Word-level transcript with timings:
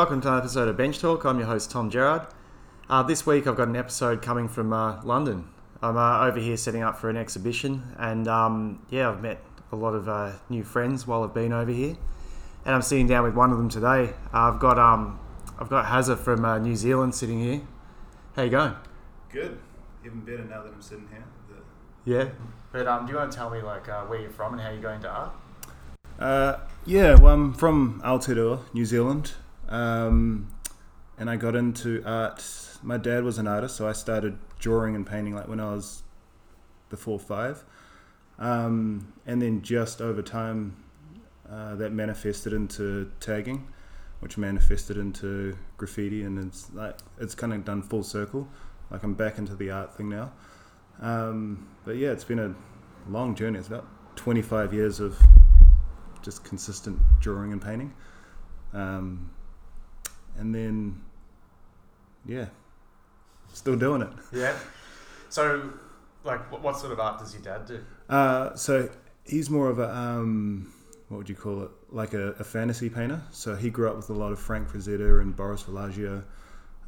Welcome 0.00 0.22
to 0.22 0.28
another 0.28 0.44
episode 0.44 0.68
of 0.68 0.78
Bench 0.78 0.98
Talk. 0.98 1.26
I'm 1.26 1.36
your 1.36 1.46
host, 1.46 1.70
Tom 1.70 1.90
Gerard. 1.90 2.26
Uh, 2.88 3.02
this 3.02 3.26
week 3.26 3.46
I've 3.46 3.54
got 3.54 3.68
an 3.68 3.76
episode 3.76 4.22
coming 4.22 4.48
from 4.48 4.72
uh, 4.72 4.98
London. 5.02 5.50
I'm 5.82 5.98
uh, 5.98 6.26
over 6.26 6.38
here 6.38 6.56
setting 6.56 6.82
up 6.82 6.96
for 6.96 7.10
an 7.10 7.18
exhibition, 7.18 7.94
and 7.98 8.26
um, 8.26 8.80
yeah, 8.88 9.10
I've 9.10 9.20
met 9.20 9.44
a 9.70 9.76
lot 9.76 9.94
of 9.94 10.08
uh, 10.08 10.32
new 10.48 10.64
friends 10.64 11.06
while 11.06 11.22
I've 11.22 11.34
been 11.34 11.52
over 11.52 11.70
here. 11.70 11.98
And 12.64 12.74
I'm 12.74 12.80
sitting 12.80 13.08
down 13.08 13.24
with 13.24 13.34
one 13.34 13.50
of 13.50 13.58
them 13.58 13.68
today. 13.68 14.14
I've 14.32 14.58
got 14.58 14.78
um, 14.78 15.20
I've 15.58 15.68
got 15.68 15.84
Haser 15.84 16.18
from 16.18 16.46
uh, 16.46 16.56
New 16.56 16.76
Zealand 16.76 17.14
sitting 17.14 17.38
here. 17.38 17.60
How 18.36 18.44
you 18.44 18.50
going? 18.50 18.76
Good. 19.30 19.58
Even 20.02 20.20
better 20.20 20.44
now 20.44 20.62
that 20.62 20.72
I'm 20.72 20.80
sitting 20.80 21.08
here. 21.08 21.26
Yeah. 22.06 22.30
But 22.72 22.86
um, 22.86 23.04
do 23.04 23.12
you 23.12 23.18
want 23.18 23.32
to 23.32 23.36
tell 23.36 23.50
me 23.50 23.60
like 23.60 23.86
uh, 23.86 24.04
where 24.04 24.18
you're 24.18 24.30
from 24.30 24.54
and 24.54 24.62
how 24.62 24.70
you're 24.70 24.80
going 24.80 25.02
to 25.02 25.10
art? 25.10 25.32
Uh, 26.18 26.56
yeah, 26.86 27.16
well, 27.16 27.34
I'm 27.34 27.52
from 27.52 28.00
Aotearoa, 28.02 28.60
New 28.72 28.86
Zealand. 28.86 29.32
Um, 29.70 30.50
and 31.18 31.30
I 31.30 31.36
got 31.36 31.54
into 31.54 32.02
art. 32.04 32.44
My 32.82 32.96
dad 32.96 33.24
was 33.24 33.38
an 33.38 33.46
artist, 33.46 33.76
so 33.76 33.88
I 33.88 33.92
started 33.92 34.38
drawing 34.58 34.94
and 34.94 35.06
painting 35.06 35.34
like 35.34 35.48
when 35.48 35.60
I 35.60 35.72
was 35.74 36.02
before 36.88 37.18
five. 37.18 37.64
Um, 38.38 39.12
and 39.26 39.40
then 39.40 39.62
just 39.62 40.00
over 40.00 40.22
time, 40.22 40.76
uh, 41.50 41.74
that 41.76 41.92
manifested 41.92 42.52
into 42.52 43.10
tagging, 43.20 43.68
which 44.20 44.38
manifested 44.38 44.96
into 44.96 45.56
graffiti, 45.76 46.22
and 46.22 46.38
it's 46.38 46.72
like 46.72 46.96
it's 47.18 47.34
kind 47.34 47.52
of 47.52 47.64
done 47.64 47.82
full 47.82 48.02
circle. 48.02 48.48
Like 48.90 49.02
I'm 49.02 49.14
back 49.14 49.38
into 49.38 49.54
the 49.54 49.70
art 49.70 49.96
thing 49.96 50.08
now. 50.08 50.32
Um, 51.00 51.68
but 51.84 51.96
yeah, 51.96 52.10
it's 52.10 52.24
been 52.24 52.38
a 52.38 52.54
long 53.10 53.34
journey. 53.34 53.58
It's 53.58 53.68
about 53.68 53.86
25 54.16 54.74
years 54.74 55.00
of 55.00 55.18
just 56.22 56.44
consistent 56.44 56.98
drawing 57.20 57.52
and 57.52 57.60
painting. 57.60 57.92
Um, 58.72 59.30
and 60.38 60.54
then, 60.54 61.00
yeah, 62.26 62.46
still 63.52 63.76
doing 63.76 64.02
it. 64.02 64.10
Yeah. 64.32 64.56
So, 65.28 65.72
like, 66.24 66.50
what, 66.50 66.62
what 66.62 66.78
sort 66.78 66.92
of 66.92 67.00
art 67.00 67.18
does 67.18 67.32
your 67.32 67.42
dad 67.42 67.66
do? 67.66 67.80
Uh, 68.08 68.54
so 68.54 68.88
he's 69.24 69.48
more 69.48 69.68
of 69.68 69.78
a, 69.78 69.94
um, 69.94 70.72
what 71.08 71.18
would 71.18 71.28
you 71.28 71.34
call 71.34 71.62
it? 71.62 71.70
Like 71.90 72.14
a, 72.14 72.32
a, 72.32 72.44
fantasy 72.44 72.88
painter. 72.88 73.20
So 73.30 73.56
he 73.56 73.70
grew 73.70 73.88
up 73.88 73.96
with 73.96 74.10
a 74.10 74.12
lot 74.14 74.32
of 74.32 74.38
Frank 74.38 74.68
Frazetta 74.68 75.20
and 75.20 75.34
Boris 75.34 75.62
Vallejo. 75.62 76.24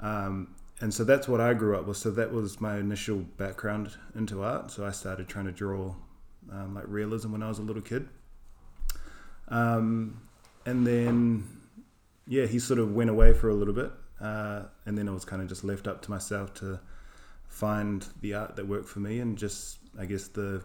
Um, 0.00 0.54
and 0.80 0.92
so 0.92 1.04
that's 1.04 1.28
what 1.28 1.40
I 1.40 1.54
grew 1.54 1.76
up 1.76 1.86
with. 1.86 1.96
So 1.96 2.10
that 2.12 2.32
was 2.32 2.60
my 2.60 2.78
initial 2.78 3.18
background 3.18 3.96
into 4.14 4.42
art. 4.42 4.70
So 4.70 4.84
I 4.84 4.90
started 4.90 5.28
trying 5.28 5.46
to 5.46 5.52
draw 5.52 5.94
um, 6.50 6.74
like 6.74 6.84
realism 6.86 7.32
when 7.32 7.42
I 7.42 7.48
was 7.48 7.58
a 7.58 7.62
little 7.62 7.82
kid. 7.82 8.08
Um, 9.48 10.20
and 10.66 10.86
then, 10.86 11.44
yeah, 12.26 12.46
he 12.46 12.58
sort 12.58 12.78
of 12.78 12.92
went 12.92 13.10
away 13.10 13.32
for 13.32 13.48
a 13.48 13.54
little 13.54 13.74
bit. 13.74 13.90
Uh, 14.20 14.62
and 14.86 14.96
then 14.96 15.08
I 15.08 15.12
was 15.12 15.24
kind 15.24 15.42
of 15.42 15.48
just 15.48 15.64
left 15.64 15.88
up 15.88 16.02
to 16.02 16.10
myself 16.10 16.54
to 16.54 16.78
find 17.48 18.06
the 18.20 18.34
art 18.34 18.56
that 18.56 18.66
worked 18.66 18.88
for 18.88 19.00
me 19.00 19.18
and 19.18 19.36
just, 19.36 19.78
I 19.98 20.06
guess, 20.06 20.28
the 20.28 20.62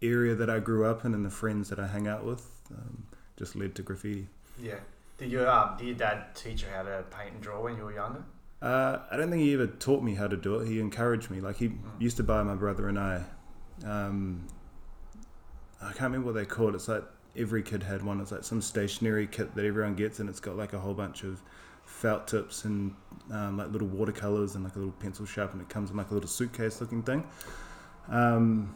area 0.00 0.34
that 0.34 0.48
I 0.48 0.58
grew 0.60 0.86
up 0.86 1.04
in 1.04 1.14
and 1.14 1.24
the 1.24 1.30
friends 1.30 1.68
that 1.70 1.78
I 1.78 1.86
hang 1.86 2.06
out 2.06 2.24
with 2.24 2.48
um, 2.70 3.04
just 3.36 3.56
led 3.56 3.74
to 3.76 3.82
graffiti. 3.82 4.28
Yeah. 4.60 4.78
Did 5.18 5.30
your, 5.30 5.48
um, 5.48 5.76
did 5.76 5.86
your 5.86 5.96
dad 5.96 6.34
teach 6.34 6.62
you 6.62 6.68
how 6.74 6.82
to 6.82 7.04
paint 7.10 7.34
and 7.34 7.42
draw 7.42 7.60
when 7.62 7.76
you 7.76 7.84
were 7.84 7.92
younger? 7.92 8.24
Uh, 8.60 9.00
I 9.10 9.16
don't 9.16 9.30
think 9.30 9.42
he 9.42 9.54
ever 9.54 9.66
taught 9.66 10.02
me 10.04 10.14
how 10.14 10.28
to 10.28 10.36
do 10.36 10.60
it. 10.60 10.68
He 10.68 10.78
encouraged 10.78 11.30
me. 11.30 11.40
Like 11.40 11.56
he 11.56 11.68
mm. 11.68 11.78
used 11.98 12.16
to 12.18 12.22
buy 12.22 12.42
my 12.44 12.54
brother 12.54 12.88
and 12.88 12.98
I. 12.98 13.24
Um, 13.84 14.46
I 15.80 15.86
can't 15.86 16.02
remember 16.02 16.26
what 16.26 16.34
they 16.34 16.44
called 16.44 16.74
it. 16.74 16.76
It's 16.76 16.86
like 16.86 17.02
every 17.36 17.62
kid 17.62 17.82
had 17.82 18.02
one. 18.02 18.20
It's 18.20 18.32
like 18.32 18.44
some 18.44 18.60
stationary 18.60 19.26
kit 19.26 19.54
that 19.54 19.64
everyone 19.64 19.94
gets, 19.94 20.20
and 20.20 20.28
it's 20.28 20.40
got 20.40 20.56
like 20.56 20.72
a 20.72 20.78
whole 20.78 20.94
bunch 20.94 21.24
of 21.24 21.42
felt 21.84 22.28
tips 22.28 22.64
and 22.64 22.94
um, 23.30 23.58
like 23.58 23.70
little 23.70 23.88
watercolors 23.88 24.54
and 24.54 24.64
like 24.64 24.76
a 24.76 24.78
little 24.78 24.94
pencil 24.94 25.26
sharp, 25.26 25.52
and 25.52 25.60
it 25.60 25.68
comes 25.68 25.90
in 25.90 25.96
like 25.96 26.10
a 26.10 26.14
little 26.14 26.28
suitcase 26.28 26.80
looking 26.80 27.02
thing. 27.02 27.24
Um, 28.08 28.74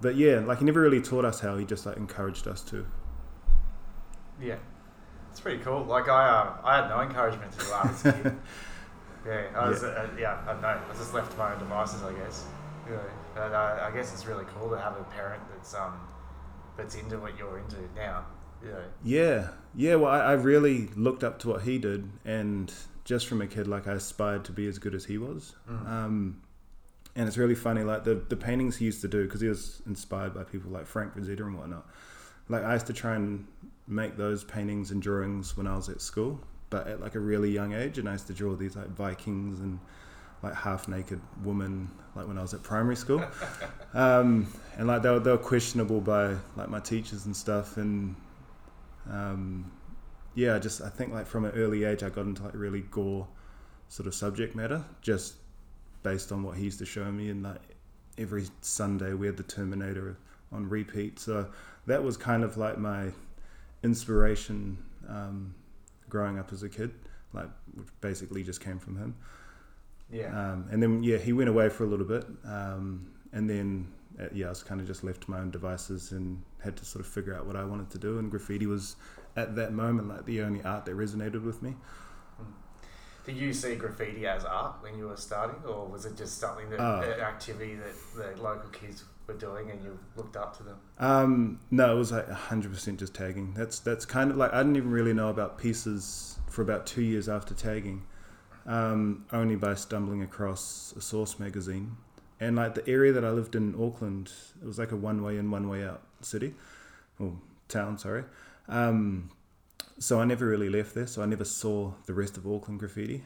but 0.00 0.16
yeah, 0.16 0.40
like 0.40 0.58
he 0.58 0.64
never 0.64 0.80
really 0.80 1.00
taught 1.00 1.24
us 1.24 1.40
how. 1.40 1.56
He 1.56 1.64
just 1.64 1.86
like 1.86 1.96
encouraged 1.96 2.46
us 2.46 2.62
to. 2.62 2.86
Yeah, 4.40 4.56
it's 5.30 5.40
pretty 5.40 5.62
cool. 5.62 5.84
Like 5.84 6.08
I, 6.08 6.28
uh, 6.28 6.56
I 6.62 6.76
had 6.76 6.88
no 6.88 7.00
encouragement 7.00 7.52
to 7.52 7.58
do 7.58 7.72
art 7.72 7.90
as 7.90 8.06
a 8.06 8.12
kid. 8.12 8.36
Yeah, 9.26 9.42
I 9.56 9.68
was, 9.68 9.82
yeah. 9.82 9.88
Uh, 9.88 10.08
yeah, 10.16 10.38
I 10.46 10.52
don't 10.52 10.62
know. 10.62 10.68
I 10.68 10.88
was 10.88 10.98
just 10.98 11.12
left 11.12 11.32
to 11.32 11.36
my 11.38 11.52
own 11.52 11.58
devices, 11.58 12.00
I 12.04 12.12
guess. 12.12 12.44
Yeah, 12.88 12.98
but 13.34 13.52
uh, 13.52 13.80
I 13.82 13.90
guess 13.90 14.12
it's 14.12 14.24
really 14.24 14.44
cool 14.56 14.70
to 14.70 14.78
have 14.78 14.96
a 14.96 15.02
parent 15.02 15.42
that's 15.50 15.74
um 15.74 15.98
that's 16.76 16.94
into 16.94 17.18
what 17.18 17.36
you're 17.38 17.58
into 17.58 17.76
now. 17.94 18.26
Yeah. 18.64 18.80
Yeah, 19.04 19.48
yeah. 19.74 19.94
Well, 19.96 20.10
I, 20.10 20.20
I 20.20 20.32
really 20.32 20.88
looked 20.96 21.22
up 21.22 21.38
to 21.40 21.48
what 21.48 21.62
he 21.62 21.78
did, 21.78 22.08
and 22.24 22.72
just 23.04 23.26
from 23.26 23.40
a 23.42 23.46
kid, 23.46 23.66
like 23.66 23.86
I 23.86 23.92
aspired 23.92 24.44
to 24.46 24.52
be 24.52 24.66
as 24.66 24.78
good 24.78 24.94
as 24.94 25.04
he 25.04 25.18
was. 25.18 25.54
Mm. 25.70 25.88
Um, 25.88 26.42
and 27.14 27.28
it's 27.28 27.38
really 27.38 27.54
funny, 27.54 27.82
like 27.82 28.04
the 28.04 28.14
the 28.14 28.36
paintings 28.36 28.76
he 28.76 28.86
used 28.86 29.02
to 29.02 29.08
do, 29.08 29.24
because 29.24 29.40
he 29.40 29.48
was 29.48 29.82
inspired 29.86 30.34
by 30.34 30.44
people 30.44 30.70
like 30.70 30.86
Frank 30.86 31.14
Frazetta 31.14 31.40
and 31.40 31.58
whatnot. 31.58 31.86
Like 32.48 32.64
I 32.64 32.74
used 32.74 32.86
to 32.86 32.92
try 32.92 33.14
and 33.14 33.46
make 33.86 34.16
those 34.16 34.42
paintings 34.42 34.90
and 34.90 35.00
drawings 35.00 35.56
when 35.56 35.66
I 35.66 35.76
was 35.76 35.88
at 35.88 36.00
school 36.00 36.40
but 36.70 36.86
at 36.88 37.00
like 37.00 37.14
a 37.14 37.20
really 37.20 37.50
young 37.50 37.72
age, 37.72 37.98
and 37.98 38.08
I 38.08 38.12
used 38.12 38.26
to 38.28 38.32
draw 38.32 38.54
these 38.54 38.76
like 38.76 38.88
Vikings 38.88 39.60
and 39.60 39.78
like 40.42 40.54
half 40.54 40.88
naked 40.88 41.20
woman 41.42 41.90
like 42.14 42.26
when 42.26 42.38
I 42.38 42.42
was 42.42 42.54
at 42.54 42.62
primary 42.62 42.96
school, 42.96 43.22
um, 43.94 44.46
and 44.78 44.86
like 44.86 45.02
they 45.02 45.10
were, 45.10 45.20
they 45.20 45.30
were 45.30 45.38
questionable 45.38 46.00
by 46.00 46.34
like 46.56 46.68
my 46.68 46.80
teachers 46.80 47.26
and 47.26 47.36
stuff, 47.36 47.76
and 47.76 48.16
um, 49.10 49.70
yeah, 50.34 50.58
just 50.58 50.80
I 50.80 50.88
think 50.88 51.12
like 51.12 51.26
from 51.26 51.44
an 51.44 51.52
early 51.52 51.84
age 51.84 52.02
I 52.02 52.08
got 52.08 52.26
into 52.26 52.42
like 52.42 52.54
really 52.54 52.82
gore 52.82 53.26
sort 53.88 54.06
of 54.06 54.14
subject 54.14 54.56
matter 54.56 54.84
just 55.00 55.34
based 56.02 56.32
on 56.32 56.42
what 56.42 56.56
he 56.56 56.64
used 56.64 56.78
to 56.78 56.86
show 56.86 57.10
me, 57.10 57.30
and 57.30 57.42
like 57.42 57.60
every 58.18 58.46
Sunday 58.62 59.12
we 59.12 59.26
had 59.26 59.36
the 59.36 59.42
Terminator 59.42 60.16
on 60.52 60.68
repeat, 60.68 61.18
so 61.18 61.48
that 61.86 62.02
was 62.02 62.16
kind 62.16 62.44
of 62.44 62.56
like 62.56 62.78
my 62.78 63.10
inspiration. 63.82 64.78
Um, 65.08 65.54
growing 66.08 66.38
up 66.38 66.52
as 66.52 66.62
a 66.62 66.68
kid, 66.68 66.92
like 67.32 67.48
which 67.74 67.88
basically 68.00 68.42
just 68.42 68.60
came 68.60 68.78
from 68.78 68.96
him. 68.96 69.14
Yeah. 70.10 70.28
Um, 70.28 70.68
and 70.70 70.82
then 70.82 71.02
yeah, 71.02 71.18
he 71.18 71.32
went 71.32 71.48
away 71.48 71.68
for 71.68 71.84
a 71.84 71.86
little 71.86 72.06
bit, 72.06 72.24
um, 72.44 73.06
and 73.32 73.48
then 73.50 73.92
uh, 74.20 74.26
yeah, 74.32 74.46
I 74.46 74.48
was 74.50 74.62
kind 74.62 74.80
of 74.80 74.86
just 74.86 75.04
left 75.04 75.22
to 75.22 75.30
my 75.30 75.40
own 75.40 75.50
devices 75.50 76.12
and 76.12 76.42
had 76.62 76.76
to 76.76 76.84
sort 76.84 77.04
of 77.04 77.10
figure 77.10 77.34
out 77.34 77.46
what 77.46 77.56
I 77.56 77.64
wanted 77.64 77.90
to 77.90 77.98
do. 77.98 78.18
And 78.18 78.30
graffiti 78.30 78.66
was 78.66 78.96
at 79.36 79.56
that 79.56 79.72
moment 79.72 80.08
like 80.08 80.24
the 80.24 80.42
only 80.42 80.62
art 80.62 80.84
that 80.86 80.96
resonated 80.96 81.42
with 81.44 81.62
me. 81.62 81.74
Hmm. 82.38 82.44
Did 83.24 83.36
you 83.36 83.52
see 83.52 83.74
graffiti 83.74 84.26
as 84.26 84.44
art 84.44 84.76
when 84.80 84.96
you 84.96 85.08
were 85.08 85.16
starting, 85.16 85.62
or 85.66 85.86
was 85.86 86.06
it 86.06 86.16
just 86.16 86.38
something 86.38 86.70
that 86.70 86.80
an 86.80 87.20
activity 87.20 87.74
that 87.76 87.94
the 88.36 88.42
local 88.42 88.70
kids 88.70 89.04
were 89.26 89.34
doing 89.34 89.70
and 89.70 89.82
you 89.82 89.98
looked 90.16 90.36
up 90.36 90.56
to 90.58 90.62
them? 90.62 90.76
Um, 90.98 91.60
no, 91.70 91.94
it 91.94 91.98
was 91.98 92.12
like 92.12 92.28
hundred 92.28 92.72
percent 92.72 93.00
just 93.00 93.14
tagging. 93.14 93.54
That's 93.54 93.80
that's 93.80 94.04
kind 94.06 94.30
of 94.30 94.36
like 94.36 94.52
I 94.52 94.58
didn't 94.58 94.76
even 94.76 94.90
really 94.90 95.14
know 95.14 95.28
about 95.28 95.58
pieces 95.58 96.38
for 96.48 96.62
about 96.62 96.86
two 96.86 97.02
years 97.02 97.28
after 97.28 97.54
tagging, 97.54 98.04
um, 98.66 99.24
only 99.32 99.56
by 99.56 99.74
stumbling 99.74 100.22
across 100.22 100.92
a 100.96 101.00
Source 101.00 101.38
magazine. 101.38 101.96
And 102.38 102.56
like 102.56 102.74
the 102.74 102.86
area 102.88 103.12
that 103.12 103.24
I 103.24 103.30
lived 103.30 103.54
in, 103.54 103.74
Auckland, 103.80 104.30
it 104.60 104.66
was 104.66 104.78
like 104.78 104.92
a 104.92 104.96
one 104.96 105.22
way 105.22 105.38
in, 105.38 105.50
one 105.50 105.68
way 105.68 105.84
out 105.84 106.02
city, 106.20 106.54
or 107.18 107.32
town, 107.68 107.96
sorry. 107.98 108.24
Um, 108.68 109.30
so 109.98 110.20
I 110.20 110.24
never 110.24 110.46
really 110.46 110.68
left 110.68 110.94
there. 110.94 111.06
So 111.06 111.22
I 111.22 111.26
never 111.26 111.44
saw 111.44 111.92
the 112.04 112.12
rest 112.12 112.36
of 112.36 112.46
Auckland 112.46 112.78
graffiti 112.78 113.24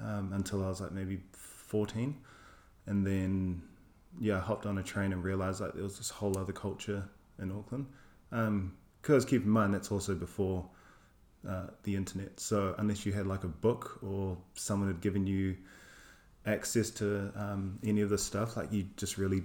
um, 0.00 0.32
until 0.32 0.64
I 0.64 0.68
was 0.68 0.80
like 0.80 0.92
maybe 0.92 1.20
fourteen, 1.32 2.16
and 2.86 3.04
then 3.04 3.62
yeah, 4.20 4.36
I 4.36 4.40
hopped 4.40 4.66
on 4.66 4.78
a 4.78 4.82
train 4.82 5.12
and 5.12 5.24
realized 5.24 5.60
like 5.60 5.74
there 5.74 5.82
was 5.82 5.96
this 5.96 6.10
whole 6.10 6.38
other 6.38 6.52
culture 6.52 7.08
in 7.40 7.50
Auckland. 7.50 7.86
Because 8.30 9.24
um, 9.24 9.28
keep 9.28 9.42
in 9.42 9.50
mind 9.50 9.74
that's 9.74 9.90
also 9.90 10.14
before 10.14 10.64
uh, 11.48 11.66
the 11.82 11.96
internet. 11.96 12.40
So 12.40 12.74
unless 12.78 13.04
you 13.04 13.12
had 13.12 13.26
like 13.26 13.44
a 13.44 13.48
book 13.48 13.98
or 14.02 14.36
someone 14.54 14.88
had 14.88 15.00
given 15.00 15.26
you 15.26 15.56
access 16.46 16.90
to 16.90 17.32
um, 17.36 17.78
any 17.84 18.00
of 18.00 18.10
this 18.10 18.22
stuff, 18.22 18.56
like 18.56 18.72
you 18.72 18.86
just 18.96 19.18
really 19.18 19.44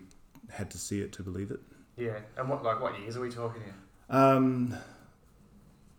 had 0.50 0.72
to 0.72 0.78
see 0.78 1.02
it 1.02 1.12
to 1.14 1.24
believe 1.24 1.52
it. 1.52 1.60
Yeah, 1.98 2.20
and 2.38 2.50
what 2.50 2.64
like 2.64 2.82
what 2.82 3.00
years 3.00 3.18
are 3.18 3.22
we 3.22 3.30
talking 3.30 3.62
here? 3.62 3.76
Um, 4.10 4.76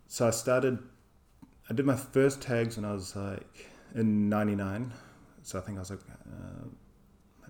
so 0.07 0.27
I 0.27 0.31
started. 0.31 0.79
I 1.69 1.73
did 1.75 1.87
my 1.87 1.97
first 1.97 2.43
tags 2.43 2.77
when 2.77 2.85
I 2.85 2.93
was 2.93 3.15
like 3.15 3.67
in 3.95 4.29
'99. 4.29 4.93
So 5.43 5.59
I 5.59 5.63
think 5.63 5.79
I 5.79 5.81
was 5.81 5.91
like 5.91 6.01
uh, 6.11 6.67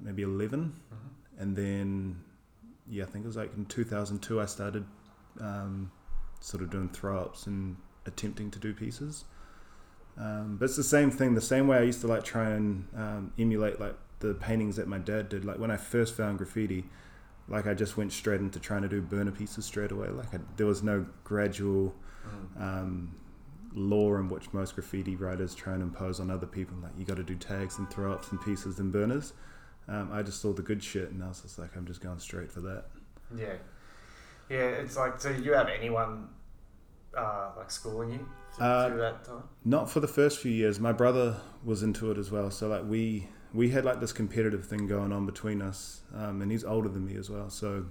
maybe 0.01 0.23
11. 0.23 0.73
Mm-hmm 0.93 1.11
and 1.41 1.57
then 1.57 2.23
yeah, 2.89 3.05
I 3.05 3.07
think 3.07 3.25
it 3.25 3.27
was 3.27 3.37
like 3.37 3.51
in 3.57 3.65
2002 3.65 4.41
I 4.41 4.47
started 4.47 4.85
um, 5.41 5.91
sort 6.41 6.63
of 6.63 6.71
doing 6.71 6.89
throw 6.91 7.19
ups 7.19 7.47
and 7.47 7.77
attempting 8.07 8.51
to 8.51 8.59
do 8.59 8.73
pieces. 8.73 9.25
Um, 10.19 10.57
but 10.59 10.67
it's 10.67 10.77
the 10.77 10.85
same 10.85 11.11
thing, 11.11 11.35
the 11.35 11.41
same 11.41 11.67
way 11.67 11.79
I 11.79 11.83
used 11.83 12.01
to 12.03 12.07
like 12.07 12.25
try 12.25 12.51
and 12.51 12.87
um, 12.97 13.33
emulate 13.39 13.81
like 13.81 13.95
the 14.19 14.35
paintings 14.35 14.77
that 14.77 14.87
my 14.87 14.99
dad 14.99 15.29
did. 15.29 15.45
Like 15.45 15.59
when 15.59 15.71
I 15.71 15.77
first 15.77 16.15
found 16.15 16.39
graffiti, 16.39 16.85
like 17.49 17.67
I 17.67 17.75
just 17.75 17.97
went 17.97 18.13
straight 18.13 18.41
into 18.41 18.61
trying 18.61 18.83
to 18.83 18.89
do 18.89 19.01
burner 19.01 19.31
pieces 19.33 19.65
straight 19.65 19.93
away. 19.93 20.09
Like 20.09 20.35
I, 20.35 20.39
there 20.57 20.67
was 20.67 20.83
no 20.83 21.07
gradual, 21.25 21.95
mm. 22.27 22.63
Um, 22.63 23.17
law 23.73 24.17
in 24.17 24.29
which 24.29 24.53
most 24.53 24.75
graffiti 24.75 25.17
writers 25.17 25.55
try 25.55 25.75
and 25.75 25.83
impose 25.83 26.21
on 26.21 26.31
other 26.31 26.47
people. 26.47 26.77
Like 26.83 26.93
you 26.99 27.05
got 27.05 27.17
to 27.17 27.23
do 27.23 27.37
tags 27.37 27.79
and 27.79 27.89
throw 27.91 28.13
ups 28.13 28.31
and 28.31 28.41
pieces 28.43 28.79
and 28.79 28.93
burners. 28.93 29.33
Um, 29.89 30.11
I 30.13 30.23
just 30.23 30.41
saw 30.41 30.53
the 30.53 30.63
good 30.63 30.83
shit, 30.83 31.11
and 31.11 31.23
I 31.23 31.29
was 31.29 31.41
just 31.41 31.59
like, 31.59 31.77
I'm 31.77 31.87
just 31.87 32.01
going 32.01 32.19
straight 32.19 32.53
for 32.53 32.61
that. 32.61 32.85
Yeah, 33.37 33.55
yeah. 34.49 34.59
It's 34.59 34.97
like, 34.97 35.21
so 35.21 35.31
you 35.31 35.53
have 35.53 35.69
anyone 35.69 36.29
uh, 37.17 37.51
like 37.57 37.71
schooling 37.71 38.13
you 38.13 38.29
through, 38.55 38.67
Uh, 38.67 38.89
through 38.89 38.99
that 38.99 39.25
time? 39.25 39.43
Not 39.65 39.91
for 39.91 40.01
the 40.01 40.09
first 40.09 40.39
few 40.39 40.53
years. 40.53 40.79
My 40.79 40.93
brother 40.93 41.37
was 41.65 41.83
into 41.83 42.11
it 42.11 42.19
as 42.19 42.31
well. 42.31 42.51
So 42.51 42.69
like 42.69 42.85
we 42.85 43.29
we 43.53 43.71
had 43.71 43.85
like 43.85 44.01
this 44.01 44.13
competitive 44.13 44.65
thing 44.67 44.87
going 44.87 45.13
on 45.13 45.27
between 45.27 45.61
us, 45.61 46.03
um, 46.15 46.41
and 46.41 46.51
he's 46.53 46.65
older 46.65 46.89
than 46.89 47.05
me 47.05 47.17
as 47.17 47.29
well. 47.29 47.51
So 47.51 47.87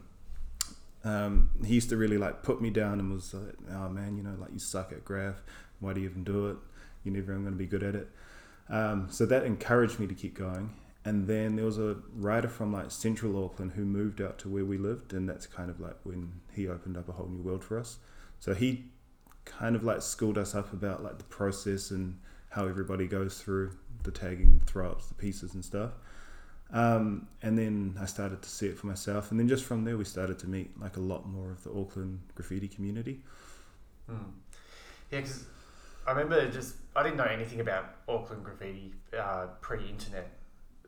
um, 1.04 1.51
he 1.66 1.75
used 1.75 1.89
to 1.89 1.98
really 1.98 2.18
like 2.18 2.44
put 2.44 2.62
me 2.62 2.69
down 2.69 3.00
and 3.00 3.12
was 3.12 3.33
like, 3.33 3.56
"Oh 3.71 3.89
man, 3.89 4.18
you 4.18 4.24
know, 4.24 4.36
like 4.39 4.51
you 4.54 4.60
suck 4.60 4.92
at 4.92 5.04
graph. 5.04 5.42
Why 5.80 5.94
do 5.94 6.01
you 6.01 6.10
even 6.10 6.24
do 6.24 6.48
it? 6.48 6.57
You're 7.04 7.13
never 7.13 7.33
going 7.33 7.45
to 7.45 7.51
be 7.51 7.68
good 7.68 7.83
at 7.83 7.95
it." 7.95 8.10
Um, 8.69 9.07
so 9.10 9.25
that 9.25 9.44
encouraged 9.45 10.00
me 10.00 10.07
to 10.07 10.13
keep 10.13 10.36
going. 10.38 10.75
And 11.06 11.27
then 11.27 11.56
there 11.56 11.66
was 11.66 11.80
a 11.80 11.98
writer 12.13 12.50
from 12.50 12.74
like 12.74 12.92
Central 12.92 13.44
Auckland 13.44 13.71
who 13.71 13.86
moved 13.86 14.21
out 14.21 14.38
to 14.39 14.50
where 14.50 14.66
we 14.66 14.77
lived, 14.77 15.13
and 15.13 15.27
that's 15.27 15.48
kind 15.48 15.69
of 15.69 15.80
like 15.80 15.95
when 16.04 16.42
he 16.54 16.68
opened 16.68 16.98
up 16.98 17.07
a 17.10 17.13
whole 17.13 17.27
new 17.27 17.42
world 17.42 17.63
for 17.63 17.80
us. 17.80 17.98
So 18.39 18.54
he 18.54 18.92
kind 19.57 19.75
of 19.75 19.84
like 19.84 20.01
schooled 20.01 20.38
us 20.38 20.56
up 20.56 20.72
about 20.74 21.04
like 21.04 21.18
the 21.18 21.24
process 21.25 21.92
and 21.92 22.18
how 22.50 22.68
everybody 22.68 23.07
goes 23.07 23.40
through 23.42 23.72
the 24.04 24.12
tagging, 24.12 24.62
throw 24.66 24.90
ups, 24.92 25.07
the 25.07 25.13
pieces 25.13 25.54
and 25.54 25.63
stuff. 25.63 25.92
Um, 26.72 27.28
and 27.42 27.57
then 27.57 27.98
I 28.00 28.06
started 28.06 28.42
to 28.44 28.50
see 28.50 28.68
it 28.68 28.78
for 28.78 28.86
myself, 28.88 29.31
and 29.31 29.40
then 29.40 29.48
just 29.48 29.66
from 29.66 29.84
there 29.84 29.98
we 29.98 30.06
started 30.06 30.38
to 30.40 30.48
meet 30.48 30.80
like 30.80 30.98
a 30.98 31.01
lot 31.01 31.28
more 31.28 31.51
of 31.51 31.63
the 31.63 31.72
Auckland 31.72 32.19
graffiti 32.36 32.68
community. 32.68 33.22
Hmm. 34.07 34.16
Yeah, 35.12 35.22
because 35.22 35.46
I 36.06 36.12
remember 36.12 36.50
just 36.52 36.75
I 36.95 37.02
didn't 37.04 37.18
know 37.18 37.24
anything 37.24 37.60
about 37.60 37.86
Auckland 38.07 38.44
graffiti 38.44 38.94
uh, 39.18 39.48
pre-internet. 39.62 40.30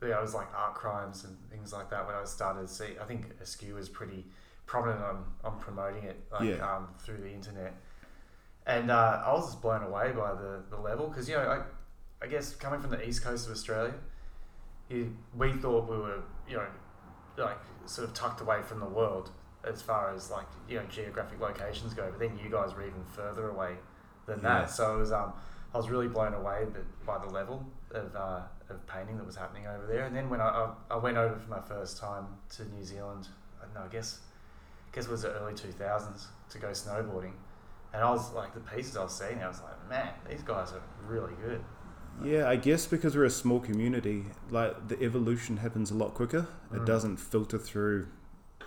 Yeah, 0.03 0.17
I 0.17 0.21
was 0.21 0.33
like 0.33 0.47
art 0.55 0.75
crimes 0.75 1.23
and 1.25 1.35
things 1.49 1.73
like 1.73 1.89
that 1.89 2.05
when 2.05 2.15
I 2.15 2.23
started 2.25 2.67
to 2.67 2.73
see. 2.73 2.95
I 3.01 3.05
think 3.05 3.25
Askew 3.41 3.75
was 3.75 3.89
pretty 3.89 4.25
prominent 4.65 5.01
on, 5.03 5.25
on 5.43 5.59
promoting 5.59 6.03
it 6.03 6.19
like 6.31 6.43
Yeah. 6.57 6.75
um, 6.75 6.87
through 6.99 7.17
the 7.17 7.31
internet, 7.31 7.75
and 8.65 8.91
uh, 8.91 9.23
I 9.25 9.31
was 9.33 9.47
just 9.47 9.61
blown 9.61 9.83
away 9.83 10.11
by 10.11 10.33
the, 10.33 10.61
the 10.69 10.77
level 10.77 11.07
because 11.07 11.27
you 11.29 11.35
know 11.35 11.41
I, 12.21 12.25
I 12.25 12.27
guess 12.27 12.55
coming 12.55 12.79
from 12.79 12.91
the 12.91 13.07
east 13.07 13.23
coast 13.23 13.47
of 13.47 13.53
Australia, 13.53 13.93
you, 14.89 15.15
we 15.35 15.53
thought 15.53 15.89
we 15.89 15.97
were 15.97 16.21
you 16.49 16.57
know 16.57 16.65
like 17.37 17.57
sort 17.85 18.07
of 18.07 18.13
tucked 18.13 18.41
away 18.41 18.61
from 18.61 18.79
the 18.79 18.85
world 18.85 19.31
as 19.63 19.81
far 19.81 20.13
as 20.13 20.29
like 20.31 20.45
you 20.69 20.77
know 20.77 20.85
geographic 20.89 21.39
locations 21.39 21.93
go, 21.93 22.09
but 22.09 22.19
then 22.19 22.37
you 22.43 22.49
guys 22.49 22.73
were 22.75 22.81
even 22.81 23.03
further 23.15 23.49
away 23.49 23.75
than 24.25 24.39
Yeah. 24.39 24.59
that. 24.61 24.69
So 24.69 24.95
it 24.95 24.99
was 24.99 25.11
um, 25.11 25.33
I 25.73 25.77
was 25.77 25.89
really 25.89 26.07
blown 26.07 26.33
away 26.33 26.65
by 27.05 27.17
the 27.17 27.27
level 27.27 27.65
of, 27.91 28.13
uh, 28.15 28.41
of 28.69 28.85
painting 28.87 29.17
that 29.17 29.25
was 29.25 29.37
happening 29.37 29.67
over 29.67 29.85
there. 29.87 30.03
And 30.05 30.13
then 30.13 30.29
when 30.29 30.41
I, 30.41 30.47
I, 30.89 30.95
I 30.95 30.97
went 30.97 31.15
over 31.17 31.33
for 31.39 31.49
my 31.49 31.61
first 31.61 31.97
time 31.97 32.25
to 32.57 32.65
New 32.75 32.83
Zealand, 32.83 33.29
I 33.61 33.65
don't 33.65 33.73
know, 33.75 33.81
I 33.83 33.87
guess 33.87 34.19
guess 34.91 35.05
it 35.05 35.11
was 35.11 35.21
the 35.21 35.31
early 35.31 35.53
two 35.53 35.71
thousands 35.71 36.27
to 36.49 36.59
go 36.59 36.67
snowboarding, 36.71 37.31
and 37.93 38.01
I 38.01 38.09
was 38.09 38.33
like 38.33 38.53
the 38.53 38.59
pieces 38.59 38.95
I 38.95 39.03
was 39.03 39.17
seeing, 39.17 39.41
I 39.41 39.47
was 39.47 39.61
like, 39.61 39.89
man, 39.89 40.09
these 40.29 40.43
guys 40.43 40.71
are 40.71 40.81
really 41.05 41.33
good. 41.41 41.63
Yeah, 42.23 42.47
I 42.47 42.55
guess 42.55 42.85
because 42.85 43.15
we're 43.15 43.25
a 43.25 43.29
small 43.29 43.59
community, 43.59 44.25
like 44.49 44.87
the 44.87 45.01
evolution 45.01 45.57
happens 45.57 45.91
a 45.91 45.95
lot 45.95 46.13
quicker. 46.13 46.47
Mm. 46.71 46.77
It 46.77 46.85
doesn't 46.85 47.17
filter 47.17 47.57
through 47.57 48.07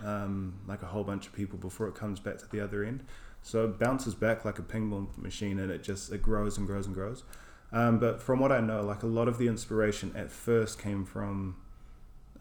um, 0.03 0.59
like 0.67 0.83
a 0.83 0.87
whole 0.87 1.03
bunch 1.03 1.27
of 1.27 1.33
people 1.33 1.57
before 1.57 1.87
it 1.87 1.95
comes 1.95 2.19
back 2.19 2.37
to 2.39 2.49
the 2.49 2.59
other 2.59 2.83
end. 2.83 3.03
So 3.41 3.65
it 3.65 3.79
bounces 3.79 4.15
back 4.15 4.43
like 4.43 4.59
a 4.59 4.63
ping 4.63 4.89
pong 4.89 5.09
machine, 5.17 5.59
and 5.59 5.71
it 5.71 5.83
just 5.83 6.11
it 6.11 6.21
grows 6.21 6.57
and 6.57 6.67
grows 6.67 6.85
and 6.85 6.95
grows. 6.95 7.23
Um, 7.71 7.99
but 7.99 8.21
from 8.21 8.39
what 8.39 8.51
I 8.51 8.59
know, 8.59 8.81
like 8.81 9.03
a 9.03 9.07
lot 9.07 9.27
of 9.27 9.37
the 9.37 9.47
inspiration 9.47 10.11
at 10.15 10.31
first 10.31 10.79
came 10.81 11.05
from 11.05 11.55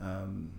um, 0.00 0.52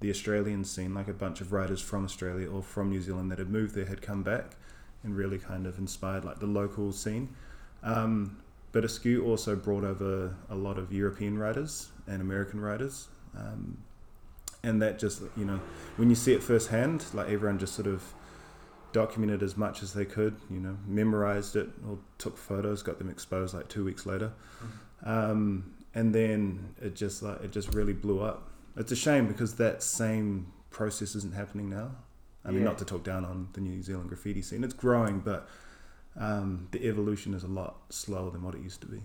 the 0.00 0.10
Australian 0.10 0.64
scene, 0.64 0.94
like 0.94 1.08
a 1.08 1.12
bunch 1.12 1.40
of 1.40 1.52
writers 1.52 1.80
from 1.80 2.04
Australia 2.04 2.48
or 2.48 2.62
from 2.62 2.90
New 2.90 3.00
Zealand 3.00 3.30
that 3.30 3.38
had 3.38 3.50
moved 3.50 3.74
there 3.74 3.86
had 3.86 4.02
come 4.02 4.22
back 4.22 4.56
and 5.06 5.16
really 5.16 5.38
kind 5.38 5.66
of 5.66 5.78
inspired 5.78 6.24
like 6.24 6.40
the 6.40 6.46
local 6.46 6.92
scene. 6.92 7.34
Um, 7.82 8.36
but 8.72 8.84
Askew 8.84 9.24
also 9.24 9.56
brought 9.56 9.84
over 9.84 10.36
a 10.50 10.54
lot 10.54 10.76
of 10.76 10.92
European 10.92 11.38
writers 11.38 11.88
and 12.06 12.20
American 12.20 12.60
writers. 12.60 13.08
Um, 13.34 13.78
and 14.62 14.82
that 14.82 14.98
just, 14.98 15.22
you 15.36 15.44
know, 15.44 15.60
when 15.96 16.10
you 16.10 16.16
see 16.16 16.32
it 16.32 16.42
firsthand, 16.42 17.04
like 17.14 17.30
everyone 17.30 17.58
just 17.58 17.74
sort 17.74 17.86
of 17.86 18.02
documented 18.92 19.42
as 19.42 19.56
much 19.56 19.82
as 19.82 19.94
they 19.94 20.04
could, 20.04 20.36
you 20.50 20.58
know, 20.58 20.76
memorized 20.86 21.54
it 21.54 21.68
or 21.88 21.98
took 22.18 22.36
photos, 22.36 22.82
got 22.82 22.98
them 22.98 23.08
exposed 23.08 23.54
like 23.54 23.68
two 23.68 23.84
weeks 23.84 24.04
later. 24.04 24.32
Um, 25.04 25.72
and 25.94 26.14
then 26.14 26.74
it 26.82 26.96
just 26.96 27.22
like, 27.22 27.42
it 27.42 27.52
just 27.52 27.74
really 27.74 27.92
blew 27.92 28.20
up. 28.20 28.50
It's 28.76 28.92
a 28.92 28.96
shame 28.96 29.26
because 29.28 29.54
that 29.56 29.82
same 29.82 30.52
process 30.70 31.14
isn't 31.14 31.34
happening 31.34 31.70
now. 31.70 31.92
I 32.46 32.50
mean, 32.50 32.60
Yeah. 32.60 32.64
not 32.66 32.78
to 32.78 32.84
talk 32.84 33.02
down 33.02 33.24
on 33.24 33.48
the 33.54 33.60
New 33.60 33.82
Zealand 33.82 34.08
graffiti 34.08 34.40
scene, 34.42 34.62
it's 34.64 34.74
growing, 34.74 35.20
but 35.20 35.48
um, 36.16 36.68
the 36.70 36.86
evolution 36.86 37.34
is 37.34 37.42
a 37.44 37.48
lot 37.48 37.76
slower 37.90 38.30
than 38.30 38.42
what 38.42 38.54
it 38.54 38.60
used 38.62 38.80
to 38.82 38.86
be. 38.86 39.02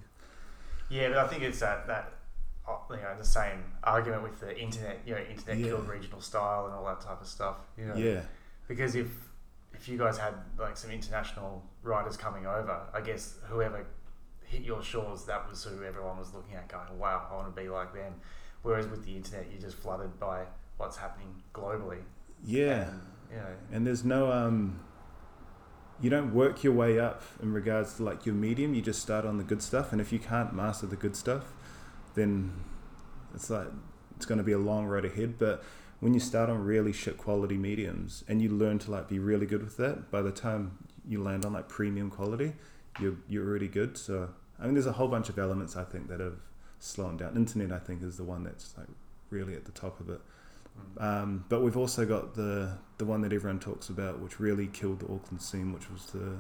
Yeah, 0.89 1.09
but 1.09 1.17
I 1.17 1.27
think 1.27 1.43
it's 1.43 1.59
that 1.59 1.87
that 1.87 2.13
uh, 2.67 2.77
you 2.91 2.97
know 2.97 3.15
the 3.17 3.25
same 3.25 3.63
argument 3.83 4.23
with 4.23 4.39
the 4.39 4.57
internet. 4.57 4.99
You 5.05 5.15
know, 5.15 5.21
internet 5.21 5.57
Yeah. 5.57 5.67
killed 5.67 5.87
regional 5.87 6.21
style 6.21 6.65
and 6.65 6.73
all 6.75 6.85
that 6.85 7.01
type 7.01 7.19
of 7.21 7.27
stuff. 7.27 7.57
You 7.77 7.85
know, 7.87 7.95
Yeah, 7.95 8.21
because 8.67 8.95
if 8.95 9.07
if 9.73 9.87
you 9.89 9.97
guys 9.97 10.17
had 10.17 10.35
like 10.59 10.77
some 10.77 10.91
international 10.91 11.63
writers 11.81 12.17
coming 12.17 12.45
over, 12.45 12.81
I 12.93 13.01
guess 13.01 13.37
whoever 13.47 13.85
hit 14.43 14.61
your 14.61 14.83
shores, 14.83 15.25
that 15.25 15.49
was 15.49 15.63
who 15.63 15.83
everyone 15.83 16.17
was 16.17 16.33
looking 16.33 16.55
at, 16.55 16.67
going, 16.67 16.99
"Wow, 16.99 17.27
I 17.31 17.35
want 17.35 17.53
to 17.55 17.61
be 17.61 17.69
like 17.69 17.93
them." 17.93 18.13
Whereas 18.63 18.87
with 18.87 19.03
the 19.05 19.15
internet, 19.15 19.49
you're 19.51 19.61
just 19.61 19.77
flooded 19.77 20.19
by 20.19 20.45
what's 20.77 20.97
happening 20.97 21.41
globally. 21.53 22.03
yeah, 22.43 22.89
And, 22.89 23.01
know, 23.37 23.55
and 23.71 23.87
there's 23.87 24.03
no 24.03 24.31
um, 24.31 24.79
you 26.01 26.09
don't 26.09 26.33
work 26.33 26.63
your 26.63 26.73
way 26.73 26.99
up 26.99 27.21
in 27.41 27.53
regards 27.53 27.95
to 27.95 28.03
like 28.03 28.25
your 28.25 28.35
medium. 28.35 28.73
You 28.73 28.81
just 28.81 29.01
start 29.01 29.25
on 29.25 29.37
the 29.37 29.43
good 29.43 29.61
stuff, 29.61 29.91
and 29.91 30.01
if 30.01 30.11
you 30.11 30.19
can't 30.19 30.53
master 30.53 30.87
the 30.87 30.95
good 30.95 31.15
stuff, 31.15 31.53
then 32.15 32.51
it's 33.33 33.49
like 33.49 33.67
it's 34.15 34.25
going 34.25 34.39
to 34.39 34.43
be 34.43 34.51
a 34.51 34.59
long 34.59 34.85
road 34.85 35.05
ahead. 35.05 35.37
But 35.37 35.63
when 35.99 36.13
you 36.13 36.19
start 36.19 36.49
on 36.49 36.63
really 36.63 36.91
shit 36.91 37.17
quality 37.17 37.57
mediums 37.57 38.23
and 38.27 38.41
you 38.41 38.49
learn 38.49 38.79
to 38.79 38.91
like 38.91 39.07
be 39.07 39.19
really 39.19 39.45
good 39.45 39.63
with 39.63 39.77
that, 39.77 40.09
by 40.09 40.21
the 40.21 40.31
time 40.31 40.77
you 41.07 41.23
land 41.23 41.45
on 41.45 41.53
like 41.53 41.69
premium 41.69 42.09
quality, 42.09 42.53
you're 42.99 43.17
you're 43.29 43.47
already 43.47 43.67
good. 43.67 43.97
So 43.97 44.29
I 44.59 44.65
mean, 44.65 44.73
there's 44.73 44.87
a 44.87 44.93
whole 44.93 45.07
bunch 45.07 45.29
of 45.29 45.37
elements 45.39 45.75
I 45.75 45.83
think 45.83 46.07
that 46.09 46.19
have 46.19 46.39
slowed 46.79 47.19
down. 47.19 47.35
Internet, 47.35 47.71
I 47.71 47.79
think, 47.79 48.03
is 48.03 48.17
the 48.17 48.23
one 48.23 48.43
that's 48.43 48.75
like 48.77 48.87
really 49.29 49.55
at 49.55 49.65
the 49.65 49.71
top 49.71 49.99
of 49.99 50.09
it. 50.09 50.19
Um, 50.97 51.45
but 51.49 51.61
we've 51.61 51.77
also 51.77 52.05
got 52.05 52.35
the 52.35 52.77
the 52.97 53.05
one 53.05 53.21
that 53.21 53.33
everyone 53.33 53.59
talks 53.59 53.89
about, 53.89 54.19
which 54.19 54.39
really 54.39 54.67
killed 54.67 54.99
the 54.99 55.05
Auckland 55.05 55.41
scene, 55.41 55.73
which 55.73 55.89
was 55.89 56.05
the 56.07 56.39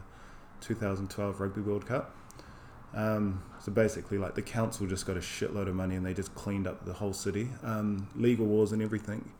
2012 0.61 1.39
Rugby 1.39 1.61
World 1.61 1.87
Cup. 1.87 2.15
Um, 2.93 3.43
so 3.59 3.71
basically, 3.71 4.17
like 4.17 4.35
the 4.35 4.41
council 4.41 4.85
just 4.85 5.05
got 5.05 5.17
a 5.17 5.21
shitload 5.21 5.67
of 5.67 5.75
money 5.75 5.95
and 5.95 6.05
they 6.05 6.13
just 6.13 6.35
cleaned 6.35 6.67
up 6.67 6.85
the 6.85 6.93
whole 6.93 7.13
city, 7.13 7.47
um, 7.63 8.07
legal 8.15 8.45
wars 8.45 8.73
and 8.73 8.81
everything, 8.81 9.31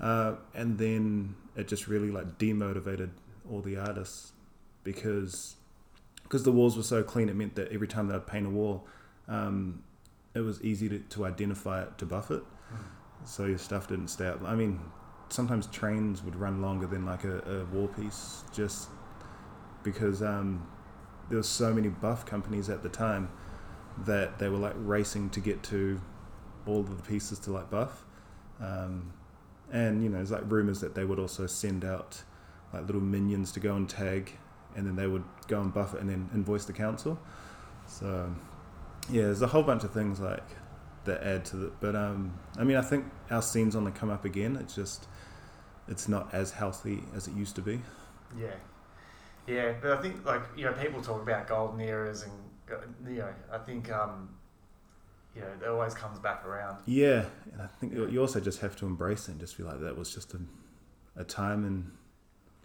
uh, 0.00 0.34
and 0.54 0.78
then 0.78 1.34
it 1.56 1.68
just 1.68 1.88
really 1.88 2.10
like 2.10 2.38
demotivated 2.38 3.10
all 3.50 3.60
the 3.60 3.76
artists 3.76 4.32
because 4.84 5.56
because 6.22 6.44
the 6.44 6.52
walls 6.52 6.76
were 6.76 6.82
so 6.82 7.02
clean. 7.02 7.28
It 7.28 7.36
meant 7.36 7.56
that 7.56 7.72
every 7.72 7.88
time 7.88 8.08
they 8.08 8.14
would 8.14 8.26
paint 8.26 8.46
a 8.46 8.50
wall, 8.50 8.86
um, 9.26 9.82
it 10.34 10.40
was 10.40 10.62
easy 10.62 10.88
to, 10.88 10.98
to 10.98 11.24
identify 11.24 11.82
it 11.82 11.98
to 11.98 12.06
buff 12.06 12.30
it 12.30 12.42
so 13.24 13.46
your 13.46 13.58
stuff 13.58 13.88
didn't 13.88 14.08
stay 14.08 14.26
up. 14.26 14.42
I 14.44 14.54
mean, 14.54 14.80
sometimes 15.28 15.66
trains 15.68 16.22
would 16.22 16.36
run 16.36 16.60
longer 16.60 16.86
than 16.86 17.04
like 17.06 17.24
a, 17.24 17.38
a 17.40 17.64
wall 17.66 17.88
piece 17.88 18.44
just 18.52 18.88
because 19.82 20.22
um, 20.22 20.66
there 21.28 21.38
were 21.38 21.42
so 21.42 21.72
many 21.72 21.88
buff 21.88 22.26
companies 22.26 22.68
at 22.68 22.82
the 22.82 22.88
time 22.88 23.30
that 24.04 24.38
they 24.38 24.48
were 24.48 24.58
like 24.58 24.74
racing 24.76 25.30
to 25.30 25.40
get 25.40 25.62
to 25.62 26.00
all 26.66 26.80
of 26.80 26.96
the 26.96 27.02
pieces 27.02 27.38
to 27.40 27.52
like 27.52 27.70
buff. 27.70 28.04
Um, 28.60 29.12
and 29.72 30.02
you 30.02 30.08
know, 30.08 30.16
there's 30.16 30.30
like 30.30 30.50
rumors 30.50 30.80
that 30.80 30.94
they 30.94 31.04
would 31.04 31.18
also 31.18 31.46
send 31.46 31.84
out 31.84 32.22
like 32.72 32.86
little 32.86 33.00
minions 33.00 33.52
to 33.52 33.60
go 33.60 33.76
and 33.76 33.88
tag, 33.88 34.32
and 34.76 34.86
then 34.86 34.96
they 34.96 35.06
would 35.06 35.24
go 35.48 35.60
and 35.60 35.72
buff 35.72 35.94
it 35.94 36.00
and 36.00 36.08
then 36.08 36.28
invoice 36.34 36.64
the 36.64 36.72
council. 36.72 37.18
So 37.86 38.34
yeah, 39.10 39.22
there's 39.22 39.42
a 39.42 39.46
whole 39.46 39.62
bunch 39.62 39.84
of 39.84 39.92
things 39.92 40.20
like 40.20 40.44
that 41.04 41.22
add 41.22 41.44
to 41.46 41.66
it. 41.66 41.72
But 41.80 41.96
um, 41.96 42.38
I 42.58 42.64
mean, 42.64 42.76
I 42.76 42.82
think 42.82 43.04
our 43.30 43.42
scene's 43.42 43.76
on 43.76 43.84
the 43.84 43.90
come 43.90 44.10
up 44.10 44.24
again. 44.24 44.56
It's 44.56 44.74
just 44.74 45.06
it's 45.88 46.08
not 46.08 46.32
as 46.32 46.52
healthy 46.52 47.02
as 47.14 47.26
it 47.28 47.34
used 47.34 47.56
to 47.56 47.62
be. 47.62 47.80
Yeah, 48.38 48.54
yeah, 49.46 49.74
but 49.80 49.92
I 49.92 50.02
think 50.02 50.24
like 50.24 50.42
you 50.56 50.64
know 50.64 50.72
people 50.72 51.02
talk 51.02 51.22
about 51.22 51.46
golden 51.48 51.80
eras 51.80 52.22
and 52.22 52.32
uh, 52.70 53.10
you 53.10 53.18
know 53.18 53.28
I 53.52 53.58
think 53.58 53.90
um, 53.92 54.30
you 55.34 55.42
know 55.42 55.48
it 55.62 55.68
always 55.68 55.94
comes 55.94 56.18
back 56.18 56.46
around. 56.46 56.78
Yeah, 56.86 57.24
and 57.52 57.62
I 57.62 57.66
think 57.66 57.92
you 57.92 58.08
you 58.08 58.20
also 58.20 58.40
just 58.40 58.60
have 58.60 58.76
to 58.76 58.86
embrace 58.86 59.28
it 59.28 59.32
and 59.32 59.40
just 59.40 59.56
be 59.56 59.64
like, 59.64 59.80
that 59.80 59.96
was 59.96 60.14
just 60.14 60.34
a, 60.34 60.40
a 61.16 61.24
time, 61.24 61.64
and 61.64 61.90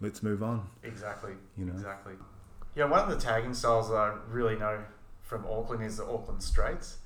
let's 0.00 0.22
move 0.22 0.42
on. 0.42 0.68
Exactly, 0.82 1.32
You 1.56 1.66
know. 1.66 1.72
exactly. 1.72 2.14
Yeah, 2.76 2.84
one 2.84 3.00
of 3.00 3.08
the 3.08 3.16
tagging 3.16 3.54
styles 3.54 3.88
that 3.88 3.96
I 3.96 4.14
really 4.28 4.56
know 4.56 4.78
from 5.22 5.44
Auckland 5.46 5.82
is 5.82 5.96
the 5.96 6.04
Auckland 6.04 6.42
Straights, 6.42 6.98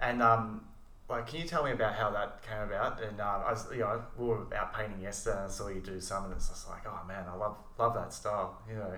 and 0.00 0.22
um, 0.22 0.64
like, 1.08 1.26
can 1.28 1.40
you 1.40 1.46
tell 1.46 1.64
me 1.64 1.70
about 1.70 1.94
how 1.94 2.10
that 2.10 2.42
came 2.42 2.62
about? 2.62 3.02
And 3.02 3.20
uh, 3.20 3.42
I 3.46 3.52
was, 3.52 3.66
you 3.72 3.80
know, 3.80 4.02
we 4.18 4.26
were 4.26 4.46
out 4.56 4.74
painting 4.74 5.00
yesterday, 5.00 5.36
and 5.36 5.46
I 5.46 5.48
saw 5.48 5.68
you 5.68 5.80
do 5.80 6.00
some, 6.00 6.24
and 6.24 6.34
it's 6.34 6.48
just 6.48 6.68
like, 6.68 6.82
oh 6.86 7.00
man, 7.06 7.24
I 7.28 7.36
love 7.36 7.56
love 7.78 7.94
that 7.94 8.12
style, 8.12 8.60
you 8.68 8.74
know. 8.74 8.94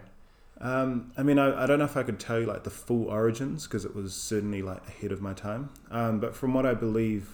Um, 0.61 1.13
I 1.17 1.23
mean, 1.23 1.39
I, 1.39 1.65
I 1.65 1.67
don't 1.67 1.79
know 1.79 1.85
if 1.85 1.97
I 1.97 2.03
could 2.03 2.19
tell 2.19 2.41
you 2.41 2.47
like 2.47 2.65
the 2.65 2.71
full 2.71 3.09
origins 3.09 3.67
because 3.67 3.85
it 3.85 3.95
was 3.95 4.15
certainly 4.15 4.63
like 4.63 4.87
ahead 4.89 5.13
of 5.13 5.21
my 5.21 5.33
time. 5.33 5.71
Um, 5.91 6.19
but 6.19 6.35
from 6.35 6.55
what 6.55 6.67
I 6.67 6.75
believe, 6.75 7.31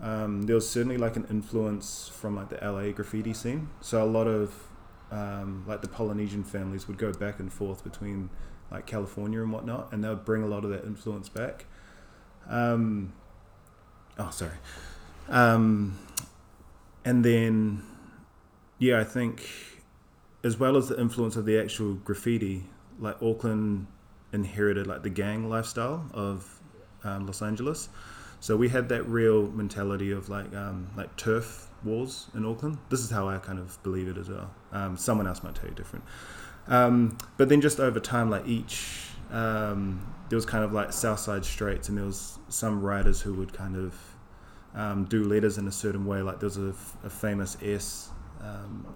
um, 0.00 0.42
there 0.42 0.54
was 0.54 0.68
certainly 0.68 0.96
like 0.96 1.16
an 1.16 1.26
influence 1.28 2.08
from 2.08 2.36
like 2.36 2.48
the 2.48 2.58
LA 2.66 2.92
graffiti 2.92 3.34
scene. 3.34 3.68
So 3.80 4.02
a 4.02 4.06
lot 4.06 4.26
of 4.26 4.54
um, 5.10 5.64
like 5.66 5.82
the 5.82 5.88
Polynesian 5.88 6.42
families 6.42 6.88
would 6.88 6.98
go 6.98 7.12
back 7.12 7.38
and 7.38 7.52
forth 7.52 7.84
between 7.84 8.30
like 8.70 8.86
California 8.86 9.42
and 9.42 9.52
whatnot, 9.52 9.92
and 9.92 10.02
they 10.02 10.08
would 10.08 10.24
bring 10.24 10.42
a 10.42 10.46
lot 10.46 10.64
of 10.64 10.70
that 10.70 10.84
influence 10.84 11.28
back. 11.28 11.66
Um, 12.48 13.12
oh, 14.18 14.30
sorry. 14.30 14.56
Um, 15.28 15.98
and 17.04 17.24
then, 17.24 17.82
yeah, 18.78 19.00
I 19.00 19.04
think 19.04 19.48
as 20.44 20.58
well 20.58 20.76
as 20.76 20.88
the 20.88 21.00
influence 21.00 21.36
of 21.36 21.44
the 21.44 21.58
actual 21.58 21.94
graffiti, 21.94 22.64
like 22.98 23.22
Auckland 23.22 23.86
inherited 24.32 24.86
like 24.86 25.02
the 25.02 25.10
gang 25.10 25.48
lifestyle 25.48 26.04
of 26.12 26.60
um, 27.04 27.26
Los 27.26 27.42
Angeles. 27.42 27.88
So 28.40 28.56
we 28.56 28.68
had 28.68 28.88
that 28.88 29.04
real 29.08 29.46
mentality 29.48 30.10
of 30.10 30.28
like 30.28 30.52
um, 30.54 30.88
like 30.96 31.14
turf 31.16 31.68
wars 31.84 32.26
in 32.34 32.44
Auckland. 32.44 32.78
This 32.88 33.00
is 33.00 33.10
how 33.10 33.28
I 33.28 33.38
kind 33.38 33.58
of 33.58 33.80
believe 33.82 34.08
it 34.08 34.18
as 34.18 34.28
well. 34.28 34.50
Um, 34.72 34.96
someone 34.96 35.26
else 35.26 35.42
might 35.42 35.54
tell 35.54 35.68
you 35.68 35.74
different. 35.74 36.04
Um, 36.66 37.18
but 37.36 37.48
then 37.48 37.60
just 37.60 37.78
over 37.78 38.00
time, 38.00 38.30
like 38.30 38.46
each 38.46 39.11
um, 39.32 40.06
there 40.28 40.36
was 40.36 40.46
kind 40.46 40.64
of 40.64 40.72
like 40.72 40.92
Southside 40.92 41.44
Straights, 41.44 41.88
and 41.88 41.98
there 41.98 42.04
was 42.04 42.38
some 42.48 42.80
writers 42.80 43.20
who 43.20 43.34
would 43.34 43.52
kind 43.52 43.76
of 43.76 43.98
um, 44.74 45.04
do 45.04 45.24
letters 45.24 45.58
in 45.58 45.66
a 45.66 45.72
certain 45.72 46.06
way. 46.06 46.22
Like 46.22 46.38
there 46.38 46.48
was 46.48 46.58
a, 46.58 46.74
a 47.04 47.10
famous 47.10 47.56
S 47.62 48.10
um, 48.40 48.94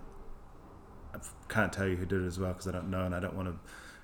can't 1.49 1.73
tell 1.73 1.87
you 1.87 1.97
who 1.97 2.07
did 2.07 2.23
it 2.23 2.26
as 2.26 2.38
well 2.38 2.52
because 2.52 2.66
I 2.66 2.73
don't 2.73 2.90
know 2.90 3.05
and 3.05 3.14
I 3.14 3.21
don't 3.21 3.35
want 3.35 3.49
to 3.49 3.55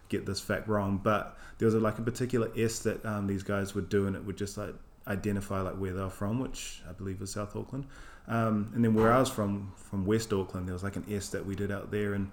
get 0.08 0.26
this 0.26 0.40
fact 0.40 0.68
wrong. 0.68 1.00
But 1.02 1.36
there 1.58 1.66
was 1.66 1.74
a, 1.74 1.80
like 1.80 1.98
a 1.98 2.02
particular 2.02 2.50
S 2.56 2.80
that 2.80 3.04
um, 3.04 3.26
these 3.26 3.42
guys 3.42 3.74
would 3.74 3.88
do, 3.88 4.06
and 4.06 4.16
it 4.16 4.24
would 4.24 4.36
just 4.36 4.56
like 4.56 4.74
identify 5.06 5.60
like 5.60 5.74
where 5.74 5.92
they're 5.92 6.10
from, 6.10 6.40
which 6.40 6.82
I 6.88 6.92
believe 6.92 7.20
was 7.20 7.32
South 7.32 7.56
Auckland. 7.56 7.86
Um, 8.28 8.70
and 8.74 8.84
then 8.84 8.94
where 8.94 9.12
I 9.12 9.18
was 9.18 9.28
from, 9.28 9.72
from 9.74 10.06
West 10.06 10.32
Auckland, 10.32 10.68
there 10.68 10.74
was 10.74 10.84
like 10.84 10.96
an 10.96 11.04
S 11.10 11.28
that 11.30 11.44
we 11.44 11.54
did 11.54 11.72
out 11.72 11.90
there, 11.90 12.14
and 12.14 12.30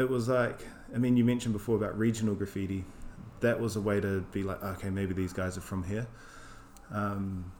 it 0.00 0.08
was 0.08 0.28
like, 0.28 0.60
I 0.94 0.98
mean, 0.98 1.16
you 1.16 1.24
mentioned 1.24 1.52
before 1.52 1.76
about 1.76 1.96
regional 1.98 2.34
graffiti. 2.34 2.84
That 3.40 3.60
was 3.60 3.76
a 3.76 3.80
way 3.80 4.00
to 4.00 4.20
be 4.32 4.42
like, 4.42 4.62
okay, 4.62 4.90
maybe 4.90 5.14
these 5.14 5.32
guys 5.32 5.56
are 5.56 5.62
from 5.62 5.82
here. 5.84 6.06
Um, 6.92 7.52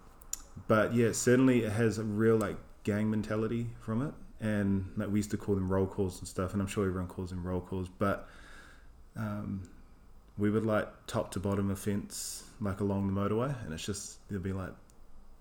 but 0.66 0.94
yeah, 0.94 1.12
certainly 1.12 1.64
it 1.64 1.72
has 1.72 1.98
a 1.98 2.04
real 2.04 2.36
like 2.36 2.56
gang 2.82 3.10
mentality 3.10 3.68
from 3.80 4.02
it 4.02 4.12
and 4.40 4.90
like 4.96 5.10
we 5.10 5.18
used 5.18 5.30
to 5.30 5.36
call 5.36 5.54
them 5.54 5.68
roll 5.68 5.86
calls 5.86 6.18
and 6.18 6.26
stuff, 6.26 6.52
and 6.52 6.62
I'm 6.62 6.68
sure 6.68 6.86
everyone 6.86 7.08
calls 7.08 7.30
them 7.30 7.44
roll 7.44 7.60
calls, 7.60 7.88
but 7.88 8.28
um, 9.16 9.68
we 10.38 10.50
would 10.50 10.64
like 10.64 10.88
top 11.06 11.30
to 11.32 11.40
bottom 11.40 11.70
a 11.70 11.76
fence 11.76 12.44
like 12.60 12.80
along 12.80 13.12
the 13.12 13.20
motorway, 13.20 13.54
and 13.64 13.72
it's 13.72 13.84
just 13.84 14.26
there'd 14.28 14.42
be 14.42 14.52
like 14.52 14.72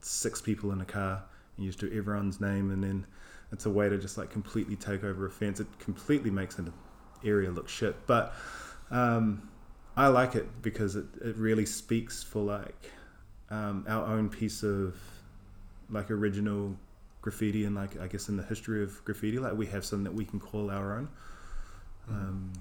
six 0.01 0.41
people 0.41 0.71
in 0.71 0.81
a 0.81 0.85
car, 0.85 1.23
and 1.55 1.65
you 1.65 1.71
just 1.71 1.79
do 1.79 1.87
everyone's 1.97 2.41
name, 2.41 2.71
and 2.71 2.83
then 2.83 3.07
it's 3.51 3.65
a 3.65 3.69
way 3.69 3.87
to 3.87 3.97
just 3.97 4.17
like 4.17 4.29
completely 4.29 4.75
take 4.75 5.03
over 5.03 5.25
a 5.25 5.31
fence. 5.31 5.59
It 5.59 5.67
completely 5.79 6.29
makes 6.29 6.59
an 6.59 6.73
area 7.23 7.51
look 7.51 7.69
shit, 7.69 7.95
but 8.07 8.33
um, 8.91 9.49
I 9.95 10.07
like 10.07 10.35
it 10.35 10.61
because 10.61 10.95
it, 10.95 11.05
it 11.23 11.35
really 11.35 11.65
speaks 11.65 12.23
for 12.23 12.41
like 12.41 12.91
um, 13.49 13.85
our 13.87 14.05
own 14.05 14.29
piece 14.29 14.63
of 14.63 14.95
like 15.89 16.11
original 16.11 16.75
graffiti 17.21 17.65
and 17.65 17.75
like 17.75 17.99
I 17.99 18.07
guess 18.07 18.29
in 18.29 18.37
the 18.37 18.43
history 18.43 18.83
of 18.83 19.03
graffiti, 19.05 19.39
like 19.39 19.53
we 19.53 19.65
have 19.67 19.83
something 19.83 20.05
that 20.05 20.13
we 20.13 20.25
can 20.25 20.39
call 20.39 20.69
our 20.69 20.97
own. 20.97 21.09
Mm. 22.09 22.13
Um, 22.13 22.53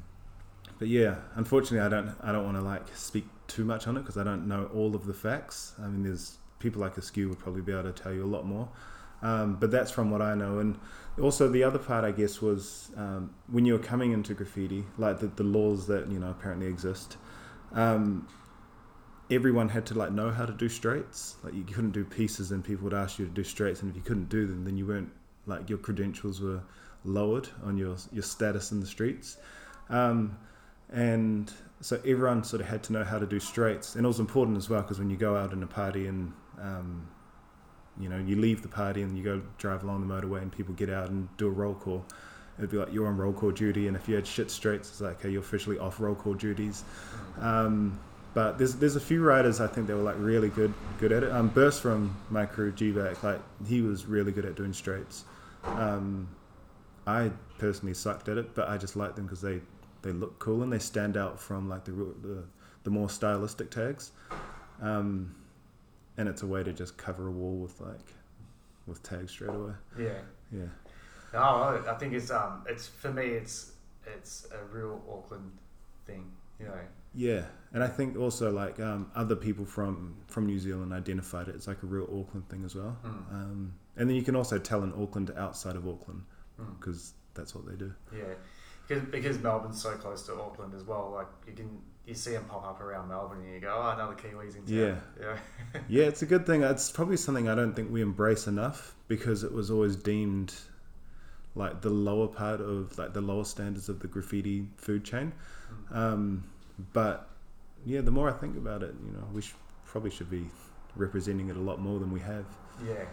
but 0.78 0.88
yeah, 0.88 1.16
unfortunately, 1.34 1.80
I 1.80 1.88
don't 1.88 2.14
I 2.22 2.32
don't 2.32 2.44
want 2.44 2.56
to 2.56 2.62
like 2.62 2.94
speak 2.94 3.26
too 3.46 3.64
much 3.64 3.86
on 3.86 3.96
it 3.96 4.00
because 4.00 4.16
I 4.16 4.24
don't 4.24 4.46
know 4.46 4.70
all 4.74 4.94
of 4.94 5.06
the 5.06 5.14
facts. 5.14 5.74
I 5.82 5.86
mean, 5.86 6.02
there's 6.02 6.38
people 6.58 6.80
like 6.80 6.96
Askew 6.96 7.28
would 7.28 7.38
probably 7.38 7.62
be 7.62 7.72
able 7.72 7.84
to 7.84 7.92
tell 7.92 8.12
you 8.12 8.24
a 8.24 8.26
lot 8.26 8.46
more. 8.46 8.68
Um, 9.22 9.56
but 9.56 9.70
that's 9.70 9.90
from 9.90 10.10
what 10.10 10.22
I 10.22 10.34
know. 10.34 10.58
And 10.58 10.78
also 11.20 11.48
the 11.48 11.64
other 11.64 11.78
part, 11.78 12.04
I 12.04 12.12
guess, 12.12 12.40
was 12.40 12.90
um, 12.96 13.34
when 13.50 13.64
you 13.64 13.72
were 13.72 13.78
coming 13.78 14.12
into 14.12 14.34
graffiti, 14.34 14.84
like 14.96 15.18
the, 15.18 15.26
the 15.26 15.42
laws 15.42 15.86
that 15.88 16.10
you 16.10 16.18
know 16.18 16.30
apparently 16.30 16.66
exist. 16.66 17.16
Um, 17.72 18.28
everyone 19.30 19.68
had 19.68 19.84
to 19.86 19.94
like 19.94 20.12
know 20.12 20.30
how 20.30 20.46
to 20.46 20.52
do 20.52 20.68
straights. 20.68 21.36
Like 21.42 21.54
you 21.54 21.64
couldn't 21.64 21.90
do 21.90 22.04
pieces, 22.04 22.52
and 22.52 22.64
people 22.64 22.84
would 22.84 22.94
ask 22.94 23.18
you 23.18 23.26
to 23.26 23.30
do 23.30 23.44
straights, 23.44 23.82
and 23.82 23.90
if 23.90 23.96
you 23.96 24.02
couldn't 24.02 24.28
do 24.28 24.46
them, 24.46 24.64
then 24.64 24.76
you 24.76 24.86
weren't 24.86 25.10
like 25.46 25.68
your 25.68 25.78
credentials 25.78 26.40
were 26.40 26.62
lowered 27.04 27.48
on 27.64 27.76
your 27.76 27.96
your 28.12 28.22
status 28.22 28.70
in 28.72 28.80
the 28.80 28.86
streets. 28.86 29.38
Um, 29.88 30.38
and 30.90 31.52
so 31.80 32.00
everyone 32.06 32.44
sort 32.44 32.62
of 32.62 32.68
had 32.68 32.82
to 32.84 32.92
know 32.92 33.04
how 33.04 33.18
to 33.18 33.26
do 33.26 33.40
straights, 33.40 33.96
and 33.96 34.04
it 34.04 34.08
was 34.08 34.20
important 34.20 34.56
as 34.56 34.70
well 34.70 34.82
because 34.82 34.98
when 34.98 35.10
you 35.10 35.16
go 35.16 35.36
out 35.36 35.52
in 35.52 35.62
a 35.62 35.66
party 35.66 36.06
and 36.06 36.32
um, 36.60 37.08
you 38.00 38.08
know 38.08 38.18
you 38.18 38.36
leave 38.36 38.62
the 38.62 38.68
party 38.68 39.02
and 39.02 39.16
you 39.16 39.24
go 39.24 39.42
drive 39.58 39.82
along 39.82 40.06
the 40.06 40.12
motorway 40.12 40.42
and 40.42 40.52
people 40.52 40.74
get 40.74 40.90
out 40.90 41.08
and 41.08 41.28
do 41.36 41.46
a 41.46 41.50
roll 41.50 41.74
call. 41.74 42.04
It'd 42.58 42.70
be 42.70 42.76
like 42.76 42.92
you're 42.92 43.06
on 43.06 43.16
roll 43.16 43.32
call 43.32 43.50
duty, 43.52 43.86
and 43.86 43.96
if 43.96 44.08
you 44.08 44.14
had 44.14 44.26
shit 44.26 44.50
straights, 44.50 44.88
it's 44.88 45.00
like 45.00 45.20
okay, 45.20 45.30
you're 45.30 45.42
officially 45.42 45.78
off 45.78 46.00
roll 46.00 46.14
call 46.14 46.34
duties. 46.34 46.84
Um, 47.40 47.98
but 48.34 48.58
there's 48.58 48.74
there's 48.76 48.96
a 48.96 49.00
few 49.00 49.22
riders 49.22 49.60
I 49.60 49.66
think 49.66 49.86
that 49.86 49.96
were 49.96 50.02
like 50.02 50.16
really 50.18 50.48
good 50.48 50.72
good 50.98 51.12
at 51.12 51.22
it. 51.22 51.32
Um, 51.32 51.48
Burst 51.48 51.80
from 51.80 52.16
my 52.30 52.46
crew, 52.46 52.72
G-Back, 52.72 53.22
like 53.22 53.40
he 53.66 53.80
was 53.80 54.06
really 54.06 54.32
good 54.32 54.44
at 54.44 54.54
doing 54.54 54.72
straights. 54.72 55.24
Um, 55.64 56.28
I 57.06 57.30
personally 57.58 57.94
sucked 57.94 58.28
at 58.28 58.38
it, 58.38 58.54
but 58.54 58.68
I 58.68 58.76
just 58.76 58.94
like 58.94 59.16
them 59.16 59.24
because 59.24 59.40
they, 59.40 59.60
they 60.02 60.12
look 60.12 60.38
cool 60.38 60.62
and 60.62 60.72
they 60.72 60.78
stand 60.78 61.16
out 61.16 61.40
from 61.40 61.68
like 61.68 61.84
the 61.84 61.92
the, 61.92 62.44
the 62.84 62.90
more 62.90 63.08
stylistic 63.08 63.70
tags. 63.70 64.12
Um, 64.82 65.34
and 66.18 66.28
it's 66.28 66.42
a 66.42 66.46
way 66.46 66.62
to 66.62 66.72
just 66.72 66.98
cover 66.98 67.28
a 67.28 67.30
wall 67.30 67.56
with 67.56 67.80
like 67.80 68.12
with 68.86 69.02
tags 69.02 69.32
straight 69.32 69.54
away. 69.54 69.72
Yeah. 69.98 70.20
Yeah. 70.52 70.66
No, 71.32 71.82
I 71.88 71.94
think 71.94 72.12
it's 72.12 72.30
um 72.30 72.64
it's 72.68 72.86
for 72.86 73.12
me 73.12 73.24
it's 73.24 73.72
it's 74.06 74.46
a 74.52 74.64
real 74.74 75.02
Auckland 75.10 75.52
thing, 76.06 76.30
you 76.58 76.66
know. 76.66 76.80
Yeah, 77.14 77.44
and 77.72 77.82
I 77.82 77.88
think 77.88 78.18
also 78.18 78.50
like 78.50 78.78
um, 78.80 79.10
other 79.14 79.36
people 79.36 79.64
from 79.64 80.16
from 80.26 80.46
New 80.46 80.58
Zealand 80.58 80.92
identified 80.92 81.48
it 81.48 81.56
as 81.56 81.66
like 81.66 81.82
a 81.82 81.86
real 81.86 82.04
Auckland 82.04 82.48
thing 82.48 82.64
as 82.64 82.74
well. 82.74 82.96
Mm. 83.04 83.32
Um, 83.32 83.74
and 83.96 84.08
then 84.08 84.16
you 84.16 84.22
can 84.22 84.36
also 84.36 84.58
tell 84.58 84.82
an 84.82 84.92
Auckland 85.00 85.32
outside 85.36 85.76
of 85.76 85.88
Auckland 85.88 86.22
because 86.78 86.98
mm. 86.98 87.12
that's 87.34 87.54
what 87.54 87.66
they 87.66 87.76
do. 87.76 87.92
Yeah, 88.14 88.34
because 88.88 89.04
because 89.04 89.38
Melbourne's 89.38 89.80
so 89.80 89.92
close 89.92 90.22
to 90.26 90.34
Auckland 90.34 90.74
as 90.74 90.84
well. 90.84 91.12
Like 91.14 91.26
you 91.46 91.52
can 91.52 91.80
you 92.06 92.14
see 92.14 92.32
them 92.32 92.44
pop 92.46 92.64
up 92.64 92.80
around 92.80 93.08
Melbourne 93.08 93.42
and 93.42 93.52
you 93.52 93.60
go, 93.60 93.74
oh, 93.76 93.90
another 93.90 94.14
Kiwis 94.14 94.56
in 94.56 94.64
town. 94.64 94.66
Yeah, 94.66 94.96
yeah, 95.20 95.80
yeah. 95.88 96.04
It's 96.04 96.22
a 96.22 96.26
good 96.26 96.46
thing. 96.46 96.62
It's 96.62 96.90
probably 96.90 97.18
something 97.18 97.48
I 97.48 97.54
don't 97.54 97.74
think 97.74 97.90
we 97.90 98.00
embrace 98.00 98.46
enough 98.46 98.94
because 99.08 99.44
it 99.44 99.52
was 99.52 99.70
always 99.70 99.94
deemed 99.96 100.54
like 101.54 101.82
the 101.82 101.90
lower 101.90 102.28
part 102.28 102.60
of 102.60 102.96
like 102.98 103.12
the 103.12 103.20
lower 103.20 103.44
standards 103.44 103.88
of 103.88 104.00
the 104.00 104.06
graffiti 104.06 104.66
food 104.76 105.04
chain. 105.04 105.32
Mm. 105.92 105.96
Um, 105.96 106.44
but 106.92 107.28
yeah, 107.84 108.00
the 108.00 108.10
more 108.10 108.30
I 108.30 108.32
think 108.32 108.56
about 108.56 108.82
it, 108.82 108.94
you 109.04 109.12
know, 109.12 109.24
we 109.32 109.42
sh- 109.42 109.54
probably 109.84 110.10
should 110.10 110.30
be 110.30 110.46
representing 110.96 111.48
it 111.50 111.56
a 111.56 111.60
lot 111.60 111.80
more 111.80 111.98
than 111.98 112.10
we 112.10 112.20
have. 112.20 112.46
Yeah. 112.86 113.04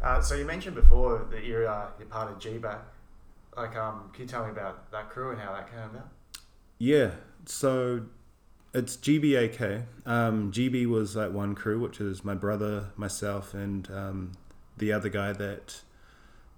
Uh, 0.00 0.20
so 0.20 0.34
you 0.34 0.44
mentioned 0.44 0.74
before 0.74 1.26
that 1.30 1.44
you're 1.44 1.66
uh, 1.66 1.86
you're 1.98 2.08
part 2.08 2.30
of 2.30 2.38
GBAK. 2.38 2.80
Like, 3.56 3.76
um, 3.76 4.10
can 4.12 4.22
you 4.22 4.28
tell 4.28 4.44
me 4.44 4.50
about 4.50 4.90
that 4.92 5.10
crew 5.10 5.30
and 5.30 5.40
how 5.40 5.52
that 5.52 5.70
came 5.70 5.80
about? 5.80 6.08
Yeah. 6.78 7.12
So 7.44 8.06
it's 8.72 8.96
GBAK. 8.96 9.84
Um, 10.06 10.52
GB 10.52 10.86
was 10.86 11.16
like 11.16 11.32
one 11.32 11.54
crew, 11.54 11.80
which 11.80 12.00
is 12.00 12.24
my 12.24 12.34
brother, 12.34 12.90
myself, 12.96 13.54
and 13.54 13.90
um, 13.90 14.32
the 14.78 14.92
other 14.92 15.08
guy 15.08 15.32
that 15.32 15.82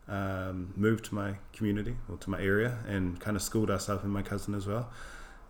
um, 0.06 0.72
moved 0.76 1.06
to 1.06 1.14
my 1.14 1.36
community 1.52 1.96
or 2.08 2.16
to 2.18 2.30
my 2.30 2.40
area 2.40 2.78
and 2.86 3.18
kind 3.20 3.36
of 3.36 3.42
schooled 3.42 3.70
us 3.70 3.88
up, 3.88 4.04
and 4.04 4.12
my 4.12 4.22
cousin 4.22 4.54
as 4.54 4.66
well 4.66 4.90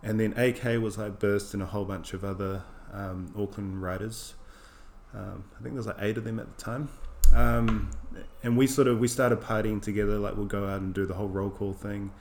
and 0.05 0.19
then 0.19 0.33
AK 0.37 0.79
was 0.81 0.97
like 0.99 1.19
burst 1.19 1.53
and 1.53 1.63
a 1.63 1.65
whole 1.65 1.83
bunch 1.83 2.13
of 2.13 2.23
other 2.23 2.63
um, 2.93 3.33
Auckland 3.37 3.81
writers. 3.81 4.35
Um, 5.13 5.45
I 5.59 5.63
think 5.63 5.73
there's 5.73 5.87
like 5.87 5.97
eight 5.99 6.17
of 6.17 6.23
them 6.23 6.39
at 6.39 6.55
the 6.55 6.63
time. 6.63 6.89
Um, 7.33 7.91
and 8.43 8.57
we 8.57 8.67
sort 8.67 8.87
of 8.87 8.99
we 8.99 9.07
started 9.07 9.41
partying 9.41 9.81
together. 9.81 10.17
Like 10.17 10.35
we'll 10.35 10.45
go 10.45 10.65
out 10.65 10.81
and 10.81 10.93
do 10.93 11.05
the 11.05 11.15
whole 11.15 11.27
roll 11.27 11.49
call 11.49 11.73
thing, 11.73 12.11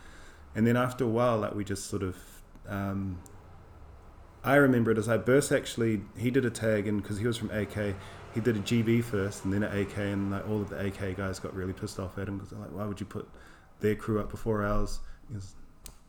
and 0.55 0.67
then 0.67 0.77
after 0.77 1.05
a 1.05 1.09
while, 1.09 1.39
like 1.39 1.55
we 1.55 1.65
just 1.65 1.87
sort 1.87 2.03
of. 2.03 2.17
Um, 2.67 3.19
I 4.43 4.57
remember 4.57 4.91
it 4.91 4.99
as 4.99 5.09
like 5.09 5.25
Burst 5.25 5.53
actually 5.53 6.03
he 6.19 6.31
did 6.31 6.45
a 6.45 6.51
tag 6.51 6.87
and 6.87 7.03
because 7.03 7.19
he 7.19 7.27
was 7.27 7.39
from 7.39 7.51
AK, 7.51 7.95
he 8.35 8.41
did 8.41 8.57
a 8.57 8.61
GB 8.61 9.03
first 9.03 9.45
and 9.45 9.55
then 9.55 9.63
an 9.63 9.79
AK 9.79 9.97
and 9.97 10.31
like 10.31 10.47
all 10.47 10.61
of 10.61 10.69
the 10.69 10.87
AK 10.87 11.17
guys 11.17 11.39
got 11.39 11.55
really 11.55 11.73
pissed 11.73 11.99
off 11.99 12.19
at 12.19 12.29
him 12.29 12.37
because 12.37 12.51
they're 12.51 12.59
like, 12.61 12.73
why 12.73 12.85
would 12.85 13.01
you 13.01 13.07
put 13.07 13.27
their 13.81 13.95
crew 13.95 14.21
up 14.21 14.31
before 14.31 14.63
ours? 14.63 15.01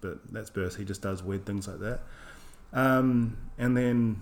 but 0.02 0.20
that's 0.32 0.50
Burst. 0.50 0.78
He 0.78 0.84
just 0.84 1.02
does 1.02 1.24
weird 1.24 1.46
things 1.46 1.68
like 1.68 1.80
that. 1.80 2.02
Um, 2.74 3.38
and 3.58 3.75
then 3.75 4.22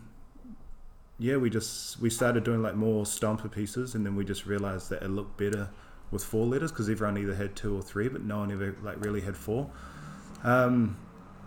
yeah, 1.19 1.37
we 1.37 1.49
just 1.49 1.99
we 1.99 2.09
started 2.09 2.43
doing 2.43 2.61
like 2.61 2.75
more 2.75 3.03
stomper 3.03 3.51
pieces, 3.51 3.95
and 3.95 4.05
then 4.05 4.15
we 4.15 4.25
just 4.25 4.45
realized 4.45 4.89
that 4.89 5.03
it 5.03 5.09
looked 5.09 5.37
better 5.37 5.69
with 6.11 6.23
four 6.23 6.45
letters 6.45 6.71
because 6.71 6.89
everyone 6.89 7.17
either 7.17 7.35
had 7.35 7.55
two 7.55 7.75
or 7.75 7.81
three, 7.81 8.07
but 8.07 8.21
no 8.21 8.39
one 8.39 8.51
ever 8.51 8.75
like 8.83 9.03
really 9.03 9.21
had 9.21 9.35
four. 9.35 9.69
Um, 10.43 10.97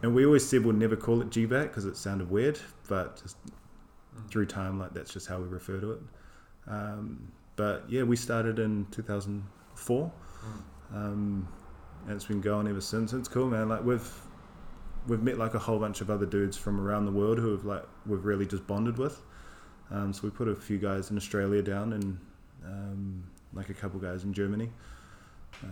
and 0.02 0.14
we 0.14 0.24
always 0.24 0.46
said 0.46 0.64
we'll 0.64 0.74
never 0.74 0.96
call 0.96 1.20
it 1.20 1.30
G 1.30 1.46
back 1.46 1.68
because 1.68 1.84
it 1.84 1.96
sounded 1.96 2.30
weird, 2.30 2.58
but 2.88 3.20
just 3.22 3.36
through 4.30 4.46
time, 4.46 4.78
like 4.78 4.92
that's 4.92 5.12
just 5.12 5.26
how 5.26 5.38
we 5.38 5.48
refer 5.48 5.80
to 5.80 5.92
it. 5.92 6.00
Um, 6.68 7.32
but 7.56 7.84
yeah, 7.88 8.02
we 8.02 8.16
started 8.16 8.58
in 8.58 8.86
2004, 8.90 10.12
um, 10.94 11.48
and 12.06 12.14
it's 12.14 12.24
been 12.24 12.40
going 12.40 12.68
ever 12.68 12.80
since. 12.80 13.12
It's 13.12 13.28
cool, 13.28 13.48
man. 13.48 13.68
Like 13.68 13.84
we've 13.84 14.08
we've 15.06 15.22
met 15.22 15.38
like 15.38 15.54
a 15.54 15.58
whole 15.58 15.78
bunch 15.78 16.00
of 16.00 16.10
other 16.10 16.26
dudes 16.26 16.56
from 16.56 16.80
around 16.80 17.06
the 17.06 17.12
world 17.12 17.38
who 17.38 17.52
have 17.52 17.64
like 17.64 17.84
we've 18.06 18.24
really 18.24 18.46
just 18.46 18.66
bonded 18.66 18.98
with. 18.98 19.22
Um, 19.90 20.12
so 20.12 20.22
we 20.24 20.30
put 20.30 20.48
a 20.48 20.54
few 20.56 20.78
guys 20.78 21.10
in 21.10 21.16
Australia 21.16 21.62
down 21.62 21.92
and 21.92 22.18
um, 22.64 23.24
like 23.52 23.68
a 23.70 23.74
couple 23.74 24.00
guys 24.00 24.24
in 24.24 24.32
Germany. 24.32 24.70
Uh, 25.62 25.68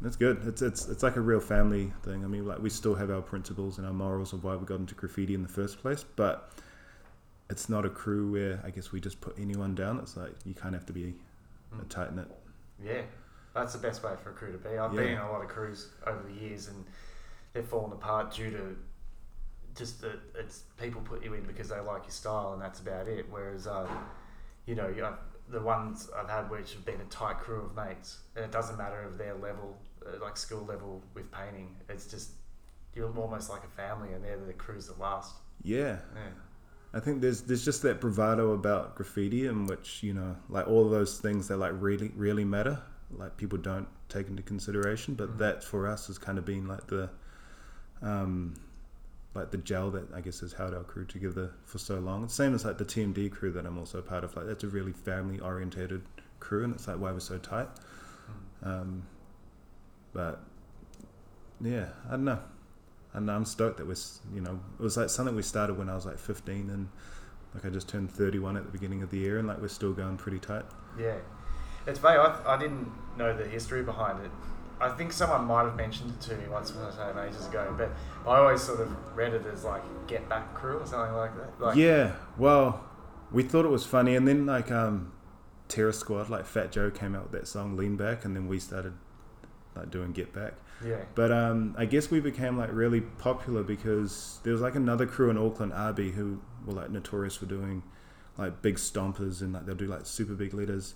that's 0.00 0.16
good. 0.16 0.42
It's 0.46 0.60
it's 0.60 0.88
it's 0.88 1.02
like 1.02 1.16
a 1.16 1.20
real 1.20 1.40
family 1.40 1.92
thing. 2.02 2.22
I 2.24 2.28
mean, 2.28 2.46
like 2.46 2.58
we 2.58 2.68
still 2.68 2.94
have 2.94 3.10
our 3.10 3.22
principles 3.22 3.78
and 3.78 3.86
our 3.86 3.92
morals 3.94 4.32
of 4.34 4.44
why 4.44 4.54
we 4.56 4.66
got 4.66 4.78
into 4.78 4.94
graffiti 4.94 5.34
in 5.34 5.42
the 5.42 5.48
first 5.48 5.78
place, 5.80 6.04
but 6.16 6.50
it's 7.48 7.68
not 7.70 7.86
a 7.86 7.88
crew 7.88 8.30
where 8.30 8.60
I 8.64 8.70
guess 8.70 8.92
we 8.92 9.00
just 9.00 9.20
put 9.20 9.38
anyone 9.38 9.74
down. 9.74 9.98
It's 10.00 10.16
like 10.16 10.32
you 10.44 10.52
kind 10.52 10.74
of 10.74 10.82
have 10.82 10.86
to 10.86 10.92
be 10.92 11.14
a 11.72 11.76
Mm. 11.76 11.88
tight 11.88 12.14
knit. 12.14 12.28
Yeah, 12.84 13.02
that's 13.54 13.72
the 13.72 13.78
best 13.80 14.04
way 14.04 14.12
for 14.22 14.30
a 14.30 14.32
crew 14.34 14.52
to 14.52 14.58
be. 14.58 14.76
I've 14.76 14.92
Yeah. 14.94 15.00
been 15.00 15.12
in 15.14 15.18
a 15.18 15.30
lot 15.32 15.42
of 15.42 15.48
crews 15.48 15.88
over 16.06 16.22
the 16.22 16.32
years, 16.34 16.68
and 16.68 16.84
they've 17.52 17.66
fallen 17.66 17.90
apart 17.92 18.32
due 18.34 18.50
to 18.50 18.76
just 19.76 20.00
that 20.00 20.18
it's 20.38 20.62
people 20.78 21.00
put 21.02 21.22
you 21.22 21.34
in 21.34 21.42
because 21.44 21.68
they 21.68 21.78
like 21.80 22.02
your 22.04 22.10
style, 22.10 22.52
and 22.54 22.62
that's 22.62 22.80
about 22.80 23.06
it. 23.08 23.26
Whereas, 23.30 23.66
uh, 23.66 23.88
you 24.66 24.74
know, 24.74 24.88
you 24.88 25.02
have, 25.02 25.18
the 25.48 25.60
ones 25.60 26.10
I've 26.16 26.28
had 26.28 26.50
which 26.50 26.72
have 26.72 26.84
been 26.84 27.00
a 27.00 27.04
tight 27.10 27.38
crew 27.38 27.62
of 27.62 27.76
mates, 27.76 28.18
and 28.34 28.44
it 28.44 28.50
doesn't 28.50 28.76
matter 28.76 29.02
of 29.02 29.18
their 29.18 29.34
level, 29.34 29.76
uh, 30.04 30.18
like 30.22 30.36
skill 30.36 30.64
level 30.64 31.02
with 31.14 31.30
painting. 31.30 31.76
It's 31.88 32.06
just 32.06 32.30
you're 32.94 33.14
almost 33.16 33.50
like 33.50 33.62
a 33.64 33.68
family, 33.68 34.12
and 34.12 34.24
they're 34.24 34.38
the 34.38 34.52
crews 34.54 34.86
that 34.88 34.98
last. 34.98 35.34
Yeah, 35.62 35.98
Yeah. 36.14 36.30
I 36.94 37.00
think 37.00 37.20
there's 37.20 37.42
there's 37.42 37.64
just 37.64 37.82
that 37.82 38.00
bravado 38.00 38.52
about 38.52 38.94
graffiti 38.94 39.46
in 39.46 39.66
which 39.66 40.02
you 40.02 40.14
know 40.14 40.36
like 40.48 40.66
all 40.66 40.84
of 40.84 40.90
those 40.90 41.18
things 41.20 41.48
that 41.48 41.58
like 41.58 41.72
really 41.74 42.10
really 42.16 42.44
matter 42.44 42.80
like 43.10 43.36
people 43.36 43.58
don't 43.58 43.88
take 44.08 44.28
into 44.28 44.42
consideration 44.42 45.14
but 45.14 45.30
Mhm. 45.34 45.38
that 45.38 45.64
for 45.64 45.86
us 45.86 46.06
has 46.06 46.16
kind 46.18 46.38
of 46.38 46.44
been 46.44 46.66
like 46.66 46.86
the 46.86 47.10
um 48.02 48.54
like 49.36 49.50
the 49.50 49.58
gel 49.58 49.90
that 49.92 50.12
I 50.14 50.20
guess 50.20 50.40
has 50.40 50.52
held 50.52 50.74
our 50.74 50.82
crew 50.82 51.04
together 51.04 51.52
for 51.64 51.78
so 51.78 51.98
long. 51.98 52.24
It's 52.24 52.34
same 52.34 52.54
as 52.54 52.64
like 52.64 52.78
the 52.78 52.84
TMD 52.84 53.30
crew 53.30 53.52
that 53.52 53.66
I'm 53.66 53.78
also 53.78 54.00
part 54.02 54.24
of. 54.24 54.34
Like 54.36 54.46
that's 54.46 54.64
a 54.64 54.68
really 54.68 54.92
family 54.92 55.38
orientated 55.40 56.02
crew, 56.40 56.64
and 56.64 56.74
it's 56.74 56.88
like 56.88 56.98
why 56.98 57.12
we're 57.12 57.20
so 57.20 57.38
tight. 57.38 57.68
Um, 58.62 59.02
but 60.12 60.40
yeah, 61.60 61.88
I 62.08 62.12
don't 62.12 62.24
know. 62.24 62.40
And 63.12 63.30
I'm 63.30 63.44
stoked 63.44 63.78
that 63.78 63.86
we're, 63.86 63.96
you 64.34 64.40
know, 64.40 64.60
it 64.78 64.82
was 64.82 64.96
like 64.96 65.08
something 65.08 65.34
we 65.34 65.42
started 65.42 65.78
when 65.78 65.88
I 65.88 65.94
was 65.94 66.04
like 66.04 66.18
15 66.18 66.68
and 66.68 66.88
like 67.54 67.64
I 67.64 67.70
just 67.70 67.88
turned 67.88 68.10
31 68.10 68.56
at 68.56 68.66
the 68.66 68.70
beginning 68.70 69.02
of 69.02 69.10
the 69.10 69.18
year 69.18 69.38
and 69.38 69.48
like 69.48 69.58
we're 69.58 69.68
still 69.68 69.92
going 69.92 70.16
pretty 70.18 70.38
tight. 70.38 70.64
Yeah, 70.98 71.16
it's 71.86 71.98
funny. 71.98 72.18
I, 72.18 72.54
I 72.54 72.58
didn't 72.58 72.90
know 73.16 73.34
the 73.34 73.46
history 73.46 73.82
behind 73.82 74.24
it. 74.24 74.30
I 74.80 74.90
think 74.90 75.12
someone 75.12 75.44
might 75.46 75.64
have 75.64 75.76
mentioned 75.76 76.10
it 76.10 76.20
to 76.28 76.36
me 76.36 76.48
once 76.48 76.70
upon 76.70 76.88
a 76.88 76.92
time 76.92 77.18
ages 77.18 77.46
ago, 77.46 77.74
but 77.76 77.90
I 78.28 78.36
always 78.38 78.62
sort 78.62 78.80
of 78.80 78.92
read 79.16 79.32
it 79.32 79.46
as 79.46 79.64
like 79.64 79.82
Get 80.06 80.28
Back 80.28 80.54
Crew 80.54 80.78
or 80.78 80.86
something 80.86 81.14
like 81.16 81.34
that. 81.36 81.64
Like, 81.64 81.76
yeah, 81.76 82.12
well, 82.36 82.84
we 83.32 83.42
thought 83.42 83.64
it 83.64 83.70
was 83.70 83.86
funny 83.86 84.14
and 84.16 84.28
then 84.28 84.46
like 84.46 84.70
um, 84.70 85.12
Terror 85.68 85.92
Squad, 85.92 86.28
like 86.28 86.44
Fat 86.44 86.72
Joe 86.72 86.90
came 86.90 87.14
out 87.14 87.24
with 87.24 87.32
that 87.32 87.48
song 87.48 87.76
Lean 87.76 87.96
Back 87.96 88.24
and 88.24 88.36
then 88.36 88.48
we 88.48 88.58
started 88.58 88.92
like 89.74 89.90
doing 89.90 90.12
Get 90.12 90.32
Back. 90.32 90.54
yeah, 90.84 91.04
But 91.14 91.32
um, 91.32 91.74
I 91.78 91.86
guess 91.86 92.10
we 92.10 92.20
became 92.20 92.58
like 92.58 92.70
really 92.72 93.00
popular 93.00 93.62
because 93.62 94.40
there 94.42 94.52
was 94.52 94.62
like 94.62 94.74
another 94.74 95.06
crew 95.06 95.30
in 95.30 95.38
Auckland, 95.38 95.72
RB, 95.72 96.12
who 96.12 96.40
were 96.66 96.74
like 96.74 96.90
notorious 96.90 97.36
for 97.36 97.46
doing 97.46 97.82
like 98.36 98.60
big 98.60 98.76
stompers 98.76 99.40
and 99.40 99.52
like 99.54 99.64
they'll 99.64 99.74
do 99.74 99.86
like 99.86 100.04
super 100.04 100.34
big 100.34 100.52
letters. 100.52 100.94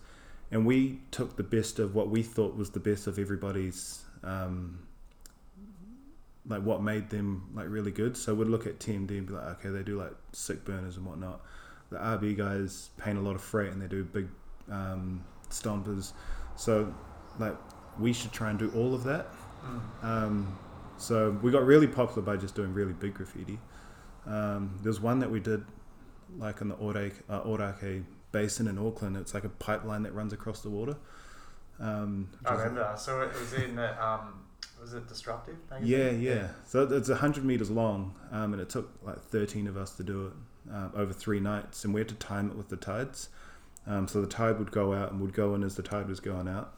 And 0.51 0.67
we 0.67 1.01
took 1.11 1.37
the 1.37 1.43
best 1.43 1.79
of 1.79 1.95
what 1.95 2.09
we 2.09 2.23
thought 2.23 2.57
was 2.57 2.71
the 2.71 2.81
best 2.81 3.07
of 3.07 3.19
everybody's, 3.19 4.03
um, 4.25 4.81
like 6.47 6.63
what 6.63 6.83
made 6.83 7.09
them 7.11 7.49
like 7.55 7.67
really 7.69 7.93
good. 7.93 8.17
So 8.17 8.35
we'd 8.35 8.49
look 8.49 8.67
at 8.67 8.81
TMD 8.81 9.11
and 9.19 9.27
be 9.27 9.33
like, 9.33 9.47
okay, 9.59 9.69
they 9.69 9.83
do 9.83 9.97
like 9.97 10.15
sick 10.33 10.65
burners 10.65 10.97
and 10.97 11.07
whatnot. 11.07 11.41
The 11.91 11.99
RB 11.99 12.37
guys 12.37 12.91
paint 12.97 13.19
a 13.19 13.21
lot 13.21 13.37
of 13.37 13.43
freight 13.43 13.73
and 13.73 13.81
they 13.81 13.87
do 13.87 14.05
big 14.05 14.29
um, 14.71 15.25
stompers. 15.51 16.13
So 16.57 16.93
like 17.39 17.57
we 17.99 18.13
should 18.13 18.33
try 18.33 18.51
and 18.51 18.59
do 18.59 18.73
all 18.75 18.95
of 18.95 19.05
that. 19.05 19.29
Mm. 19.65 20.05
Um, 20.05 20.59
so 20.97 21.31
we 21.43 21.51
got 21.51 21.65
really 21.65 21.87
popular 21.87 22.23
by 22.23 22.37
just 22.37 22.55
doing 22.55 22.75
really 22.75 22.93
big 22.93 23.15
graffiti. 23.15 23.59
Um, 24.27 24.79
there's 24.83 25.01
one 25.01 25.19
that 25.21 25.31
we 25.31 25.41
did 25.41 25.65
like 26.39 26.61
in 26.61 26.69
the 26.69 26.77
Orakei, 26.77 27.13
uh, 27.29 27.43
Orakei 27.43 28.05
Basin 28.33 28.69
in 28.69 28.79
Auckland. 28.79 29.17
It's 29.17 29.35
like 29.35 29.45
a 29.45 29.49
pipeline 29.49 30.03
that 30.03 30.15
runs 30.15 30.33
across 30.33 30.61
the 30.61 30.71
water. 30.71 30.97
Um, 31.79 32.29
I 32.45 32.55
remember. 32.55 32.85
I 32.85 32.97
saw 32.97 33.23
it. 33.23 33.33
Was 33.33 33.53
in 33.55 33.77
the, 33.77 34.05
um, 34.05 34.45
was 34.81 34.95
it 34.95 35.09
Disruptive? 35.09 35.57
magazine? 35.71 36.23
yeah, 36.23 36.33
yeah. 36.33 36.49
So 36.67 36.85
it's 36.85 37.09
100 37.09 37.45
meters 37.45 37.71
long, 37.71 38.15
um, 38.31 38.53
and 38.53 38.61
it 38.61 38.69
took 38.69 38.91
like 39.03 39.21
13 39.21 39.67
of 39.67 39.77
us 39.77 39.93
to 39.97 40.03
do 40.03 40.27
it 40.27 40.73
um, 40.73 40.93
over 40.95 41.13
three 41.13 41.41
nights, 41.41 41.85
and 41.85 41.95
we 41.95 42.01
had 42.01 42.09
to 42.09 42.15
time 42.17 42.51
it 42.51 42.57
with 42.57 42.69
the 42.69 42.77
tides. 42.77 43.29
Um, 43.87 44.07
so 44.07 44.21
the 44.21 44.27
tide 44.27 44.59
would 44.59 44.71
go 44.71 44.93
out 44.93 45.11
and 45.11 45.21
would 45.21 45.33
go 45.33 45.55
in 45.55 45.63
as 45.63 45.75
the 45.77 45.83
tide 45.83 46.09
was 46.09 46.21
going 46.21 46.49
out. 46.49 46.75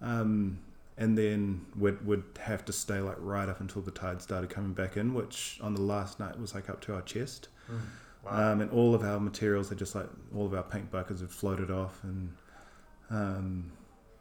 Um, 0.00 0.58
and 0.98 1.16
then 1.16 1.66
we'd, 1.78 2.04
would 2.04 2.24
have 2.40 2.64
to 2.64 2.72
stay 2.72 3.00
like 3.00 3.16
right 3.18 3.48
up 3.48 3.60
until 3.60 3.82
the 3.82 3.90
tide 3.90 4.22
started 4.22 4.50
coming 4.50 4.72
back 4.72 4.96
in, 4.96 5.14
which 5.14 5.58
on 5.62 5.74
the 5.74 5.82
last 5.82 6.18
night 6.18 6.38
was 6.38 6.54
like 6.54 6.68
up 6.68 6.80
to 6.82 6.94
our 6.94 7.02
chest. 7.02 7.48
Mm. 7.70 7.80
Wow. 8.26 8.52
Um, 8.52 8.60
and 8.60 8.70
all 8.72 8.94
of 8.94 9.04
our 9.04 9.20
materials 9.20 9.68
had 9.68 9.78
just 9.78 9.94
like 9.94 10.08
all 10.34 10.46
of 10.46 10.54
our 10.54 10.62
paint 10.62 10.90
buckets 10.90 11.20
had 11.20 11.30
floated 11.30 11.70
off, 11.70 12.02
and 12.02 12.32
um, 13.10 13.72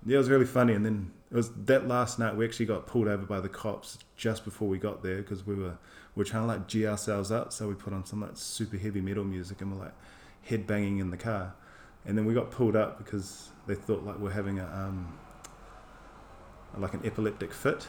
yeah, 0.05 0.15
it 0.15 0.17
was 0.19 0.29
really 0.29 0.45
funny. 0.45 0.73
And 0.73 0.85
then 0.85 1.11
it 1.31 1.35
was 1.35 1.51
that 1.65 1.87
last 1.87 2.19
night 2.19 2.35
we 2.35 2.45
actually 2.45 2.67
got 2.67 2.85
pulled 2.85 3.07
over 3.07 3.25
by 3.25 3.39
the 3.39 3.49
cops 3.49 3.97
just 4.15 4.45
before 4.45 4.67
we 4.67 4.77
got 4.77 5.01
there 5.01 5.17
because 5.17 5.45
we 5.45 5.55
were 5.55 5.77
we 6.15 6.21
were 6.21 6.23
trying 6.23 6.43
to 6.43 6.47
like 6.47 6.67
g 6.67 6.85
ourselves 6.85 7.31
up, 7.31 7.51
so 7.51 7.67
we 7.67 7.73
put 7.73 7.93
on 7.93 8.05
some 8.05 8.21
like 8.21 8.31
super 8.35 8.77
heavy 8.77 9.01
metal 9.01 9.23
music 9.23 9.61
and 9.61 9.71
we're 9.71 9.83
like 9.85 9.93
head 10.43 10.67
banging 10.67 10.99
in 10.99 11.09
the 11.09 11.17
car, 11.17 11.55
and 12.05 12.17
then 12.17 12.25
we 12.25 12.33
got 12.33 12.51
pulled 12.51 12.75
up 12.75 12.99
because 12.99 13.49
they 13.65 13.75
thought 13.75 14.03
like 14.03 14.19
we're 14.19 14.29
having 14.29 14.59
a 14.59 14.65
um, 14.65 15.17
like 16.77 16.93
an 16.93 17.01
epileptic 17.03 17.51
fit, 17.51 17.87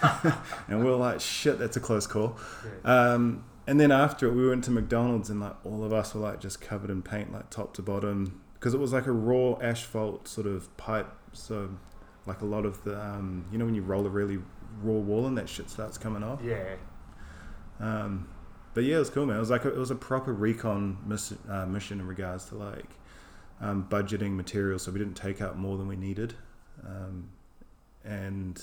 and 0.68 0.84
we 0.84 0.90
are 0.90 0.96
like, 0.96 1.20
shit, 1.20 1.58
that's 1.58 1.76
a 1.76 1.80
close 1.80 2.06
call. 2.06 2.36
Um, 2.84 3.44
and 3.66 3.80
then 3.80 3.90
after 3.90 4.26
it, 4.26 4.34
we 4.34 4.48
went 4.48 4.64
to 4.64 4.70
McDonald's 4.70 5.30
and 5.30 5.40
like 5.40 5.56
all 5.64 5.84
of 5.84 5.92
us 5.92 6.14
were 6.14 6.20
like 6.20 6.40
just 6.40 6.60
covered 6.60 6.90
in 6.90 7.02
paint, 7.02 7.32
like 7.32 7.50
top 7.50 7.74
to 7.74 7.82
bottom, 7.82 8.42
because 8.54 8.74
it 8.74 8.80
was 8.80 8.92
like 8.92 9.06
a 9.06 9.12
raw 9.12 9.58
asphalt 9.60 10.28
sort 10.28 10.46
of 10.46 10.74
pipe. 10.76 11.10
So, 11.32 11.70
like 12.26 12.40
a 12.40 12.46
lot 12.46 12.64
of 12.64 12.82
the, 12.84 13.00
um, 13.00 13.46
you 13.50 13.58
know, 13.58 13.64
when 13.64 13.74
you 13.74 13.82
roll 13.82 14.06
a 14.06 14.10
really 14.10 14.38
raw 14.82 14.94
wall 14.94 15.26
and 15.26 15.36
that 15.38 15.48
shit 15.48 15.70
starts 15.70 15.98
coming 15.98 16.22
off. 16.22 16.40
yeah. 16.42 16.76
Um, 17.80 18.28
but 18.74 18.84
yeah, 18.84 18.96
it 18.96 19.00
was 19.00 19.10
cool, 19.10 19.26
man. 19.26 19.36
It 19.36 19.40
was 19.40 19.50
like 19.50 19.64
a, 19.64 19.68
it 19.68 19.78
was 19.78 19.90
a 19.90 19.96
proper 19.96 20.32
recon 20.32 20.98
miss, 21.06 21.32
uh, 21.48 21.66
mission 21.66 22.00
in 22.00 22.06
regards 22.06 22.46
to 22.46 22.56
like 22.56 22.88
um, 23.60 23.86
budgeting 23.88 24.32
materials, 24.32 24.82
so 24.82 24.92
we 24.92 24.98
didn't 24.98 25.14
take 25.14 25.40
out 25.40 25.56
more 25.56 25.78
than 25.78 25.86
we 25.86 25.96
needed, 25.96 26.34
um, 26.84 27.28
and 28.04 28.62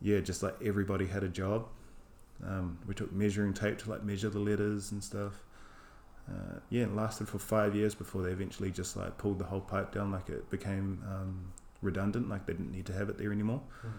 yeah, 0.00 0.20
just 0.20 0.42
like 0.42 0.54
everybody 0.64 1.06
had 1.06 1.24
a 1.24 1.28
job. 1.28 1.66
Um, 2.46 2.78
we 2.86 2.94
took 2.94 3.12
measuring 3.12 3.54
tape 3.54 3.78
to 3.78 3.90
like 3.90 4.02
measure 4.02 4.28
the 4.28 4.38
letters 4.38 4.92
and 4.92 5.02
stuff. 5.02 5.44
Uh, 6.28 6.58
yeah, 6.70 6.84
it 6.84 6.94
lasted 6.94 7.28
for 7.28 7.38
five 7.38 7.74
years 7.74 7.94
before 7.94 8.22
they 8.22 8.30
eventually 8.30 8.70
just 8.70 8.96
like 8.96 9.18
pulled 9.18 9.38
the 9.38 9.44
whole 9.44 9.60
pipe 9.60 9.92
down, 9.92 10.10
like 10.12 10.28
it 10.28 10.48
became 10.50 11.02
um, 11.08 11.52
redundant, 11.82 12.28
like 12.28 12.46
they 12.46 12.52
didn't 12.52 12.72
need 12.72 12.86
to 12.86 12.92
have 12.92 13.08
it 13.08 13.18
there 13.18 13.32
anymore. 13.32 13.60
Mm. 13.84 13.90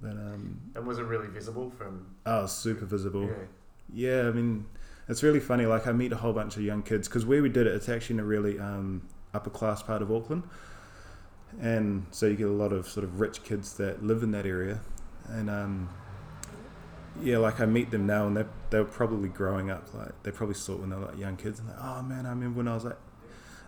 But 0.00 0.10
um, 0.12 0.60
And 0.74 0.86
was 0.86 0.98
it 0.98 1.04
really 1.04 1.28
visible 1.28 1.70
from? 1.70 2.06
oh, 2.26 2.46
super 2.46 2.84
visible. 2.84 3.26
Yeah. 3.26 3.34
Yeah, 3.94 4.28
I 4.28 4.32
mean, 4.32 4.64
it's 5.08 5.22
really 5.22 5.40
funny. 5.40 5.66
Like, 5.66 5.86
I 5.86 5.92
meet 5.92 6.12
a 6.12 6.16
whole 6.16 6.32
bunch 6.32 6.56
of 6.56 6.62
young 6.62 6.82
kids 6.82 7.06
because 7.08 7.26
where 7.26 7.42
we 7.42 7.50
did 7.50 7.66
it, 7.66 7.74
it's 7.74 7.88
actually 7.88 8.14
in 8.14 8.20
a 8.20 8.24
really 8.24 8.58
um, 8.58 9.02
upper 9.34 9.50
class 9.50 9.82
part 9.82 10.00
of 10.00 10.10
Auckland, 10.10 10.44
and 11.60 12.06
so 12.10 12.26
you 12.26 12.34
get 12.36 12.46
a 12.46 12.50
lot 12.50 12.72
of 12.72 12.88
sort 12.88 13.04
of 13.04 13.20
rich 13.20 13.44
kids 13.44 13.74
that 13.74 14.02
live 14.02 14.22
in 14.22 14.30
that 14.30 14.46
area, 14.46 14.80
and 15.28 15.50
um, 15.50 15.88
yeah, 17.20 17.38
like 17.38 17.60
I 17.60 17.66
meet 17.66 17.90
them 17.90 18.06
now, 18.06 18.26
and 18.26 18.36
they 18.36 18.44
they 18.70 18.78
were 18.78 18.84
probably 18.84 19.28
growing 19.28 19.70
up. 19.70 19.92
Like, 19.94 20.22
they 20.22 20.30
probably 20.30 20.54
saw 20.54 20.74
it 20.74 20.80
when 20.80 20.90
they 20.90 20.96
were 20.96 21.06
like 21.06 21.18
young 21.18 21.36
kids, 21.36 21.58
and 21.58 21.68
like, 21.68 21.78
oh 21.80 22.02
man, 22.02 22.26
I 22.26 22.30
remember 22.30 22.58
when 22.58 22.68
I 22.68 22.74
was 22.74 22.84
like 22.84 22.98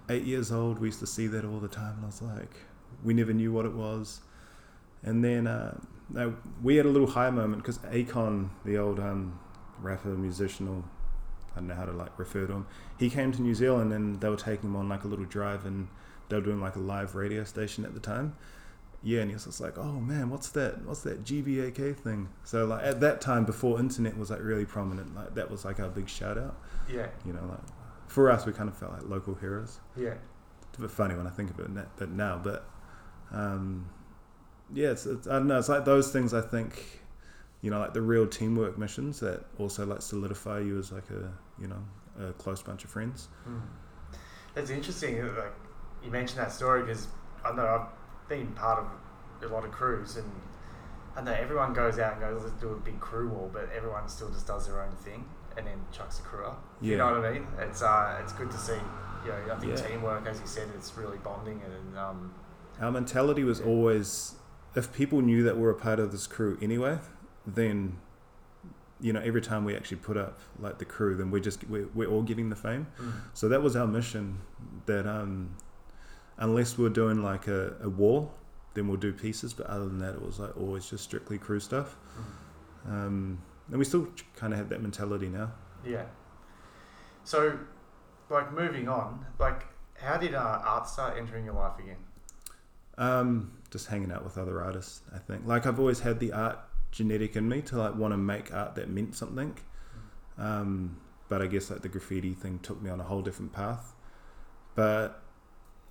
eight 0.08 0.24
years 0.24 0.52
old, 0.52 0.78
we 0.78 0.88
used 0.88 1.00
to 1.00 1.06
see 1.06 1.26
that 1.28 1.44
all 1.44 1.60
the 1.60 1.68
time, 1.68 1.94
and 1.96 2.04
I 2.04 2.06
was 2.06 2.22
like, 2.22 2.56
we 3.02 3.14
never 3.14 3.32
knew 3.32 3.52
what 3.52 3.64
it 3.64 3.74
was, 3.74 4.20
and 5.02 5.24
then. 5.24 5.46
Uh, 5.46 5.78
we 6.62 6.76
had 6.76 6.84
a 6.84 6.88
little 6.90 7.08
high 7.08 7.30
moment 7.30 7.62
because 7.62 7.78
Akon, 7.78 8.50
the 8.64 8.76
old 8.76 9.00
um, 9.00 9.38
rapper, 9.80 10.08
musician, 10.08 10.68
or 10.68 10.84
I 11.54 11.60
don't 11.60 11.68
know 11.68 11.74
how 11.74 11.86
to 11.86 11.92
like 11.92 12.18
refer 12.18 12.46
to 12.46 12.52
him, 12.52 12.66
he 12.98 13.10
came 13.10 13.32
to 13.32 13.42
New 13.42 13.54
Zealand 13.54 13.92
and 13.92 14.20
they 14.20 14.28
were 14.28 14.36
taking 14.36 14.70
him 14.70 14.76
on 14.76 14.88
like 14.88 15.04
a 15.04 15.08
little 15.08 15.24
drive 15.24 15.64
and 15.64 15.88
they 16.28 16.36
were 16.36 16.42
doing 16.42 16.60
like 16.60 16.76
a 16.76 16.80
live 16.80 17.14
radio 17.14 17.44
station 17.44 17.84
at 17.84 17.94
the 17.94 18.00
time. 18.00 18.36
Yeah, 19.04 19.20
and 19.20 19.30
he 19.30 19.34
was 19.34 19.44
just 19.44 19.60
like, 19.60 19.76
"Oh 19.76 20.00
man, 20.00 20.30
what's 20.30 20.48
that? 20.50 20.82
What's 20.86 21.02
that 21.02 21.24
GBAK 21.24 21.94
thing?" 21.94 22.30
So 22.42 22.64
like 22.64 22.82
at 22.84 23.00
that 23.00 23.20
time, 23.20 23.44
before 23.44 23.78
internet 23.78 24.16
was 24.16 24.30
like 24.30 24.42
really 24.42 24.64
prominent, 24.64 25.14
like 25.14 25.34
that 25.34 25.50
was 25.50 25.64
like 25.64 25.78
our 25.78 25.90
big 25.90 26.08
shout 26.08 26.38
out. 26.38 26.56
Yeah. 26.90 27.08
You 27.26 27.34
know, 27.34 27.44
like 27.46 27.60
for 28.06 28.30
us, 28.30 28.46
we 28.46 28.52
kind 28.52 28.68
of 28.68 28.76
felt 28.76 28.92
like 28.92 29.02
local 29.04 29.34
heroes. 29.34 29.78
Yeah. 29.94 30.14
It's 30.70 30.78
a 30.78 30.80
bit 30.80 30.90
funny 30.90 31.14
when 31.14 31.26
I 31.26 31.30
think 31.30 31.50
of 31.50 31.60
it 31.60 31.68
but 31.96 32.10
now, 32.10 32.40
but 32.42 32.68
um, 33.30 33.90
yeah, 34.72 34.90
it's, 34.90 35.04
it's, 35.04 35.26
I 35.26 35.34
don't 35.34 35.48
know. 35.48 35.58
It's 35.58 35.68
like 35.68 35.84
those 35.84 36.10
things. 36.10 36.32
I 36.32 36.40
think, 36.40 37.02
you 37.60 37.70
know, 37.70 37.80
like 37.80 37.92
the 37.92 38.02
real 38.02 38.26
teamwork 38.26 38.78
missions 38.78 39.20
that 39.20 39.44
also 39.58 39.84
like 39.84 40.00
solidify 40.00 40.60
you 40.60 40.78
as 40.78 40.92
like 40.92 41.10
a 41.10 41.30
you 41.60 41.68
know 41.68 41.84
a 42.26 42.32
close 42.32 42.62
bunch 42.62 42.84
of 42.84 42.90
friends. 42.90 43.28
Mm. 43.46 43.60
That's 44.54 44.70
interesting. 44.70 45.22
Like 45.36 45.52
you 46.02 46.10
mentioned 46.10 46.40
that 46.40 46.52
story 46.52 46.82
because 46.82 47.08
I 47.44 47.52
know 47.52 47.66
I've 47.66 48.03
been 48.28 48.48
part 48.52 48.78
of 48.84 49.50
a 49.50 49.52
lot 49.52 49.64
of 49.64 49.72
crews 49.72 50.16
and. 50.16 50.30
I 51.16 51.20
know 51.22 51.30
everyone 51.30 51.74
goes 51.74 52.00
out 52.00 52.14
and 52.14 52.20
goes, 52.22 52.42
let's 52.42 52.60
do 52.60 52.70
a 52.70 52.76
big 52.76 52.98
crew 52.98 53.28
wall, 53.28 53.48
but 53.52 53.68
everyone 53.72 54.08
still 54.08 54.30
just 54.30 54.48
does 54.48 54.66
their 54.66 54.82
own 54.82 54.96
thing 54.96 55.24
and 55.56 55.64
then 55.64 55.78
chucks 55.92 56.16
the 56.18 56.24
crew 56.24 56.44
up. 56.44 56.64
Yeah. 56.80 56.90
You 56.90 56.96
know 56.98 57.20
what 57.20 57.24
I 57.24 57.32
mean? 57.34 57.46
It's 57.60 57.82
uh, 57.82 58.18
it's 58.20 58.32
good 58.32 58.50
to 58.50 58.58
see. 58.58 58.72
You 59.24 59.30
know, 59.30 59.54
I 59.54 59.56
think 59.60 59.78
Yeah. 59.78 59.86
teamwork, 59.86 60.26
as 60.26 60.40
you 60.40 60.46
said, 60.48 60.66
it's 60.76 60.96
really 60.96 61.18
bonding 61.18 61.60
and 61.64 61.96
um, 61.96 62.34
Our 62.80 62.90
mentality 62.90 63.44
was 63.44 63.60
always 63.60 64.34
if 64.74 64.92
people 64.92 65.20
knew 65.22 65.44
that 65.44 65.56
we're 65.56 65.70
a 65.70 65.76
part 65.76 66.00
of 66.00 66.10
this 66.10 66.26
crew 66.26 66.58
anyway, 66.60 66.98
then 67.46 67.98
you 69.00 69.12
know 69.12 69.20
every 69.20 69.40
time 69.40 69.64
we 69.64 69.76
actually 69.76 69.98
put 69.98 70.16
up 70.16 70.40
like 70.58 70.78
the 70.80 70.84
crew, 70.84 71.14
then 71.14 71.30
we're 71.30 71.38
just 71.38 71.62
we're, 71.68 71.86
we're 71.94 72.08
all 72.10 72.22
getting 72.22 72.48
the 72.50 72.56
fame. 72.56 72.88
So 73.34 73.48
that 73.50 73.62
was 73.62 73.76
our 73.76 73.86
mission. 73.86 74.40
That 74.86 75.06
um, 75.06 75.54
unless 76.38 76.78
we're 76.78 76.88
doing 76.88 77.22
like 77.22 77.46
a, 77.46 77.74
a 77.82 77.88
wall, 77.88 78.32
then 78.74 78.88
we'll 78.88 78.96
do 78.96 79.12
pieces. 79.12 79.52
But 79.52 79.66
other 79.66 79.86
than 79.86 79.98
that, 79.98 80.14
it 80.14 80.22
was 80.22 80.38
like 80.38 80.56
always 80.56 80.88
just 80.88 81.04
strictly 81.04 81.38
crew 81.38 81.60
stuff. 81.60 81.96
Um, 82.86 83.40
and 83.68 83.78
we 83.78 83.84
still 83.84 84.08
kind 84.36 84.52
of 84.52 84.58
have 84.58 84.68
that 84.68 84.82
mentality 84.82 85.28
now. 85.28 85.52
Yeah. 85.86 86.04
So, 87.24 87.58
like 88.28 88.52
moving 88.52 88.88
on, 88.88 89.24
like 89.38 89.64
how 90.00 90.16
did 90.16 90.34
uh, 90.34 90.60
art 90.64 90.88
start 90.88 91.16
entering 91.16 91.44
your 91.44 91.54
life 91.54 91.78
again? 91.78 91.96
Um, 92.98 93.52
just 93.70 93.86
hanging 93.88 94.12
out 94.12 94.24
with 94.24 94.38
other 94.38 94.62
artists. 94.62 95.00
I 95.14 95.18
think 95.18 95.46
like 95.46 95.66
I've 95.66 95.80
always 95.80 96.00
had 96.00 96.20
the 96.20 96.32
art 96.32 96.58
genetic 96.90 97.36
in 97.36 97.48
me 97.48 97.60
to 97.62 97.76
like 97.76 97.94
want 97.96 98.12
to 98.12 98.18
make 98.18 98.52
art 98.54 98.74
that 98.76 98.88
meant 98.88 99.16
something. 99.16 99.56
Um, 100.38 101.00
but 101.28 101.42
I 101.42 101.46
guess 101.46 101.70
like 101.70 101.82
the 101.82 101.88
graffiti 101.88 102.34
thing 102.34 102.58
took 102.60 102.80
me 102.82 102.90
on 102.90 103.00
a 103.00 103.04
whole 103.04 103.22
different 103.22 103.52
path. 103.52 103.94
But 104.74 105.22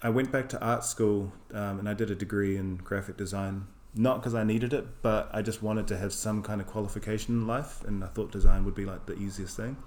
I 0.04 0.10
went 0.10 0.32
back 0.32 0.50
to 0.50 0.62
art 0.62 0.84
school 0.84 1.32
um, 1.54 1.80
and 1.80 1.88
I 1.88 1.94
did 1.94 2.12
a 2.12 2.16
degree 2.16 2.58
in 2.58 2.76
graphic 2.76 3.16
design. 3.16 3.68
Not 3.96 4.20
because 4.20 4.36
I 4.36 4.44
needed 4.44 4.74
it, 4.74 5.02
but 5.02 5.30
I 5.32 5.42
just 5.42 5.64
wanted 5.64 5.88
to 5.88 5.98
have 5.98 6.12
some 6.14 6.42
kind 6.42 6.60
of 6.60 6.68
qualification 6.68 7.36
in 7.36 7.48
life, 7.48 7.84
and 7.86 8.04
I 8.04 8.08
thought 8.08 8.32
design 8.32 8.66
would 8.66 8.74
be 8.74 8.86
like 8.86 9.06
the 9.06 9.14
easiest 9.14 9.56
thing. 9.56 9.78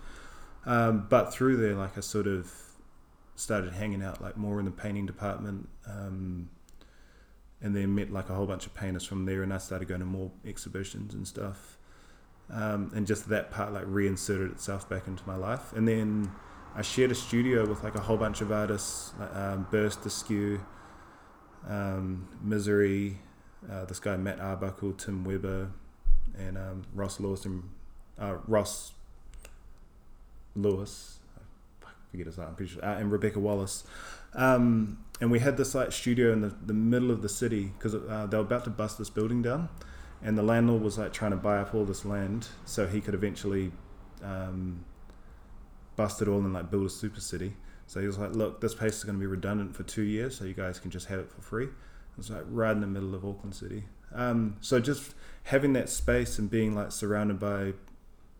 Um, 0.64 1.06
but 1.10 1.34
through 1.34 1.56
there, 1.56 1.74
like 1.74 1.98
I 1.98 2.00
sort 2.00 2.28
of 2.28 2.52
started 3.34 3.72
hanging 3.72 4.04
out 4.04 4.22
like 4.22 4.36
more 4.36 4.60
in 4.60 4.64
the 4.64 4.70
painting 4.70 5.06
department, 5.06 5.68
um, 5.88 6.48
and 7.60 7.74
then 7.74 7.96
met 7.96 8.12
like 8.12 8.30
a 8.30 8.34
whole 8.34 8.46
bunch 8.46 8.64
of 8.66 8.74
painters 8.74 9.04
from 9.04 9.26
there, 9.26 9.42
and 9.42 9.52
I 9.52 9.58
started 9.58 9.88
going 9.88 10.00
to 10.00 10.06
more 10.06 10.30
exhibitions 10.46 11.12
and 11.12 11.26
stuff. 11.26 11.76
Um, 12.48 12.92
and 12.94 13.08
just 13.08 13.28
that 13.28 13.50
part 13.50 13.72
like 13.72 13.86
reinserted 13.86 14.52
itself 14.52 14.88
back 14.88 15.08
into 15.08 15.26
my 15.26 15.36
life, 15.36 15.72
and 15.72 15.86
then 15.88 16.30
I 16.76 16.82
shared 16.82 17.10
a 17.10 17.14
studio 17.14 17.66
with 17.66 17.82
like 17.82 17.94
a 17.94 18.00
whole 18.00 18.18
bunch 18.18 18.42
of 18.42 18.52
artists, 18.52 19.14
like 19.18 19.34
um, 19.34 19.66
Burst 19.70 20.04
Askew, 20.04 20.60
um, 21.66 22.28
Misery, 22.42 23.18
uh, 23.70 23.86
this 23.86 23.98
guy 23.98 24.18
Matt 24.18 24.40
Arbuckle, 24.40 24.92
Tim 24.92 25.24
Weber, 25.24 25.70
and 26.38 26.58
um, 26.58 26.82
Ross 26.94 27.18
Lewis 27.18 27.46
and 27.46 27.62
uh, 28.20 28.36
Ross 28.46 28.92
Lewis. 30.54 31.18
I 31.82 31.88
forget 32.10 32.26
his 32.26 32.36
name. 32.36 32.48
I'm 32.48 32.54
pretty 32.54 32.72
sure, 32.74 32.84
uh, 32.84 32.98
and 32.98 33.10
Rebecca 33.10 33.40
Wallace. 33.40 33.84
Um, 34.34 34.98
and 35.18 35.30
we 35.30 35.38
had 35.38 35.56
this 35.56 35.74
like 35.74 35.92
studio 35.92 36.30
in 36.30 36.42
the, 36.42 36.54
the 36.66 36.74
middle 36.74 37.10
of 37.10 37.22
the 37.22 37.28
city 37.30 37.72
because 37.78 37.94
uh, 37.94 38.26
they 38.30 38.36
were 38.36 38.42
about 38.42 38.64
to 38.64 38.70
bust 38.70 38.98
this 38.98 39.08
building 39.08 39.40
down, 39.40 39.70
and 40.22 40.36
the 40.36 40.42
landlord 40.42 40.82
was 40.82 40.98
like 40.98 41.14
trying 41.14 41.30
to 41.30 41.38
buy 41.38 41.56
up 41.56 41.74
all 41.74 41.86
this 41.86 42.04
land 42.04 42.48
so 42.66 42.86
he 42.86 43.00
could 43.00 43.14
eventually 43.14 43.72
um, 44.22 44.84
bust 45.96 46.22
it 46.22 46.28
all 46.28 46.38
and 46.38 46.52
like 46.52 46.70
build 46.70 46.86
a 46.86 46.90
super 46.90 47.20
city. 47.20 47.54
So 47.86 48.00
he 48.00 48.06
was 48.06 48.18
like, 48.18 48.32
"Look, 48.34 48.60
this 48.60 48.74
place 48.74 48.96
is 48.96 49.04
going 49.04 49.16
to 49.16 49.20
be 49.20 49.26
redundant 49.26 49.74
for 49.74 49.82
two 49.82 50.02
years, 50.02 50.36
so 50.36 50.44
you 50.44 50.54
guys 50.54 50.78
can 50.78 50.90
just 50.90 51.06
have 51.06 51.20
it 51.20 51.30
for 51.30 51.40
free." 51.40 51.68
It's 52.18 52.30
like 52.30 52.44
right 52.48 52.72
in 52.72 52.80
the 52.80 52.86
middle 52.86 53.14
of 53.14 53.24
Auckland 53.24 53.54
City. 53.54 53.84
Um, 54.14 54.56
so 54.60 54.80
just 54.80 55.14
having 55.44 55.72
that 55.74 55.88
space 55.88 56.38
and 56.38 56.50
being 56.50 56.74
like 56.74 56.92
surrounded 56.92 57.38
by 57.38 57.74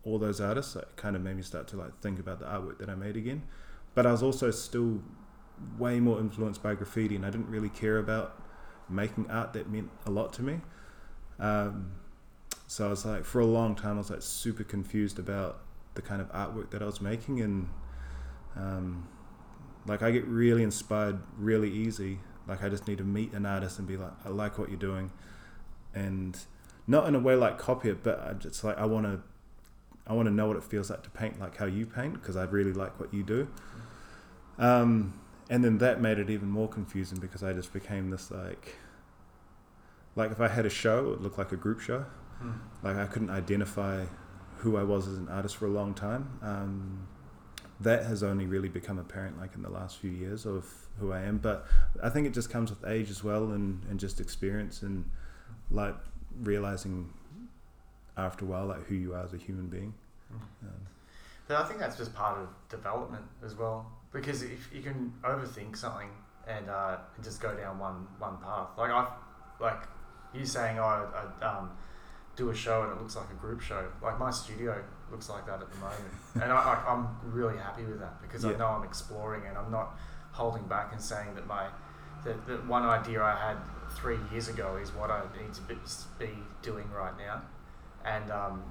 all 0.03 0.17
those 0.17 0.39
artists, 0.39 0.75
like, 0.75 0.95
kind 0.95 1.15
of 1.15 1.21
made 1.21 1.35
me 1.35 1.43
start 1.43 1.67
to 1.67 1.77
like 1.77 1.99
think 2.01 2.19
about 2.19 2.39
the 2.39 2.45
artwork 2.45 2.79
that 2.79 2.89
I 2.89 2.95
made 2.95 3.15
again. 3.15 3.43
But 3.93 4.05
I 4.05 4.11
was 4.11 4.23
also 4.23 4.51
still 4.51 5.01
way 5.77 5.99
more 5.99 6.19
influenced 6.19 6.63
by 6.63 6.75
graffiti, 6.75 7.15
and 7.15 7.25
I 7.25 7.29
didn't 7.29 7.49
really 7.49 7.69
care 7.69 7.97
about 7.97 8.41
making 8.89 9.29
art 9.29 9.53
that 9.53 9.69
meant 9.69 9.89
a 10.05 10.11
lot 10.11 10.33
to 10.33 10.43
me. 10.43 10.61
Um, 11.39 11.91
so 12.67 12.87
I 12.87 12.89
was 12.89 13.05
like, 13.05 13.25
for 13.25 13.39
a 13.39 13.45
long 13.45 13.75
time, 13.75 13.95
I 13.95 13.97
was 13.99 14.09
like 14.09 14.21
super 14.21 14.63
confused 14.63 15.19
about 15.19 15.61
the 15.97 16.01
kind 16.01 16.21
of 16.21 16.31
artwork 16.31 16.69
that 16.69 16.81
I 16.81 16.85
was 16.85 17.01
making, 17.01 17.41
and 17.41 17.67
um, 18.55 19.09
like 19.85 20.01
I 20.01 20.11
get 20.11 20.25
really 20.25 20.63
inspired 20.63 21.19
really 21.37 21.69
easy. 21.69 22.19
Like 22.47 22.63
I 22.63 22.69
just 22.69 22.87
need 22.87 22.99
to 22.99 23.03
meet 23.03 23.33
an 23.33 23.45
artist 23.45 23.77
and 23.79 23.87
be 23.87 23.97
like, 23.97 24.13
I 24.23 24.29
like 24.29 24.57
what 24.57 24.69
you're 24.69 24.79
doing, 24.79 25.11
and 25.93 26.39
not 26.87 27.07
in 27.07 27.15
a 27.15 27.19
way 27.19 27.35
like 27.35 27.57
copy 27.57 27.89
it, 27.89 28.03
but 28.03 28.21
I 28.21 28.33
just 28.33 28.63
like 28.63 28.77
I 28.77 28.85
want 28.85 29.05
to, 29.05 29.19
I 30.05 30.13
want 30.13 30.27
to 30.27 30.33
know 30.33 30.47
what 30.47 30.55
it 30.55 30.63
feels 30.63 30.89
like 30.89 31.03
to 31.03 31.09
paint 31.09 31.41
like 31.41 31.57
how 31.57 31.65
you 31.65 31.85
paint 31.85 32.13
because 32.13 32.37
I 32.37 32.43
really 32.43 32.71
like 32.73 32.97
what 32.99 33.13
you 33.13 33.23
do. 33.23 33.49
Um, 34.57 35.19
and 35.49 35.63
then 35.63 35.77
that 35.79 35.99
made 36.01 36.19
it 36.19 36.29
even 36.29 36.49
more 36.49 36.67
confusing 36.67 37.19
because 37.19 37.43
I 37.43 37.53
just 37.53 37.73
became 37.73 38.09
this 38.09 38.31
like, 38.31 38.75
like 40.15 40.31
if 40.31 40.39
I 40.39 40.47
had 40.47 40.65
a 40.65 40.69
show, 40.69 40.99
it 40.99 41.09
would 41.09 41.21
look 41.21 41.37
like 41.37 41.51
a 41.51 41.57
group 41.57 41.79
show. 41.79 42.05
Like 42.83 42.97
I 42.97 43.05
couldn't 43.05 43.29
identify 43.29 44.05
who 44.57 44.77
I 44.77 44.83
was 44.83 45.07
as 45.07 45.17
an 45.17 45.29
artist 45.29 45.55
for 45.55 45.65
a 45.65 45.71
long 45.71 45.93
time. 45.93 46.39
Um, 46.41 47.07
that 47.79 48.05
has 48.05 48.23
only 48.23 48.47
really 48.47 48.69
become 48.69 48.97
apparent 48.97 49.39
like 49.39 49.53
in 49.53 49.61
the 49.61 49.69
last 49.69 49.97
few 49.97 50.09
years 50.09 50.45
of 50.45 50.65
who 50.99 51.13
I 51.13 51.21
am. 51.21 51.37
But 51.37 51.67
I 52.01 52.09
think 52.09 52.25
it 52.25 52.33
just 52.33 52.49
comes 52.49 52.69
with 52.71 52.83
age 52.85 53.11
as 53.11 53.23
well 53.23 53.51
and, 53.51 53.83
and 53.89 53.99
just 53.99 54.19
experience 54.19 54.81
and 54.81 55.05
like 55.69 55.95
realizing 56.41 57.13
after 58.15 58.45
a 58.45 58.47
while 58.47 58.65
like 58.65 58.85
who 58.87 58.95
you 58.95 59.13
are 59.13 59.23
as 59.23 59.33
a 59.33 59.37
human 59.37 59.67
being. 59.67 59.93
Um, 60.31 60.87
But 61.47 61.57
I 61.57 61.63
think 61.65 61.79
that's 61.79 61.97
just 61.97 62.13
part 62.13 62.39
of 62.39 62.49
development 62.67 63.23
as 63.45 63.55
well, 63.55 63.85
because 64.11 64.41
if 64.41 64.69
you 64.73 64.81
can 64.81 65.13
overthink 65.23 65.77
something 65.77 66.09
and, 66.47 66.69
uh, 66.69 66.97
and 67.15 67.23
just 67.23 67.41
go 67.41 67.55
down 67.55 67.79
one 67.79 68.07
one 68.17 68.37
path, 68.37 68.69
like 68.77 68.91
I, 68.91 69.07
like 69.59 69.83
you 70.33 70.45
saying, 70.45 70.79
oh, 70.79 70.83
I 71.41 71.45
um, 71.45 71.69
do 72.37 72.49
a 72.51 72.55
show 72.55 72.83
and 72.83 72.91
it 72.93 72.97
looks 73.01 73.15
like 73.17 73.29
a 73.29 73.33
group 73.33 73.59
show. 73.59 73.83
Like 74.01 74.17
my 74.19 74.31
studio 74.31 74.81
looks 75.11 75.27
like 75.29 75.45
that 75.47 75.59
at 75.61 75.69
the 75.69 75.77
moment, 75.79 76.13
and 76.35 76.43
I, 76.43 76.55
I, 76.55 76.91
I'm 76.93 77.07
really 77.23 77.57
happy 77.57 77.83
with 77.83 77.99
that 77.99 78.21
because 78.21 78.45
I 78.45 78.55
know 78.55 78.67
I'm 78.67 78.83
exploring 78.83 79.43
and 79.47 79.57
I'm 79.57 79.71
not 79.71 79.97
holding 80.31 80.63
back 80.67 80.93
and 80.93 81.01
saying 81.01 81.33
that 81.35 81.47
my 81.47 81.67
that, 82.23 82.47
that 82.47 82.65
one 82.67 82.83
idea 82.83 83.21
I 83.23 83.35
had 83.35 83.57
three 83.95 84.17
years 84.31 84.47
ago 84.49 84.77
is 84.81 84.91
what 84.91 85.09
I 85.09 85.21
need 85.41 85.53
to 85.55 85.61
be, 85.61 85.75
be 86.19 86.29
doing 86.61 86.89
right 86.91 87.17
now, 87.17 87.41
and 88.05 88.31
um, 88.31 88.63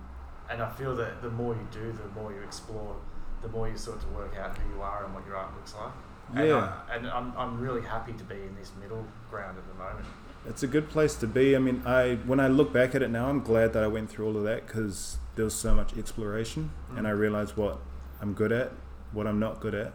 and 0.49 0.63
I 0.63 0.71
feel 0.71 0.95
that 0.97 1.21
the 1.21 1.31
more 1.31 1.55
you 1.55 1.67
do, 1.73 1.93
the 1.93 2.21
more 2.21 2.33
you 2.33 2.41
explore, 2.43 2.97
the 3.43 3.49
more 3.49 3.69
you 3.69 3.77
sort 3.77 3.99
of 3.99 4.13
work 4.15 4.37
out 4.37 4.57
who 4.57 4.77
you 4.77 4.83
are 4.83 5.05
and 5.05 5.15
what 5.15 5.27
your 5.27 5.37
art 5.37 5.53
looks 5.57 5.75
like. 5.75 5.93
And, 6.35 6.49
Yeah. 6.49 6.73
I, 6.89 6.97
and 6.97 7.07
I'm, 7.09 7.33
I'm 7.37 7.61
really 7.61 7.83
happy 7.83 8.13
to 8.13 8.25
be 8.25 8.35
in 8.35 8.55
this 8.59 8.73
middle 8.81 9.05
ground 9.31 9.59
at 9.59 9.67
the 9.69 9.75
moment. 9.75 10.07
It's 10.49 10.63
a 10.63 10.67
good 10.67 10.89
place 10.89 11.15
to 11.17 11.27
be. 11.27 11.57
I 11.57 11.59
mean, 11.59 11.83
I 11.85 12.17
when 12.27 12.41
I 12.41 12.49
look 12.49 12.73
back 12.73 12.95
at 12.95 13.03
it 13.03 13.11
now, 13.11 13.29
I'm 13.29 13.43
glad 13.43 13.73
that 13.73 13.83
I 13.83 13.87
went 13.89 14.11
through 14.11 14.27
all 14.27 14.37
of 14.37 14.45
that 14.45 14.67
because 14.67 15.19
there 15.35 15.45
was 15.45 15.55
so 15.55 15.75
much 15.75 15.97
exploration, 15.97 16.71
and 16.97 17.07
I 17.07 17.11
realized 17.11 17.57
what 17.57 17.79
I'm 18.21 18.33
good 18.33 18.53
at, 18.53 18.73
what 19.13 19.27
I'm 19.27 19.39
not 19.39 19.61
good 19.61 19.75
at, 19.75 19.93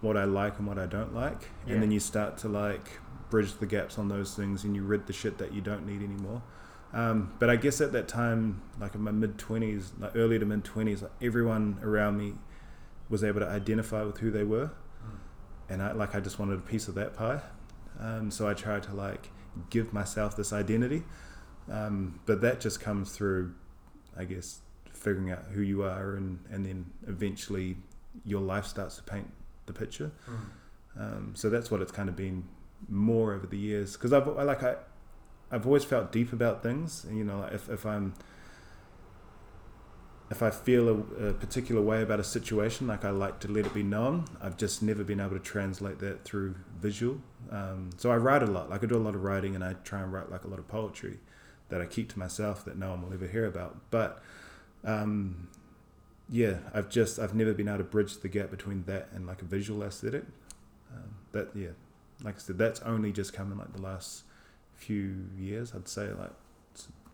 what 0.00 0.16
I 0.16 0.24
like 0.24 0.58
and 0.58 0.66
what 0.66 0.78
I 0.78 0.86
don't 0.86 1.14
like, 1.14 1.48
Yeah. 1.66 1.74
and 1.74 1.82
then 1.82 1.90
you 1.90 2.00
start 2.00 2.36
to 2.38 2.48
like 2.48 2.98
bridge 3.30 3.54
the 3.54 3.66
gaps 3.66 3.98
on 3.98 4.08
those 4.08 4.34
things, 4.34 4.64
and 4.64 4.74
you 4.76 4.82
rid 4.82 5.06
the 5.06 5.12
shit 5.12 5.38
that 5.38 5.52
you 5.52 5.60
don't 5.60 5.86
need 5.86 6.02
anymore. 6.02 6.42
Um, 6.92 7.32
but 7.38 7.48
I 7.50 7.56
guess 7.56 7.80
at 7.80 7.92
that 7.92 8.06
time, 8.08 8.62
like 8.80 8.94
in 8.94 9.00
my 9.02 9.10
mid 9.12 9.38
twenties, 9.38 9.92
like 9.98 10.14
early 10.16 10.38
to 10.38 10.44
mid 10.46 10.64
twenties, 10.64 11.02
like 11.02 11.12
everyone 11.22 11.78
around 11.82 12.18
me 12.18 12.34
was 13.08 13.22
able 13.24 13.40
to 13.40 13.48
identify 13.48 14.02
with 14.02 14.18
who 14.18 14.30
they 14.30 14.44
were, 14.44 14.70
and 15.68 15.82
I 15.82 15.92
like 15.92 16.14
I 16.14 16.20
just 16.20 16.38
wanted 16.38 16.58
a 16.58 16.62
piece 16.62 16.88
of 16.88 16.94
that 16.96 17.14
pie. 17.14 17.40
Um, 17.98 18.30
so 18.30 18.48
I 18.48 18.54
tried 18.54 18.82
to 18.84 18.92
like 18.94 19.30
give 19.70 19.92
myself 19.92 20.36
this 20.36 20.52
identity. 20.52 21.02
Um, 21.70 22.20
but 22.26 22.40
that 22.42 22.60
just 22.60 22.80
comes 22.80 23.12
through, 23.12 23.54
I 24.16 24.24
guess, 24.24 24.60
figuring 24.92 25.30
out 25.30 25.44
who 25.52 25.62
you 25.62 25.82
are, 25.82 26.14
and 26.14 26.38
and 26.50 26.64
then 26.64 26.86
eventually 27.06 27.76
your 28.24 28.40
life 28.40 28.66
starts 28.66 28.96
to 28.96 29.02
paint 29.02 29.30
the 29.66 29.72
picture. 29.72 30.12
Mm. 30.28 31.00
Um, 31.00 31.32
so 31.34 31.50
that's 31.50 31.70
what 31.70 31.80
it's 31.82 31.92
kind 31.92 32.08
of 32.08 32.16
been 32.16 32.44
more 32.88 33.32
over 33.32 33.46
the 33.46 33.56
years 33.56 33.94
because 33.94 34.12
I've 34.12 34.28
I 34.28 34.42
like 34.42 34.62
I 34.62 34.76
I've 35.50 35.66
always 35.66 35.84
felt 35.84 36.12
deep 36.12 36.32
about 36.32 36.62
things. 36.62 37.06
You 37.10 37.24
know, 37.24 37.48
if 37.52 37.68
if 37.68 37.86
I'm 37.86 38.14
if 40.30 40.42
I 40.42 40.50
feel 40.50 40.88
a, 40.88 41.28
a, 41.28 41.32
particular 41.34 41.82
way 41.82 42.02
about 42.02 42.18
a 42.18 42.24
situation, 42.24 42.86
like 42.86 43.04
I 43.04 43.10
like 43.10 43.40
to 43.40 43.48
let 43.48 43.66
it 43.66 43.74
be 43.74 43.82
known. 43.82 44.24
I've 44.40 44.56
just 44.56 44.82
never 44.82 45.04
been 45.04 45.20
able 45.20 45.32
to 45.32 45.38
translate 45.38 45.98
that 45.98 46.24
through 46.24 46.54
visual. 46.80 47.20
Um, 47.50 47.90
so 47.98 48.10
I 48.10 48.16
write 48.16 48.42
a 48.42 48.46
lot. 48.46 48.70
Like 48.70 48.82
I 48.82 48.86
do 48.86 48.96
a 48.96 48.98
lot 48.98 49.14
of 49.14 49.22
writing, 49.22 49.54
and 49.54 49.62
I 49.62 49.74
try 49.84 50.00
and 50.00 50.12
write 50.12 50.30
like 50.30 50.44
a 50.44 50.48
lot 50.48 50.58
of 50.58 50.66
poetry 50.66 51.18
that 51.68 51.80
I 51.80 51.86
keep 51.86 52.10
to 52.12 52.18
myself 52.18 52.64
that 52.64 52.78
no 52.78 52.90
one 52.90 53.02
will 53.02 53.12
ever 53.12 53.26
hear 53.26 53.46
about. 53.46 53.76
But 53.90 54.22
um, 54.82 55.48
yeah, 56.28 56.58
I've 56.72 56.88
just 56.88 57.18
I've 57.18 57.34
never 57.34 57.52
been 57.52 57.68
able 57.68 57.78
to 57.78 57.84
bridge 57.84 58.18
the 58.18 58.28
gap 58.28 58.50
between 58.50 58.84
that 58.84 59.08
and 59.14 59.26
like 59.26 59.42
a 59.42 59.44
visual 59.44 59.82
aesthetic. 59.82 60.24
Um, 60.94 61.16
that 61.32 61.50
yeah, 61.54 61.70
like 62.22 62.36
I 62.36 62.38
said, 62.38 62.56
that's 62.56 62.80
only 62.80 63.12
just 63.12 63.34
come 63.34 63.52
in 63.52 63.58
like 63.58 63.74
the 63.74 63.82
last 63.82 64.24
few 64.74 65.26
years. 65.38 65.74
I'd 65.74 65.88
say 65.88 66.08
like 66.12 66.32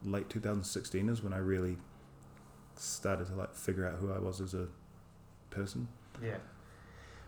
late 0.05 0.31
2016 0.31 1.09
is 1.09 1.23
when 1.23 1.33
I 1.33 1.39
really 1.39 1.77
started 2.81 3.27
to 3.29 3.35
like 3.35 3.55
figure 3.55 3.87
out 3.87 3.95
who 3.97 4.13
I 4.13 4.19
was 4.19 4.41
as 4.41 4.55
a 4.55 4.67
person. 5.51 5.89
Yeah. 6.23 6.37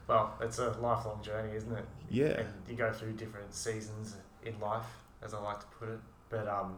Well, 0.08 0.34
it's 0.40 0.58
a 0.58 0.70
lifelong 0.80 1.22
journey, 1.22 1.54
isn't 1.56 1.72
it? 1.72 1.84
Yeah. 2.10 2.40
And 2.40 2.48
you 2.68 2.74
go 2.74 2.92
through 2.92 3.12
different 3.12 3.54
seasons 3.54 4.16
in 4.44 4.58
life, 4.60 4.86
as 5.24 5.32
I 5.34 5.40
like 5.40 5.60
to 5.60 5.66
put 5.78 5.88
it. 5.88 6.00
But 6.28 6.48
um, 6.48 6.76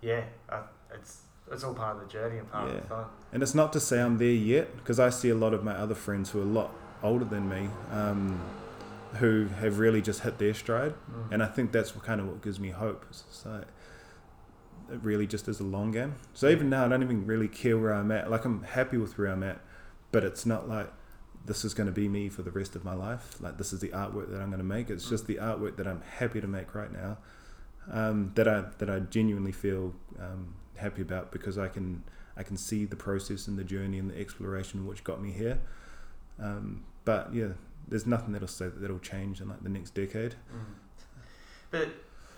yeah, 0.00 0.22
I, 0.48 0.60
it's 0.94 1.22
it's 1.50 1.64
all 1.64 1.74
part 1.74 1.96
of 1.96 2.02
the 2.02 2.08
journey 2.08 2.38
and 2.38 2.50
part 2.50 2.68
Yeah. 2.68 2.74
of 2.76 2.82
the 2.82 2.88
fun. 2.88 3.04
And 3.32 3.42
it's 3.42 3.54
not 3.54 3.72
to 3.72 3.80
say 3.80 4.00
I'm 4.00 4.18
there 4.18 4.28
yet, 4.28 4.76
because 4.76 5.00
I 5.00 5.08
see 5.10 5.30
a 5.30 5.34
lot 5.34 5.54
of 5.54 5.64
my 5.64 5.72
other 5.74 5.94
friends 5.94 6.30
who 6.30 6.40
are 6.40 6.42
a 6.42 6.46
lot 6.46 6.70
older 7.02 7.24
than 7.24 7.48
me, 7.48 7.70
um, 7.90 8.38
who 9.14 9.46
have 9.60 9.78
really 9.78 10.02
just 10.02 10.20
hit 10.20 10.38
their 10.38 10.52
stride. 10.52 10.92
Mm. 11.10 11.32
And 11.32 11.42
I 11.42 11.46
think 11.46 11.72
that's 11.72 11.94
what 11.94 12.04
kind 12.04 12.20
of 12.20 12.26
what 12.28 12.42
gives 12.42 12.60
me 12.60 12.68
hope. 12.70 13.06
It's 13.08 13.44
like, 13.46 13.64
really 14.88 15.26
just 15.26 15.48
as 15.48 15.60
a 15.60 15.64
long 15.64 15.92
game. 15.92 16.14
So 16.34 16.48
even 16.48 16.68
now, 16.70 16.84
I 16.84 16.88
don't 16.88 17.02
even 17.02 17.26
really 17.26 17.48
care 17.48 17.78
where 17.78 17.92
I'm 17.92 18.10
at. 18.10 18.30
Like 18.30 18.44
I'm 18.44 18.62
happy 18.62 18.96
with 18.96 19.18
where 19.18 19.28
I'm 19.28 19.42
at, 19.42 19.60
but 20.12 20.24
it's 20.24 20.46
not 20.46 20.68
like 20.68 20.90
this 21.44 21.64
is 21.64 21.74
going 21.74 21.86
to 21.86 21.92
be 21.92 22.08
me 22.08 22.28
for 22.28 22.42
the 22.42 22.50
rest 22.50 22.76
of 22.76 22.84
my 22.84 22.94
life. 22.94 23.40
Like 23.40 23.58
this 23.58 23.72
is 23.72 23.80
the 23.80 23.88
artwork 23.88 24.30
that 24.30 24.40
I'm 24.40 24.48
going 24.48 24.58
to 24.58 24.64
make. 24.64 24.90
It's 24.90 25.08
just 25.08 25.26
the 25.26 25.36
artwork 25.36 25.76
that 25.76 25.86
I'm 25.86 26.02
happy 26.18 26.40
to 26.40 26.46
make 26.46 26.74
right 26.74 26.92
now. 26.92 27.18
Um, 27.90 28.32
that 28.34 28.46
I 28.46 28.64
that 28.78 28.90
I 28.90 29.00
genuinely 29.00 29.52
feel 29.52 29.94
um, 30.20 30.54
happy 30.76 31.00
about 31.00 31.32
because 31.32 31.56
I 31.56 31.68
can 31.68 32.04
I 32.36 32.42
can 32.42 32.56
see 32.56 32.84
the 32.84 32.96
process 32.96 33.48
and 33.48 33.58
the 33.58 33.64
journey 33.64 33.98
and 33.98 34.10
the 34.10 34.18
exploration 34.18 34.86
which 34.86 35.04
got 35.04 35.22
me 35.22 35.32
here. 35.32 35.58
Um, 36.40 36.84
but 37.04 37.34
yeah, 37.34 37.52
there's 37.88 38.06
nothing 38.06 38.32
that'll 38.32 38.48
say 38.48 38.66
that 38.66 38.80
that'll 38.80 38.98
change 38.98 39.40
in 39.40 39.48
like 39.48 39.62
the 39.62 39.70
next 39.70 39.94
decade. 39.94 40.34
Mm. 40.52 40.74
But 41.70 41.88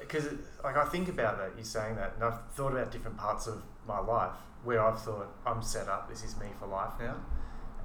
because 0.00 0.26
like 0.64 0.76
I 0.76 0.84
think 0.86 1.08
about 1.08 1.38
that, 1.38 1.52
you 1.56 1.64
saying 1.64 1.96
that, 1.96 2.14
and 2.16 2.24
I've 2.24 2.40
thought 2.52 2.72
about 2.72 2.90
different 2.90 3.16
parts 3.16 3.46
of 3.46 3.62
my 3.86 4.00
life 4.00 4.32
where 4.64 4.82
I've 4.84 5.00
thought 5.00 5.28
I'm 5.46 5.62
set 5.62 5.88
up. 5.88 6.08
This 6.08 6.24
is 6.24 6.36
me 6.38 6.46
for 6.58 6.66
life 6.66 6.92
now, 6.98 7.16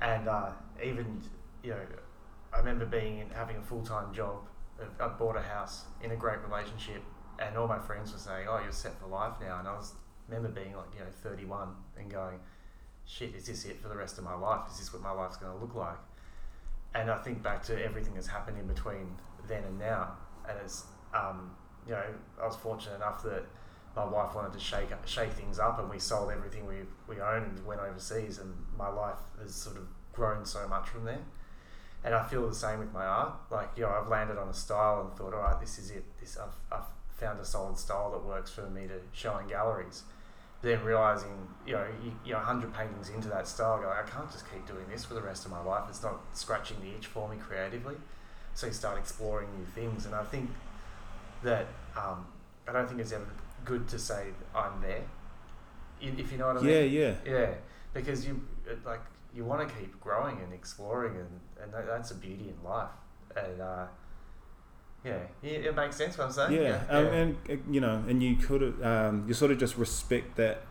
and 0.02 0.28
uh, 0.28 0.50
even 0.84 1.22
you 1.64 1.72
know, 1.72 1.80
I 2.54 2.58
remember 2.60 2.86
being 2.86 3.20
in 3.20 3.30
having 3.30 3.58
a 3.58 3.62
full 3.62 3.84
time 3.84 4.14
job. 4.14 4.38
I- 4.80 5.06
I 5.06 5.08
bought 5.08 5.38
a 5.38 5.42
house 5.42 5.86
in 6.02 6.12
a 6.12 6.16
great 6.18 6.40
relationship, 6.42 7.02
and 7.40 7.58
all 7.58 7.68
my 7.68 7.80
friends 7.80 8.12
were 8.12 8.20
saying, 8.20 8.48
"Oh, 8.50 8.60
you're 8.62 8.72
set 8.72 9.00
for 9.00 9.08
life 9.08 9.34
now," 9.40 9.60
and 9.60 9.68
I 9.68 9.74
was 9.74 9.94
remember 10.28 10.50
being 10.50 10.76
like 10.76 10.88
you 10.94 11.00
know 11.02 11.12
31 11.24 11.76
and 11.98 12.10
going, 12.12 12.40
"Shit, 13.06 13.36
is 13.36 13.46
this 13.46 13.66
it 13.66 13.80
for 13.82 13.88
the 13.90 13.96
rest 13.96 14.18
of 14.18 14.24
my 14.24 14.36
life? 14.36 14.70
Is 14.72 14.80
this 14.80 14.92
what 14.92 15.02
my 15.02 15.12
life's 15.12 15.38
going 15.38 15.54
to 15.54 15.58
look 15.60 15.76
like?" 15.76 15.98
And 16.94 17.10
I 17.12 17.18
think 17.20 17.42
back 17.44 17.62
to 17.64 17.84
everything 17.86 18.14
that's 18.16 18.28
happened 18.28 18.58
in 18.58 18.68
between 18.68 19.16
then 19.48 19.64
and 19.64 19.78
now, 19.80 20.18
and 20.48 20.58
it's 20.64 20.86
um, 21.14 21.56
you 21.88 21.94
know 21.94 22.04
I 22.42 22.46
was 22.46 22.56
fortunate 22.56 22.96
enough 22.96 23.24
that 23.24 23.44
my 23.96 24.06
wife 24.06 24.36
wanted 24.36 24.54
to 24.54 24.60
shake 24.60 24.90
shake 25.06 25.32
things 25.34 25.60
up, 25.60 25.80
and 25.80 25.90
we 25.90 26.00
sold 26.00 26.32
everything 26.32 26.66
we 26.66 26.76
we 27.08 27.22
owned 27.22 27.58
and 27.58 27.66
went 27.66 27.82
overseas, 27.82 28.40
and 28.40 28.54
my 28.78 28.90
life 28.90 29.20
has 29.42 29.56
sort 29.56 29.78
of 29.78 29.88
grown 30.14 30.46
so 30.46 30.68
much 30.68 30.90
from 30.90 31.06
there. 31.06 31.22
And 32.04 32.14
I 32.14 32.24
feel 32.24 32.48
the 32.48 32.54
same 32.54 32.80
with 32.80 32.94
my 32.94 33.06
art. 33.06 33.34
Like 33.50 33.70
you 33.76 33.84
know, 33.84 33.90
I've 33.90 34.08
landed 34.08 34.38
on 34.38 34.50
a 34.50 34.54
style 34.54 35.02
and 35.02 35.18
thought, 35.18 35.34
all 35.34 35.42
right, 35.42 35.60
this 35.60 35.80
is 35.80 35.92
it. 35.92 36.04
This 36.20 36.38
I've, 36.38 36.56
I've 36.72 36.86
found 37.16 37.40
a 37.40 37.46
solid 37.46 37.78
style 37.78 38.12
that 38.12 38.24
works 38.24 38.52
for 38.52 38.70
me 38.70 38.88
to 38.88 39.00
show 39.14 39.38
in 39.38 39.48
galleries. 39.48 40.04
Then 40.62 40.84
realizing, 40.84 41.48
you 41.66 41.74
know, 41.74 41.86
you, 42.04 42.12
you 42.26 42.34
know, 42.34 42.40
hundred 42.40 42.74
paintings 42.74 43.10
into 43.10 43.28
that 43.30 43.48
style, 43.48 43.78
going, 43.78 43.98
I 43.98 44.10
can't 44.10 44.32
just 44.32 44.50
keep 44.52 44.66
doing 44.66 44.86
this 44.90 45.06
for 45.06 45.14
the 45.14 45.22
rest 45.22 45.46
of 45.46 45.52
my 45.52 45.62
life. 45.62 45.84
It's 45.90 46.02
not 46.02 46.20
scratching 46.34 46.78
the 46.82 46.90
itch 46.96 47.06
for 47.06 47.30
me 47.30 47.38
creatively. 47.38 47.96
So 48.56 48.68
you 48.68 48.74
start 48.74 48.98
exploring 48.98 49.50
new 49.58 49.66
things, 49.66 50.06
and 50.06 50.16
I 50.16 50.24
think 50.24 50.50
that 51.46 51.68
um, 51.96 52.26
I 52.68 52.74
don't 52.74 52.88
think 52.88 53.00
it's 53.00 53.12
ever 53.14 53.28
good 53.64 53.88
to 53.90 53.98
say 54.00 54.28
I'm 54.54 54.82
there. 54.82 55.04
If 56.02 56.32
you 56.32 56.38
know 56.38 56.48
what 56.48 56.58
I 56.58 56.62
mean. 56.62 56.72
Yeah, 56.72 56.82
yeah. 56.82 57.14
Yeah, 57.26 57.54
because 57.94 58.28
you 58.28 58.42
like 58.86 59.02
you 59.34 59.46
want 59.46 59.68
to 59.68 59.74
keep 59.76 60.00
growing 60.00 60.40
and 60.44 60.54
exploring, 60.54 61.16
and 61.16 61.40
and 61.62 61.74
that, 61.74 61.88
that's 61.88 62.12
a 62.12 62.16
beauty 62.16 62.50
in 62.50 62.70
life. 62.70 62.90
And 63.36 63.62
uh, 63.62 63.86
yeah, 65.04 65.20
yeah, 65.42 65.52
it 65.52 65.76
makes 65.76 65.96
sense 65.96 66.18
what 66.18 66.26
I'm 66.26 66.34
saying. 66.34 66.62
Yeah, 66.62 66.84
um, 66.90 67.06
and 67.08 67.38
uh, 67.50 67.56
you 67.70 67.80
know, 67.80 68.04
and 68.08 68.22
you 68.22 68.36
could 68.36 68.84
um, 68.84 69.26
you 69.28 69.34
sort 69.34 69.52
of 69.52 69.58
just 69.58 69.78
respect 69.78 70.36
that 70.36 70.64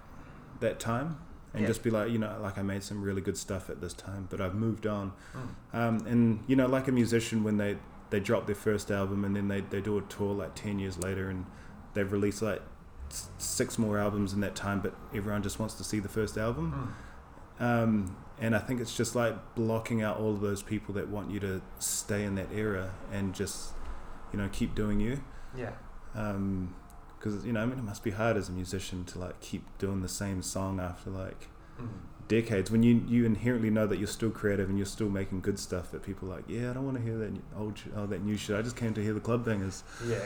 that 0.60 0.78
time 0.78 1.18
and 1.52 1.62
Yeah. 1.62 1.68
just 1.68 1.82
be 1.82 1.90
like, 1.90 2.10
you 2.10 2.18
know, 2.18 2.36
like 2.42 2.58
I 2.58 2.62
made 2.62 2.82
some 2.82 3.02
really 3.02 3.20
good 3.20 3.36
stuff 3.36 3.70
at 3.70 3.80
this 3.80 3.94
time, 3.94 4.26
but 4.30 4.40
I've 4.40 4.54
moved 4.54 4.86
on. 4.86 5.12
Mm. 5.34 5.78
Um, 5.78 6.06
and 6.06 6.44
you 6.46 6.56
know, 6.56 6.66
like 6.66 6.88
a 6.88 6.92
musician 6.92 7.44
when 7.44 7.56
they 7.56 7.76
they 8.14 8.20
drop 8.20 8.46
their 8.46 8.54
first 8.54 8.92
album 8.92 9.24
and 9.24 9.34
then 9.34 9.48
they 9.48 9.60
they 9.60 9.80
do 9.80 9.98
a 9.98 10.02
tour 10.02 10.32
like 10.32 10.54
ten 10.54 10.78
years 10.78 10.96
later 10.98 11.28
and 11.28 11.44
they've 11.94 12.12
released 12.12 12.42
like 12.42 12.62
six 13.38 13.76
more 13.76 13.98
albums 13.98 14.32
in 14.32 14.40
that 14.40 14.54
time, 14.54 14.80
but 14.80 14.94
everyone 15.12 15.42
just 15.42 15.58
wants 15.58 15.74
to 15.74 15.84
see 15.84 15.98
the 15.98 16.08
first 16.08 16.36
album. 16.36 16.94
Mm. 17.60 17.64
Um, 17.64 18.16
and 18.40 18.54
I 18.54 18.58
think 18.58 18.80
it's 18.80 18.96
just 18.96 19.16
like 19.16 19.54
blocking 19.56 20.00
out 20.00 20.18
all 20.18 20.30
of 20.30 20.40
those 20.40 20.62
people 20.62 20.94
that 20.94 21.08
want 21.08 21.30
you 21.30 21.40
to 21.40 21.60
stay 21.78 22.24
in 22.24 22.36
that 22.36 22.52
era 22.52 22.94
and 23.12 23.34
just, 23.34 23.72
you 24.32 24.38
know, 24.38 24.48
keep 24.52 24.74
doing 24.74 25.00
you. 25.00 25.22
Yeah, 25.56 25.72
Because, 26.12 27.44
you 27.44 27.52
know, 27.52 27.62
I 27.62 27.66
mean, 27.66 27.78
it 27.78 27.84
must 27.84 28.02
be 28.02 28.10
hard 28.10 28.36
as 28.36 28.48
a 28.48 28.52
musician 28.52 29.04
to 29.06 29.18
like 29.18 29.40
keep 29.40 29.66
doing 29.78 30.02
the 30.02 30.08
same 30.08 30.42
song 30.42 30.80
after 30.80 31.10
like 31.10 31.48
mm. 31.80 31.88
Decades 32.28 32.70
when 32.70 32.82
you, 32.82 33.02
you 33.06 33.24
inherently 33.24 33.70
know 33.70 33.86
that 33.86 33.98
you're 33.98 34.06
still 34.08 34.30
creative 34.30 34.68
and 34.68 34.78
you're 34.78 34.86
still 34.86 35.08
making 35.08 35.40
good 35.40 35.58
stuff 35.58 35.90
that 35.92 36.02
people 36.02 36.30
are 36.32 36.36
like, 36.36 36.44
yeah, 36.48 36.70
I 36.70 36.74
don't 36.74 36.84
want 36.84 36.96
to 36.96 37.02
hear 37.02 37.16
that 37.18 37.32
old, 37.56 37.78
sh- 37.78 37.86
oh, 37.96 38.06
that 38.06 38.22
new 38.24 38.36
shit. 38.36 38.56
I 38.56 38.62
just 38.62 38.76
came 38.76 38.94
to 38.94 39.02
hear 39.02 39.12
the 39.14 39.20
club 39.20 39.44
bangers. 39.44 39.84
yeah, 40.06 40.18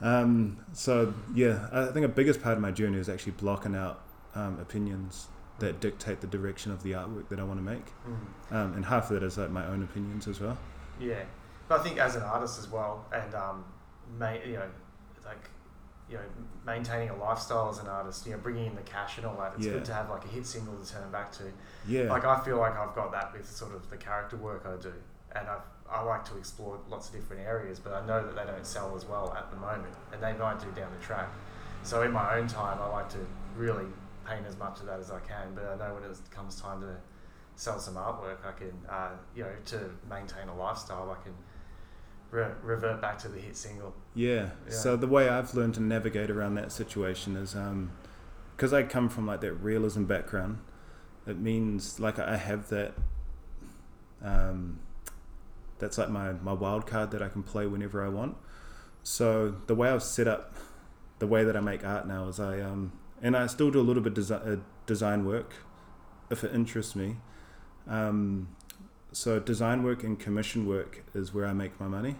Um, 0.00 0.58
so 0.72 1.14
yeah, 1.34 1.68
I 1.72 1.86
think 1.86 2.04
a 2.04 2.08
biggest 2.08 2.42
part 2.42 2.56
of 2.56 2.62
my 2.62 2.70
journey 2.70 2.98
is 2.98 3.08
actually 3.08 3.32
blocking 3.32 3.74
out 3.74 4.02
um, 4.34 4.58
opinions 4.60 5.28
that 5.58 5.80
dictate 5.80 6.20
the 6.20 6.26
direction 6.26 6.70
of 6.72 6.82
the 6.82 6.92
artwork 6.92 7.28
that 7.30 7.40
I 7.40 7.44
want 7.44 7.58
to 7.58 7.64
make. 7.64 7.86
mm. 8.06 8.54
Um, 8.54 8.74
and 8.74 8.84
half 8.84 9.10
of 9.10 9.18
that 9.20 9.26
is 9.26 9.38
like 9.38 9.50
my 9.50 9.66
own 9.66 9.82
opinions 9.82 10.28
as 10.28 10.40
well. 10.40 10.58
yeah. 11.00 11.22
But 11.68 11.80
I 11.80 11.82
think 11.82 11.98
as 11.98 12.14
an 12.14 12.22
artist 12.22 12.58
as 12.60 12.68
well, 12.70 13.04
and 13.12 13.34
um, 13.34 13.64
ma- 14.18 14.32
you 14.46 14.52
know, 14.52 14.68
like 15.24 15.50
you 16.08 16.16
know, 16.16 16.22
maintaining 16.64 17.10
a 17.10 17.16
lifestyle 17.16 17.68
as 17.68 17.78
an 17.78 17.88
artist, 17.88 18.26
you 18.26 18.32
know, 18.32 18.38
bringing 18.38 18.66
in 18.66 18.74
the 18.76 18.82
cash 18.82 19.18
and 19.18 19.26
all 19.26 19.36
that. 19.38 19.54
It's 19.56 19.66
Yeah. 19.66 19.72
good 19.72 19.84
to 19.86 19.94
have 19.94 20.08
like 20.08 20.24
a 20.24 20.28
hit 20.28 20.46
single 20.46 20.76
to 20.76 20.92
turn 20.92 21.10
back 21.10 21.32
to. 21.32 21.44
Yeah, 21.86 22.04
Like 22.04 22.24
I 22.24 22.40
feel 22.40 22.58
like 22.58 22.76
I've 22.76 22.94
got 22.94 23.10
that 23.12 23.32
with 23.32 23.48
sort 23.48 23.74
of 23.74 23.88
the 23.90 23.96
character 23.96 24.36
work 24.36 24.64
I 24.66 24.80
do, 24.80 24.92
and 25.32 25.48
I've, 25.48 25.62
I 25.90 26.02
like 26.02 26.24
to 26.26 26.36
explore 26.36 26.78
lots 26.88 27.08
of 27.08 27.14
different 27.14 27.42
areas, 27.46 27.78
but 27.80 27.92
I 27.92 28.04
know 28.06 28.24
that 28.24 28.34
they 28.36 28.44
don't 28.50 28.66
sell 28.66 28.94
as 28.96 29.04
well 29.04 29.34
at 29.36 29.50
the 29.50 29.56
moment, 29.56 29.94
and 30.12 30.22
they 30.22 30.32
might 30.34 30.60
do 30.60 30.70
down 30.72 30.90
the 30.98 31.04
track. 31.04 31.28
So 31.82 32.02
in 32.02 32.12
my 32.12 32.36
own 32.36 32.46
time, 32.48 32.78
I 32.80 32.88
like 32.88 33.08
to 33.10 33.18
really 33.56 33.86
paint 34.26 34.44
as 34.46 34.56
much 34.58 34.80
of 34.80 34.86
that 34.86 34.98
as 35.00 35.10
I 35.10 35.20
can, 35.20 35.54
but 35.54 35.64
I 35.64 35.76
know 35.76 35.94
when 35.94 36.02
it 36.10 36.18
comes 36.30 36.60
time 36.60 36.80
to 36.82 36.96
sell 37.54 37.78
some 37.78 37.94
artwork, 37.94 38.38
I 38.44 38.52
can, 38.52 38.72
uh, 38.88 39.10
you 39.34 39.44
know, 39.44 39.50
to 39.66 39.90
maintain 40.10 40.48
a 40.48 40.56
lifestyle, 40.56 41.10
I 41.10 41.22
can 41.22 41.32
re- 42.30 42.52
revert 42.62 43.00
back 43.00 43.18
to 43.18 43.28
the 43.28 43.38
hit 43.38 43.56
single. 43.56 43.94
yeah. 44.14 44.50
Yeah. 44.66 44.72
So 44.72 44.96
the 44.96 45.06
way 45.06 45.28
I've 45.28 45.54
learned 45.54 45.74
to 45.74 45.82
navigate 45.82 46.30
around 46.30 46.54
that 46.56 46.72
situation 46.72 47.36
is 47.36 47.56
because 48.56 48.72
I 48.72 48.82
come 48.82 49.08
from 49.08 49.26
like 49.26 49.40
that 49.42 49.54
realism 49.54 50.04
background. 50.04 50.58
It 51.26 51.38
means 51.38 51.98
like 51.98 52.18
I 52.18 52.36
have 52.36 52.68
that. 52.68 52.94
Um, 54.22 54.80
that's 55.78 55.98
like 55.98 56.08
my 56.08 56.32
my 56.32 56.52
wild 56.52 56.86
card 56.86 57.10
that 57.10 57.22
I 57.22 57.28
can 57.28 57.42
play 57.42 57.66
whenever 57.66 58.04
I 58.04 58.08
want. 58.08 58.36
So 59.02 59.54
the 59.66 59.74
way 59.74 59.88
I've 59.90 60.02
set 60.02 60.26
up, 60.26 60.54
the 61.18 61.26
way 61.26 61.44
that 61.44 61.56
I 61.56 61.60
make 61.60 61.84
art 61.84 62.06
now 62.08 62.28
is 62.28 62.40
I 62.40 62.60
um 62.60 62.92
and 63.22 63.36
I 63.36 63.46
still 63.46 63.70
do 63.70 63.80
a 63.80 63.82
little 63.82 64.02
bit 64.02 64.14
desi- 64.14 64.58
uh, 64.58 64.60
design 64.86 65.24
work, 65.24 65.54
if 66.30 66.44
it 66.44 66.54
interests 66.54 66.94
me. 66.96 67.16
Um, 67.88 68.48
so 69.12 69.40
design 69.40 69.82
work 69.82 70.02
and 70.04 70.18
commission 70.18 70.66
work 70.66 71.04
is 71.14 71.32
where 71.32 71.46
I 71.46 71.52
make 71.52 71.78
my 71.80 71.88
money, 71.88 72.16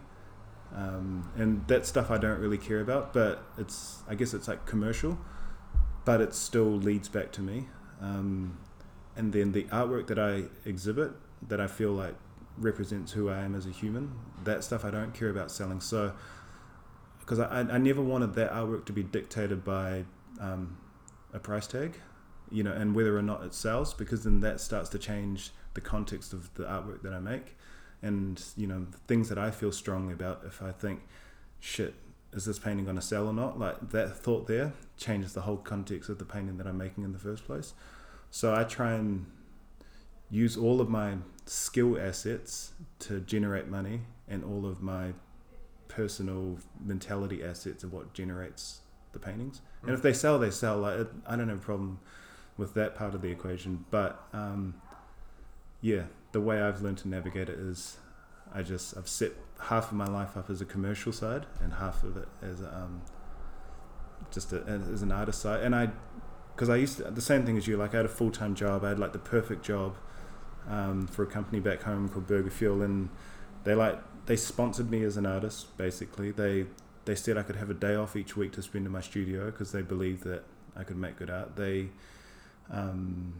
um, 0.74 1.30
and 1.36 1.66
that 1.68 1.86
stuff 1.86 2.10
I 2.10 2.18
don't 2.18 2.40
really 2.40 2.58
care 2.58 2.80
about. 2.80 3.12
But 3.12 3.44
it's 3.58 4.02
I 4.08 4.14
guess 4.14 4.34
it's 4.34 4.48
like 4.48 4.66
commercial. 4.66 5.18
but 6.06 6.20
it 6.22 6.32
still 6.32 6.70
leads 6.70 7.08
back 7.10 7.32
to 7.32 7.42
me. 7.42 7.68
Um, 8.00 8.56
and 9.16 9.32
then 9.32 9.52
the 9.52 9.64
artwork 9.64 10.06
that 10.06 10.18
I 10.18 10.44
exhibit, 10.64 11.10
that 11.48 11.60
I 11.60 11.66
feel 11.66 11.90
like 11.92 12.14
represents 12.56 13.12
who 13.12 13.28
I 13.28 13.40
am 13.40 13.54
as 13.54 13.66
a 13.66 13.70
human, 13.70 14.12
that 14.44 14.64
stuff 14.64 14.84
I 14.84 14.90
don't 14.90 15.12
care 15.12 15.28
about 15.28 15.50
selling. 15.50 15.80
So, 15.80 16.12
because 17.18 17.40
I, 17.40 17.60
I 17.60 17.78
never 17.78 18.00
wanted 18.00 18.34
that 18.34 18.52
artwork 18.52 18.86
to 18.86 18.92
be 18.92 19.02
dictated 19.02 19.64
by 19.64 20.04
um, 20.40 20.78
a 21.34 21.40
price 21.40 21.66
tag, 21.66 21.98
you 22.50 22.62
know, 22.62 22.72
and 22.72 22.94
whether 22.94 23.18
or 23.18 23.22
not 23.22 23.42
it 23.42 23.52
sells, 23.52 23.92
because 23.92 24.22
then 24.22 24.40
that 24.40 24.60
starts 24.60 24.88
to 24.90 24.98
change 24.98 25.50
the 25.76 25.80
context 25.80 26.32
of 26.32 26.52
the 26.54 26.64
artwork 26.64 27.02
that 27.02 27.12
I 27.12 27.20
make, 27.20 27.56
and 28.02 28.42
you 28.56 28.66
know, 28.66 28.86
things 29.06 29.28
that 29.28 29.38
I 29.38 29.52
feel 29.52 29.70
strongly 29.70 30.12
about. 30.12 30.42
If 30.44 30.60
I 30.60 30.72
think, 30.72 31.02
shit, 31.60 31.94
is 32.32 32.44
this 32.44 32.58
painting 32.58 32.84
going 32.84 32.96
to 32.96 33.02
sell 33.02 33.28
or 33.28 33.32
not? 33.32 33.58
Like 33.58 33.90
that 33.90 34.16
thought 34.16 34.48
there 34.48 34.72
changes 34.96 35.34
the 35.34 35.42
whole 35.42 35.58
context 35.58 36.08
of 36.10 36.18
the 36.18 36.24
painting 36.24 36.56
that 36.58 36.66
I'm 36.66 36.78
making 36.78 37.04
in 37.04 37.12
the 37.12 37.18
first 37.18 37.44
place. 37.44 37.74
So 38.30 38.54
I 38.54 38.64
try 38.64 38.92
and 38.94 39.26
use 40.30 40.56
all 40.56 40.80
of 40.80 40.88
my 40.88 41.18
skill 41.44 41.98
assets 42.00 42.72
to 42.98 43.20
generate 43.20 43.68
money 43.68 44.00
and 44.28 44.42
all 44.42 44.66
of 44.66 44.82
my 44.82 45.12
personal 45.88 46.58
mentality 46.84 47.44
assets 47.44 47.84
of 47.84 47.92
what 47.92 48.12
generates 48.12 48.80
the 49.12 49.18
paintings. 49.18 49.60
And 49.82 49.92
if 49.92 50.02
they 50.02 50.12
sell, 50.12 50.38
they 50.38 50.50
sell. 50.50 50.78
Like 50.78 51.06
I 51.26 51.36
don't 51.36 51.48
have 51.48 51.58
a 51.58 51.60
problem 51.60 52.00
with 52.56 52.74
that 52.74 52.94
part 52.96 53.14
of 53.14 53.22
the 53.22 53.28
equation. 53.28 53.84
But 53.90 54.20
um, 54.32 54.74
yeah, 55.86 56.02
the 56.32 56.40
way 56.40 56.60
I've 56.60 56.82
learned 56.82 56.98
to 56.98 57.08
navigate 57.08 57.48
it 57.48 57.58
is 57.60 57.98
I 58.52 58.62
just 58.62 58.96
I've 58.96 59.08
set 59.08 59.32
half 59.60 59.92
of 59.92 59.96
my 59.96 60.06
life 60.06 60.36
up 60.36 60.50
as 60.50 60.60
a 60.60 60.64
commercial 60.64 61.12
side 61.12 61.46
and 61.62 61.74
half 61.74 62.02
of 62.02 62.16
it 62.16 62.26
as 62.42 62.60
um, 62.60 63.02
just 64.32 64.52
a, 64.52 64.64
as 64.64 65.02
an 65.02 65.12
artist 65.12 65.40
side. 65.40 65.62
And 65.62 65.76
I 65.76 65.90
because 66.54 66.68
I 66.70 66.76
used 66.76 66.96
to, 66.96 67.04
the 67.04 67.20
same 67.20 67.46
thing 67.46 67.56
as 67.56 67.68
you. 67.68 67.76
Like 67.76 67.94
I 67.94 67.98
had 67.98 68.06
a 68.06 68.08
full 68.08 68.32
time 68.32 68.56
job. 68.56 68.84
I 68.84 68.88
had 68.88 68.98
like 68.98 69.12
the 69.12 69.20
perfect 69.20 69.64
job 69.64 69.96
um, 70.68 71.06
for 71.06 71.22
a 71.22 71.26
company 71.26 71.60
back 71.60 71.82
home 71.82 72.08
called 72.08 72.26
Burger 72.26 72.50
Fuel, 72.50 72.82
and 72.82 73.08
they 73.62 73.76
like 73.76 74.00
they 74.26 74.34
sponsored 74.34 74.90
me 74.90 75.04
as 75.04 75.16
an 75.16 75.24
artist. 75.24 75.76
Basically, 75.76 76.32
they 76.32 76.66
they 77.04 77.14
said 77.14 77.38
I 77.38 77.44
could 77.44 77.56
have 77.56 77.70
a 77.70 77.74
day 77.74 77.94
off 77.94 78.16
each 78.16 78.36
week 78.36 78.50
to 78.54 78.62
spend 78.62 78.86
in 78.86 78.92
my 78.92 79.02
studio 79.02 79.52
because 79.52 79.70
they 79.70 79.82
believed 79.82 80.24
that 80.24 80.42
I 80.74 80.82
could 80.82 80.96
make 80.96 81.16
good 81.16 81.30
art. 81.30 81.54
They 81.54 81.90
um, 82.72 83.34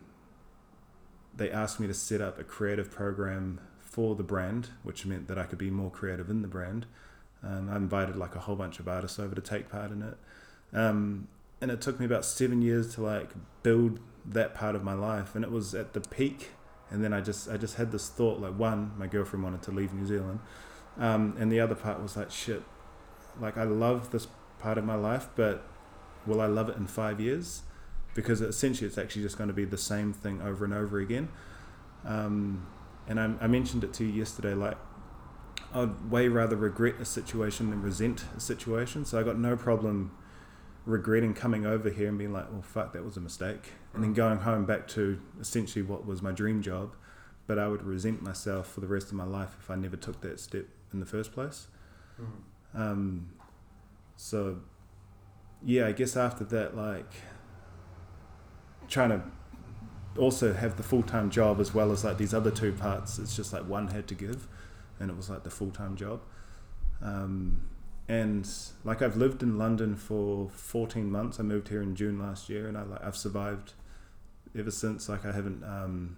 they 1.37 1.51
asked 1.51 1.81
me 1.81 1.87
to 1.87 1.95
set 1.95 2.21
up 2.21 2.39
a 2.39 2.45
creative 2.45 2.91
program 2.91 3.61
for 3.79 4.15
the 4.15 4.23
brand, 4.23 4.71
which 4.83 5.07
meant 5.07 5.29
that 5.29 5.39
I 5.39 5.45
could 5.45 5.59
be 5.59 5.71
more 5.71 5.91
creative 5.91 6.31
in 6.31 6.43
the 6.43 6.49
brand. 6.49 6.87
Um, 7.43 7.69
I 7.71 7.77
invited 7.77 8.17
like 8.17 8.35
a 8.35 8.41
whole 8.41 8.57
bunch 8.57 8.79
of 8.79 8.89
artists 8.89 9.19
over 9.19 9.35
to 9.35 9.41
take 9.41 9.69
part 9.69 9.91
in 9.91 10.03
it. 10.03 10.17
Um, 10.73 11.29
and 11.61 11.71
it 11.71 11.81
took 11.81 11.99
me 11.99 12.07
about 12.07 12.25
seven 12.25 12.63
years 12.63 12.95
to 12.95 13.03
like 13.03 13.31
build 13.63 14.01
that 14.25 14.55
part 14.55 14.75
of 14.75 14.83
my 14.83 14.93
life 14.93 15.35
and 15.35 15.45
it 15.45 15.51
was 15.51 15.75
at 15.75 15.93
the 15.93 16.01
peak 16.01 16.51
and 16.91 17.03
then 17.03 17.13
i 17.13 17.21
just 17.21 17.49
i 17.49 17.57
just 17.57 17.77
had 17.77 17.93
this 17.93 18.09
thought 18.09 18.41
like 18.41 18.59
one 18.59 18.93
my 18.99 19.07
girlfriend 19.07 19.45
wanted 19.45 19.63
to 19.63 19.71
leave 19.71 19.93
new 19.93 20.07
zealand 20.07 20.41
um, 20.99 21.37
and 21.39 21.53
the 21.53 21.61
other 21.61 21.75
part 21.75 22.03
was 22.03 22.17
like 22.17 22.31
shit 22.31 22.63
like 23.41 23.57
i 23.57 23.63
love 23.63 24.11
this 24.11 24.27
part 24.59 24.79
of 24.79 24.85
my 24.85 24.95
life 24.95 25.29
but 25.37 25.65
will 26.27 26.41
i 26.41 26.47
love 26.47 26.69
it 26.69 26.77
in 26.77 26.87
five 26.87 27.21
years 27.21 27.63
because 28.17 28.41
essentially 28.41 28.89
it's 28.89 28.99
actually 28.99 29.23
just 29.23 29.39
going 29.39 29.49
to 29.49 29.55
be 29.55 29.65
the 29.65 29.79
same 29.79 30.13
thing 30.13 30.43
over 30.43 30.65
and 30.65 30.75
over 30.75 30.99
again 30.99 31.29
um, 32.05 32.67
and 33.07 33.21
I, 33.21 33.33
I 33.41 33.47
mentioned 33.47 33.85
it 33.85 33.93
to 33.95 34.05
you 34.05 34.13
yesterday 34.13 34.55
like 34.55 34.77
i'd 35.75 36.11
way 36.11 36.27
rather 36.27 36.57
regret 36.57 36.95
a 37.01 37.05
situation 37.05 37.71
than 37.71 37.83
resent 37.83 38.25
a 38.37 38.41
situation 38.41 39.05
so 39.05 39.21
i 39.21 39.23
got 39.23 39.39
no 39.39 39.57
problem 39.57 40.11
regretting 40.87 41.35
coming 41.35 41.67
over 41.67 41.91
here 41.91 42.09
and 42.09 42.17
being 42.17 42.33
like, 42.33 42.51
well, 42.51 42.63
fuck, 42.63 42.93
that 42.93 43.05
was 43.05 43.17
a 43.17 43.21
mistake. 43.21 43.73
And 43.93 44.03
then 44.03 44.13
mm. 44.13 44.17
going 44.17 44.39
home 44.39 44.65
back 44.65 44.87
to 44.89 45.21
essentially 45.41 45.83
what 45.83 46.07
was 46.07 46.23
my 46.23 46.31
dream 46.31 46.63
job. 46.63 46.95
But 47.47 47.59
I 47.59 47.69
would 47.69 47.83
resent 47.83 48.23
myself 48.23 48.73
for 48.73 48.81
the 48.81 48.87
rest 48.87 49.09
of 49.09 49.15
my 49.15 49.25
life 49.25 49.57
if 49.61 49.71
I 49.71 49.77
never 49.77 49.97
took 49.97 50.21
that 50.23 50.41
step 50.41 50.67
in 50.93 51.01
the 51.01 51.07
first 51.07 51.33
place. 51.33 51.67
Mm. 52.21 52.81
Um, 52.81 53.31
so, 54.17 54.61
yeah, 55.63 55.87
I 55.87 55.93
guess 55.93 56.17
after 56.17 56.45
that, 56.45 56.77
like, 56.77 57.13
trying 58.89 59.11
to 59.11 59.23
also 60.19 60.53
have 60.53 60.77
the 60.77 60.83
full 60.83 61.03
time 61.03 61.31
job 61.31 61.61
as 61.61 61.75
well 61.75 61.93
as 61.93 62.05
like 62.05 62.19
these 62.19 62.35
other 62.35 62.51
two 62.51 62.73
parts, 62.73 63.19
it's 63.19 63.37
just 63.37 63.53
like 63.53 63.67
one 63.69 63.89
had 63.89 64.07
to 64.09 64.15
give, 64.15 64.47
and 64.99 65.11
it 65.11 65.17
was 65.17 65.29
like 65.31 65.45
the 65.45 65.51
full 65.51 65.71
time 65.71 65.97
job. 65.97 66.21
Um, 67.03 67.63
and 68.09 68.49
like 68.85 69.03
I've 69.03 69.17
lived 69.17 69.43
in 69.43 69.59
London 69.59 69.97
for 69.97 70.49
14 70.51 71.11
months. 71.11 71.41
I 71.41 71.43
moved 71.43 71.69
here 71.69 71.83
in 71.83 71.97
June 71.97 72.19
last 72.19 72.49
year, 72.49 72.69
and 72.69 72.77
I 72.79 72.83
like 72.83 73.05
I've 73.05 73.17
survived 73.17 73.73
ever 74.57 74.71
since. 74.71 75.09
Like 75.09 75.25
I 75.25 75.33
haven't 75.33 75.65
um, 75.65 76.17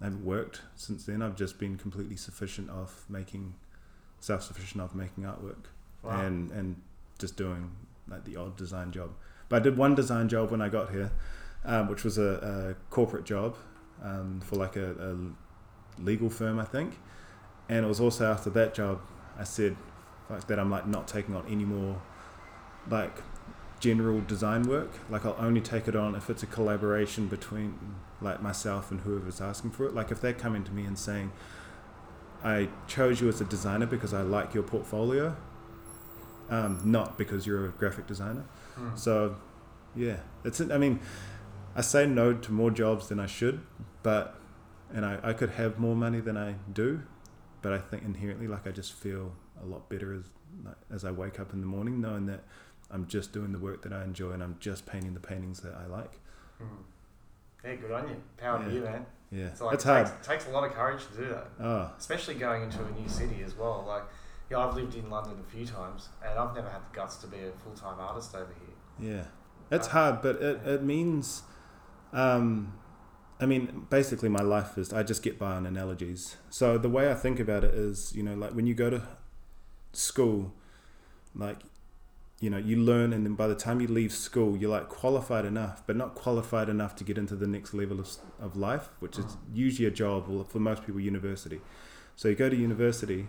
I 0.00 0.04
haven't 0.04 0.24
worked 0.24 0.62
since 0.74 1.04
then. 1.04 1.22
I've 1.22 1.36
just 1.36 1.58
been 1.58 1.76
completely 1.76 2.16
sufficient 2.16 2.68
of 2.70 3.04
making 3.08 3.54
self 4.20 4.42
sufficient 4.42 4.82
of 4.82 4.94
making 4.94 5.24
artwork 5.24 5.66
wow. 6.02 6.20
and 6.20 6.50
and 6.50 6.82
just 7.18 7.36
doing 7.36 7.70
like 8.08 8.24
the 8.24 8.36
odd 8.36 8.56
design 8.56 8.92
job. 8.92 9.10
But 9.48 9.56
I 9.56 9.58
did 9.60 9.76
one 9.76 9.94
design 9.94 10.28
job 10.28 10.50
when 10.50 10.60
I 10.60 10.68
got 10.68 10.90
here, 10.90 11.12
um, 11.64 11.88
which 11.88 12.04
was 12.04 12.18
a, 12.18 12.76
a 12.78 12.90
corporate 12.90 13.24
job 13.24 13.56
um, 14.02 14.40
for 14.40 14.56
like 14.56 14.76
a, 14.76 14.92
a 14.92 16.02
legal 16.02 16.30
firm, 16.30 16.58
I 16.58 16.64
think. 16.64 16.98
And 17.68 17.84
it 17.84 17.88
was 17.88 18.00
also 18.00 18.30
after 18.30 18.50
that 18.50 18.74
job 18.74 19.00
I 19.38 19.44
said, 19.44 19.76
like 20.30 20.46
that 20.46 20.58
I'm 20.58 20.70
like 20.70 20.86
not 20.86 21.06
taking 21.06 21.34
on 21.34 21.44
any 21.48 21.64
more 21.64 22.00
like 22.90 23.22
general 23.80 24.20
design 24.20 24.62
work. 24.62 24.90
Like 25.10 25.24
I'll 25.24 25.36
only 25.38 25.60
take 25.60 25.88
it 25.88 25.96
on 25.96 26.14
if 26.14 26.30
it's 26.30 26.42
a 26.42 26.46
collaboration 26.46 27.26
between 27.28 27.78
like 28.20 28.42
myself 28.42 28.90
and 28.90 29.00
whoever's 29.00 29.40
asking 29.40 29.72
for 29.72 29.86
it. 29.86 29.94
Like 29.94 30.10
if 30.10 30.20
they're 30.20 30.32
coming 30.32 30.64
to 30.64 30.72
me 30.72 30.84
and 30.84 30.98
saying, 30.98 31.32
I 32.42 32.68
chose 32.86 33.20
you 33.20 33.28
as 33.28 33.40
a 33.40 33.44
designer 33.44 33.86
because 33.86 34.14
I 34.14 34.22
like 34.22 34.54
your 34.54 34.62
portfolio, 34.62 35.36
um, 36.50 36.80
not 36.84 37.18
because 37.18 37.46
you're 37.46 37.66
a 37.66 37.70
graphic 37.70 38.06
designer. 38.06 38.44
Mm. 38.78 38.98
So, 38.98 39.36
yeah, 39.94 40.18
it's. 40.44 40.60
I 40.60 40.78
mean, 40.78 41.00
I 41.74 41.80
say 41.80 42.06
no 42.06 42.34
to 42.34 42.52
more 42.52 42.70
jobs 42.70 43.08
than 43.08 43.20
I 43.20 43.26
should, 43.26 43.60
but 44.02 44.38
and 44.92 45.04
I, 45.04 45.18
I 45.22 45.32
could 45.32 45.50
have 45.50 45.78
more 45.78 45.96
money 45.96 46.20
than 46.20 46.36
I 46.36 46.54
do, 46.72 47.02
but 47.62 47.72
I 47.72 47.78
think 47.78 48.02
inherently, 48.04 48.46
like 48.46 48.66
I 48.66 48.70
just 48.70 48.92
feel 48.92 49.32
a 49.62 49.66
lot 49.66 49.88
better 49.88 50.14
as 50.14 50.24
as 50.90 51.04
I 51.04 51.10
wake 51.10 51.38
up 51.40 51.52
in 51.52 51.60
the 51.60 51.66
morning, 51.66 52.00
knowing 52.00 52.26
that 52.26 52.44
I'm 52.90 53.06
just 53.06 53.32
doing 53.32 53.52
the 53.52 53.58
work 53.58 53.82
that 53.82 53.92
I 53.92 54.04
enjoy 54.04 54.32
and 54.32 54.42
I'm 54.42 54.56
just 54.60 54.86
painting 54.86 55.14
the 55.14 55.20
paintings 55.20 55.60
that 55.60 55.74
I 55.74 55.86
like. 55.86 56.20
Mm. 56.62 56.66
Yeah, 57.64 57.74
good 57.76 57.90
on 57.90 58.08
you. 58.08 58.16
Power 58.36 58.60
yeah. 58.60 58.68
to 58.68 58.74
you, 58.74 58.80
man. 58.82 59.06
Yeah, 59.32 59.52
so 59.54 59.66
like, 59.66 59.74
it's 59.74 59.84
it 59.84 59.88
hard. 59.88 60.06
Takes, 60.06 60.26
takes 60.26 60.46
a 60.46 60.50
lot 60.50 60.64
of 60.64 60.72
courage 60.72 61.02
to 61.08 61.16
do 61.16 61.28
that. 61.30 61.48
Oh. 61.60 61.90
Especially 61.98 62.34
going 62.34 62.62
into 62.62 62.78
a 62.84 62.90
new 62.92 63.08
city 63.08 63.42
as 63.44 63.56
well. 63.56 63.84
Like, 63.86 64.04
yeah, 64.50 64.58
I've 64.58 64.74
lived 64.74 64.94
in 64.94 65.10
London 65.10 65.34
a 65.46 65.50
few 65.50 65.66
times, 65.66 66.08
and 66.24 66.38
I've 66.38 66.54
never 66.54 66.70
had 66.70 66.82
the 66.82 66.94
guts 66.94 67.16
to 67.16 67.26
be 67.26 67.38
a 67.38 67.50
full 67.62 67.72
time 67.72 67.98
artist 67.98 68.34
over 68.34 68.54
here. 68.60 69.10
Yeah, 69.14 69.24
it's 69.70 69.88
uh, 69.88 69.92
hard, 69.92 70.22
but 70.22 70.36
it, 70.36 70.60
it 70.64 70.82
means, 70.82 71.42
um, 72.12 72.74
I 73.40 73.46
mean, 73.46 73.86
basically, 73.90 74.28
my 74.28 74.42
life 74.42 74.78
is 74.78 74.92
I 74.92 75.02
just 75.02 75.22
get 75.22 75.38
by 75.38 75.52
on 75.52 75.66
analogies. 75.66 76.36
So 76.48 76.78
the 76.78 76.88
way 76.88 77.10
I 77.10 77.14
think 77.14 77.40
about 77.40 77.64
it 77.64 77.74
is, 77.74 78.14
you 78.14 78.22
know, 78.22 78.34
like 78.34 78.52
when 78.52 78.66
you 78.66 78.74
go 78.74 78.90
to 78.90 79.02
school, 79.92 80.52
like 81.34 81.58
you 82.38 82.50
know, 82.50 82.58
you 82.58 82.76
learn, 82.76 83.12
and 83.12 83.24
then 83.24 83.34
by 83.34 83.46
the 83.46 83.54
time 83.54 83.80
you 83.80 83.88
leave 83.88 84.12
school, 84.12 84.56
you're 84.56 84.70
like 84.70 84.88
qualified 84.88 85.46
enough, 85.46 85.82
but 85.86 85.96
not 85.96 86.14
qualified 86.14 86.68
enough 86.68 86.94
to 86.96 87.04
get 87.04 87.16
into 87.16 87.34
the 87.34 87.46
next 87.46 87.72
level 87.72 87.98
of, 87.98 88.10
of 88.38 88.56
life, 88.56 88.90
which 89.00 89.18
is 89.18 89.24
mm. 89.24 89.36
usually 89.54 89.88
a 89.88 89.90
job, 89.90 90.28
or 90.28 90.44
for 90.44 90.60
most 90.60 90.84
people, 90.84 91.00
university. 91.00 91.60
So 92.14 92.28
you 92.28 92.34
go 92.34 92.50
to 92.50 92.56
university 92.56 93.26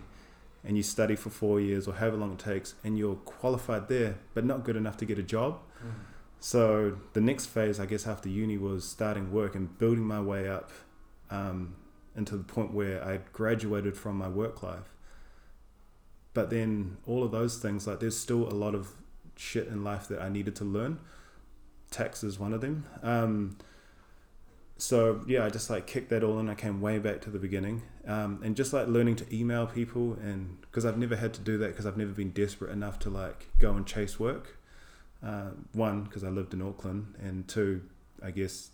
and 0.64 0.76
you 0.76 0.82
study 0.82 1.16
for 1.16 1.30
four 1.30 1.60
years 1.60 1.86
or 1.88 1.94
however 1.94 2.16
long 2.16 2.32
it 2.32 2.38
takes, 2.38 2.74
and 2.84 2.98
you're 2.98 3.16
qualified 3.16 3.88
there, 3.88 4.16
but 4.34 4.44
not 4.44 4.64
good 4.64 4.76
enough 4.76 4.96
to 4.98 5.04
get 5.04 5.18
a 5.18 5.22
job. 5.22 5.60
Mm. 5.84 5.90
So 6.40 6.98
the 7.14 7.20
next 7.20 7.46
phase, 7.46 7.80
I 7.80 7.86
guess, 7.86 8.06
after 8.06 8.28
uni 8.28 8.58
was 8.58 8.88
starting 8.88 9.32
work 9.32 9.54
and 9.54 9.76
building 9.78 10.04
my 10.04 10.20
way 10.20 10.48
up 10.48 10.70
um, 11.30 11.74
into 12.16 12.36
the 12.36 12.44
point 12.44 12.72
where 12.72 13.04
I 13.04 13.20
graduated 13.32 13.96
from 13.96 14.16
my 14.16 14.28
work 14.28 14.62
life 14.62 14.94
but 16.38 16.50
then 16.50 16.98
all 17.04 17.24
of 17.24 17.32
those 17.32 17.58
things, 17.58 17.84
like 17.88 17.98
there's 17.98 18.16
still 18.16 18.48
a 18.48 18.54
lot 18.54 18.72
of 18.72 18.92
shit 19.34 19.66
in 19.66 19.82
life 19.82 20.06
that 20.06 20.22
I 20.22 20.28
needed 20.28 20.54
to 20.56 20.64
learn. 20.64 21.00
Tax 21.90 22.22
is 22.22 22.38
one 22.38 22.52
of 22.52 22.60
them. 22.60 22.86
Um, 23.02 23.58
so 24.76 25.22
yeah, 25.26 25.44
I 25.44 25.50
just 25.50 25.68
like 25.68 25.88
kicked 25.88 26.10
that 26.10 26.22
all 26.22 26.38
in. 26.38 26.48
I 26.48 26.54
came 26.54 26.80
way 26.80 27.00
back 27.00 27.20
to 27.22 27.30
the 27.30 27.40
beginning, 27.40 27.82
um, 28.08 28.40
and 28.42 28.56
just 28.56 28.72
like 28.72 28.88
learning 28.88 29.16
to 29.16 29.34
email 29.34 29.66
people, 29.66 30.14
and 30.14 30.60
because 30.62 30.84
I've 30.84 30.98
never 30.98 31.14
had 31.14 31.34
to 31.34 31.40
do 31.40 31.58
that 31.58 31.68
because 31.68 31.86
I've 31.86 31.98
never 31.98 32.12
been 32.12 32.30
desperate 32.30 32.72
enough 32.72 32.98
to 33.00 33.10
like 33.10 33.48
go 33.58 33.72
and 33.72 33.86
chase 33.86 34.18
work. 34.18 34.56
Uh, 35.22 35.50
one, 35.72 36.04
because 36.04 36.24
I 36.24 36.28
lived 36.28 36.54
in 36.54 36.62
Auckland, 36.62 37.14
and 37.20 37.46
two, 37.46 37.82
I 38.22 38.30
guess 38.30 38.70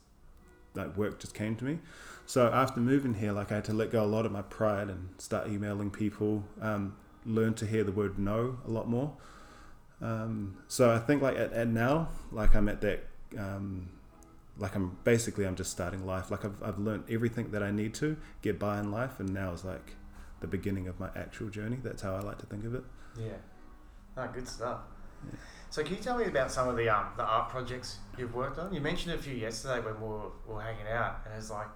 like 0.75 0.97
work 0.97 1.19
just 1.19 1.35
came 1.35 1.57
to 1.57 1.65
me. 1.65 1.81
So 2.27 2.47
after 2.53 2.81
moving 2.81 3.15
here, 3.15 3.33
like 3.33 3.51
I 3.51 3.57
had 3.57 3.65
to 3.67 3.73
let 3.73 3.91
go 3.91 4.05
a 4.05 4.07
lot 4.07 4.25
of 4.25 4.33
my 4.33 4.43
pride 4.43 4.89
and 4.89 5.09
start 5.19 5.49
emailing 5.49 5.91
people. 5.91 6.45
Um, 6.61 6.97
learn 7.27 7.55
to 7.55 7.67
hear 7.67 7.85
the 7.85 7.93
word 7.93 8.19
no 8.19 8.59
a 8.67 8.71
lot 8.71 8.89
more. 8.89 9.17
Um, 10.01 10.59
so 10.69 10.91
I 10.93 10.99
think 10.99 11.23
like 11.23 11.37
at, 11.37 11.53
at 11.53 11.69
now, 11.69 12.09
like 12.31 12.55
I'm 12.55 12.69
at 12.69 12.81
that 12.83 13.05
um, 13.39 13.89
like 14.59 14.75
I'm 14.75 14.99
basically 15.05 15.47
I'm 15.47 15.57
just 15.57 15.71
starting 15.71 16.07
life. 16.07 16.31
Like 16.31 16.45
I've 16.45 16.63
I've 16.63 16.79
learned 16.79 17.05
everything 17.11 17.51
that 17.51 17.63
I 17.63 17.71
need 17.71 17.95
to 17.95 18.17
get 18.43 18.59
by 18.59 18.79
in 18.81 18.91
life, 18.91 19.19
and 19.21 19.33
now 19.33 19.53
is 19.53 19.65
like 19.65 19.97
the 20.41 20.47
beginning 20.47 20.89
of 20.89 21.01
my 21.01 21.09
actual 21.17 21.49
journey. 21.49 21.79
That's 21.83 22.03
how 22.03 22.15
I 22.15 22.21
like 22.21 22.39
to 22.39 22.47
think 22.47 22.65
of 22.65 22.75
it. 22.75 22.85
Yeah. 23.19 23.39
No, 24.17 24.29
good 24.33 24.49
stuff. 24.49 24.81
Yeah. 25.27 25.39
So 25.71 25.83
can 25.83 25.97
you 25.97 26.03
tell 26.03 26.17
me 26.17 26.27
about 26.27 26.53
some 26.53 26.69
of 26.69 26.77
the 26.77 26.89
um, 26.89 27.07
the 27.17 27.25
art 27.25 27.49
projects 27.51 27.99
you've 28.17 28.35
worked 28.35 28.59
on? 28.59 28.73
You 28.73 28.81
mentioned 28.81 29.15
a 29.15 29.19
few 29.19 29.35
yesterday 29.35 29.85
when 29.85 30.01
we 30.01 30.07
were, 30.07 30.31
we 30.47 30.55
were 30.55 30.61
hanging 30.61 30.87
out, 30.87 31.21
and 31.27 31.35
it's 31.37 31.51
like, 31.51 31.67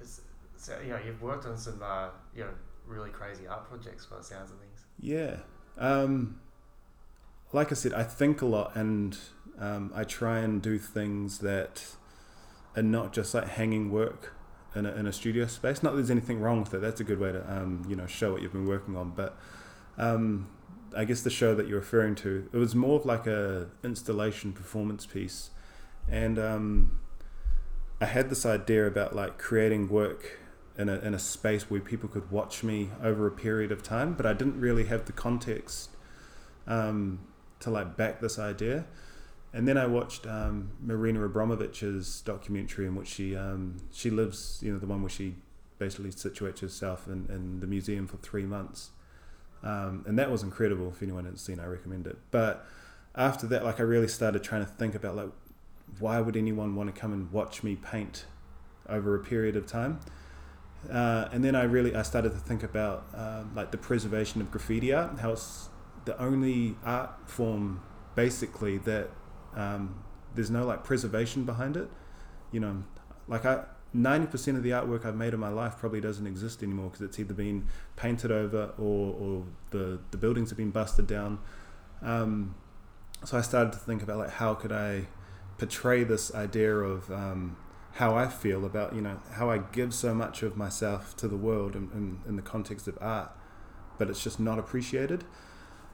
it's, 0.00 0.22
so, 0.56 0.78
you 0.82 0.90
know, 0.90 0.98
you've 1.04 1.20
worked 1.20 1.44
on 1.44 1.58
some 1.58 1.80
uh, 1.82 2.08
you 2.34 2.44
know 2.44 2.50
really 2.86 3.10
crazy 3.10 3.46
art 3.46 3.68
projects 3.68 4.06
by 4.06 4.16
the 4.16 4.24
sounds 4.24 4.50
of 4.50 4.58
things. 4.58 4.84
Yeah. 4.98 5.36
Um, 5.76 6.40
like 7.52 7.70
I 7.70 7.74
said, 7.74 7.92
I 7.92 8.02
think 8.02 8.40
a 8.40 8.46
lot, 8.46 8.74
and 8.74 9.16
um, 9.58 9.92
I 9.94 10.04
try 10.04 10.38
and 10.38 10.62
do 10.62 10.78
things 10.78 11.38
that 11.40 11.84
are 12.76 12.82
not 12.82 13.12
just 13.12 13.34
like 13.34 13.48
hanging 13.48 13.90
work 13.90 14.34
in 14.74 14.86
a, 14.86 14.92
in 14.92 15.06
a 15.06 15.12
studio 15.12 15.46
space. 15.46 15.82
Not 15.82 15.90
that 15.90 15.96
there's 15.96 16.10
anything 16.10 16.40
wrong 16.40 16.60
with 16.60 16.74
it. 16.74 16.80
That's 16.80 17.00
a 17.00 17.04
good 17.04 17.18
way 17.20 17.32
to 17.32 17.52
um, 17.52 17.84
you 17.88 17.96
know 17.96 18.06
show 18.06 18.32
what 18.32 18.42
you've 18.42 18.52
been 18.52 18.66
working 18.66 18.96
on. 18.96 19.10
But 19.10 19.36
um, 19.98 20.48
I 20.96 21.04
guess 21.04 21.22
the 21.22 21.30
show 21.30 21.54
that 21.54 21.68
you're 21.68 21.80
referring 21.80 22.14
to, 22.16 22.48
it 22.52 22.56
was 22.56 22.74
more 22.74 22.98
of 22.98 23.06
like 23.06 23.26
a 23.26 23.68
installation 23.82 24.52
performance 24.52 25.06
piece, 25.06 25.50
and 26.08 26.38
um, 26.38 26.98
I 28.00 28.06
had 28.06 28.30
this 28.30 28.44
idea 28.44 28.86
about 28.86 29.14
like 29.14 29.38
creating 29.38 29.88
work 29.88 30.38
in 30.76 30.88
a 30.88 30.98
in 30.98 31.14
a 31.14 31.18
space 31.18 31.70
where 31.70 31.80
people 31.80 32.08
could 32.08 32.30
watch 32.30 32.62
me 32.62 32.90
over 33.02 33.26
a 33.26 33.30
period 33.30 33.70
of 33.70 33.82
time, 33.82 34.14
but 34.14 34.26
I 34.26 34.32
didn't 34.32 34.60
really 34.60 34.86
have 34.86 35.06
the 35.06 35.12
context 35.12 35.90
um, 36.66 37.20
to 37.60 37.70
like 37.70 37.96
back 37.96 38.20
this 38.20 38.38
idea. 38.38 38.86
And 39.54 39.68
then 39.68 39.78
I 39.78 39.86
watched 39.86 40.26
um, 40.26 40.72
Marina 40.82 41.20
Abramović's 41.20 42.22
documentary 42.22 42.86
in 42.86 42.96
which 42.96 43.06
she 43.06 43.36
um, 43.36 43.76
she 43.92 44.10
lives, 44.10 44.58
you 44.60 44.72
know, 44.72 44.80
the 44.80 44.86
one 44.86 45.00
where 45.00 45.08
she 45.08 45.36
basically 45.78 46.10
situates 46.10 46.58
herself 46.60 47.06
in, 47.06 47.26
in 47.28 47.60
the 47.60 47.66
museum 47.68 48.08
for 48.08 48.16
three 48.16 48.46
months. 48.46 48.90
Um, 49.62 50.04
and 50.08 50.18
that 50.18 50.30
was 50.30 50.42
incredible. 50.42 50.88
If 50.88 51.02
anyone 51.02 51.24
hasn't 51.24 51.40
seen, 51.40 51.60
I 51.60 51.66
recommend 51.66 52.08
it. 52.08 52.18
But 52.32 52.66
after 53.14 53.46
that, 53.46 53.64
like 53.64 53.78
I 53.78 53.84
really 53.84 54.08
started 54.08 54.42
trying 54.42 54.64
to 54.64 54.70
think 54.70 54.96
about 54.96 55.14
like 55.14 55.30
why 56.00 56.20
would 56.20 56.36
anyone 56.36 56.74
want 56.74 56.92
to 56.92 57.00
come 57.00 57.12
and 57.12 57.30
watch 57.30 57.62
me 57.62 57.76
paint 57.76 58.24
over 58.88 59.14
a 59.14 59.20
period 59.20 59.54
of 59.54 59.66
time? 59.66 60.00
Uh, 60.90 61.28
and 61.30 61.44
then 61.44 61.54
I 61.54 61.62
really 61.62 61.94
I 61.94 62.02
started 62.02 62.32
to 62.32 62.38
think 62.38 62.64
about 62.64 63.06
um, 63.14 63.52
like 63.54 63.70
the 63.70 63.78
preservation 63.78 64.40
of 64.40 64.50
graffiti 64.50 64.92
art, 64.92 65.20
how 65.20 65.30
it's 65.30 65.68
the 66.06 66.20
only 66.20 66.74
art 66.84 67.10
form 67.26 67.82
basically 68.16 68.78
that 68.78 69.10
um, 69.56 70.04
there's 70.34 70.50
no 70.50 70.64
like 70.66 70.84
preservation 70.84 71.44
behind 71.44 71.76
it. 71.76 71.88
You 72.52 72.60
know, 72.60 72.84
like 73.28 73.44
I 73.44 73.64
90% 73.94 74.56
of 74.56 74.62
the 74.62 74.70
artwork 74.70 75.04
I've 75.04 75.14
made 75.14 75.34
in 75.34 75.40
my 75.40 75.48
life 75.48 75.78
probably 75.78 76.00
doesn't 76.00 76.26
exist 76.26 76.62
anymore 76.62 76.90
because 76.90 77.02
it's 77.02 77.18
either 77.20 77.32
been 77.32 77.68
painted 77.94 78.32
over 78.32 78.72
or, 78.76 79.14
or 79.14 79.44
the, 79.70 80.00
the 80.10 80.16
buildings 80.16 80.50
have 80.50 80.58
been 80.58 80.72
busted 80.72 81.06
down. 81.06 81.38
Um, 82.02 82.56
so 83.24 83.38
I 83.38 83.40
started 83.40 83.72
to 83.72 83.78
think 83.78 84.02
about 84.02 84.18
like 84.18 84.30
how 84.30 84.54
could 84.54 84.72
I 84.72 85.06
portray 85.58 86.02
this 86.02 86.34
idea 86.34 86.74
of 86.74 87.10
um, 87.12 87.56
how 87.92 88.16
I 88.16 88.26
feel 88.26 88.64
about 88.64 88.94
you 88.94 89.00
know 89.00 89.20
how 89.32 89.50
I 89.50 89.58
give 89.58 89.94
so 89.94 90.12
much 90.12 90.42
of 90.42 90.56
myself 90.56 91.16
to 91.18 91.28
the 91.28 91.36
world 91.36 91.76
in, 91.76 91.90
in, 91.94 92.20
in 92.28 92.36
the 92.36 92.42
context 92.42 92.88
of 92.88 92.98
art, 93.00 93.30
but 93.96 94.10
it's 94.10 94.22
just 94.22 94.40
not 94.40 94.58
appreciated. 94.58 95.24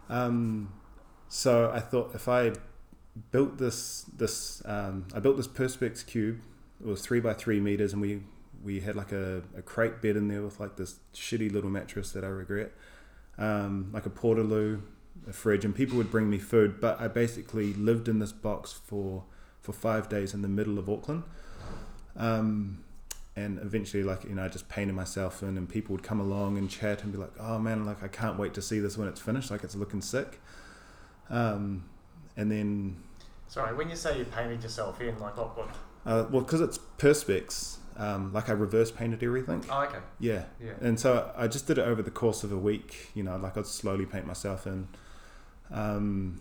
Um, 0.08 0.72
so 1.28 1.70
I 1.72 1.80
thought 1.80 2.14
if 2.14 2.26
I 2.26 2.52
built 3.30 3.58
this 3.58 4.02
this 4.16 4.62
um, 4.64 5.06
I 5.14 5.20
built 5.20 5.36
this 5.36 5.48
perspex 5.48 6.06
cube. 6.06 6.40
It 6.80 6.86
was 6.86 7.02
three 7.02 7.20
by 7.20 7.34
three 7.34 7.60
meters, 7.60 7.92
and 7.92 8.00
we 8.00 8.22
we 8.62 8.80
had 8.80 8.96
like 8.96 9.12
a, 9.12 9.42
a 9.56 9.62
crate 9.62 10.02
bed 10.02 10.16
in 10.16 10.28
there 10.28 10.42
with 10.42 10.60
like 10.60 10.76
this 10.76 10.96
shitty 11.14 11.52
little 11.52 11.70
mattress 11.70 12.12
that 12.12 12.24
I 12.24 12.28
regret, 12.28 12.72
um, 13.38 13.90
like 13.92 14.06
a 14.06 14.10
portaloo, 14.10 14.82
a 15.28 15.32
fridge, 15.32 15.64
and 15.64 15.74
people 15.74 15.96
would 15.98 16.10
bring 16.10 16.28
me 16.30 16.38
food. 16.38 16.80
But 16.80 17.00
I 17.00 17.08
basically 17.08 17.72
lived 17.74 18.08
in 18.08 18.18
this 18.18 18.32
box 18.32 18.72
for 18.72 19.24
for 19.60 19.72
five 19.72 20.08
days 20.08 20.34
in 20.34 20.42
the 20.42 20.48
middle 20.48 20.78
of 20.78 20.88
Auckland. 20.88 21.24
Um, 22.16 22.84
and 23.36 23.58
eventually, 23.60 24.02
like 24.02 24.24
you 24.24 24.34
know, 24.34 24.44
I 24.44 24.48
just 24.48 24.68
painted 24.68 24.94
myself 24.94 25.42
in, 25.42 25.56
and 25.56 25.68
people 25.68 25.94
would 25.94 26.02
come 26.02 26.20
along 26.20 26.58
and 26.58 26.68
chat 26.68 27.02
and 27.02 27.12
be 27.12 27.18
like, 27.18 27.32
"Oh 27.38 27.58
man, 27.58 27.84
like 27.84 28.02
I 28.02 28.08
can't 28.08 28.38
wait 28.38 28.54
to 28.54 28.62
see 28.62 28.80
this 28.80 28.96
when 28.98 29.08
it's 29.08 29.20
finished. 29.20 29.50
Like 29.50 29.64
it's 29.64 29.76
looking 29.76 30.02
sick." 30.02 30.40
Um, 31.28 31.84
and 32.40 32.50
then 32.50 32.96
sorry, 33.48 33.76
when 33.76 33.90
you 33.90 33.96
say 33.96 34.18
you 34.18 34.24
painted 34.24 34.62
yourself 34.62 35.00
in, 35.00 35.18
like 35.18 35.36
what? 35.36 35.56
what? 35.56 35.68
Uh, 36.06 36.26
well, 36.30 36.40
because 36.40 36.62
it's 36.62 36.78
perspex, 36.96 37.76
um, 37.98 38.32
like 38.32 38.48
I 38.48 38.52
reverse 38.52 38.90
painted 38.90 39.22
everything. 39.22 39.62
Oh, 39.70 39.82
okay. 39.82 39.98
Yeah. 40.18 40.44
Yeah. 40.58 40.72
And 40.80 40.98
so 40.98 41.30
I 41.36 41.48
just 41.48 41.66
did 41.66 41.76
it 41.76 41.82
over 41.82 42.00
the 42.00 42.10
course 42.10 42.42
of 42.42 42.50
a 42.50 42.56
week. 42.56 43.10
You 43.14 43.22
know, 43.22 43.36
like 43.36 43.58
I'd 43.58 43.66
slowly 43.66 44.06
paint 44.06 44.26
myself 44.26 44.66
in. 44.66 44.88
Um, 45.70 46.40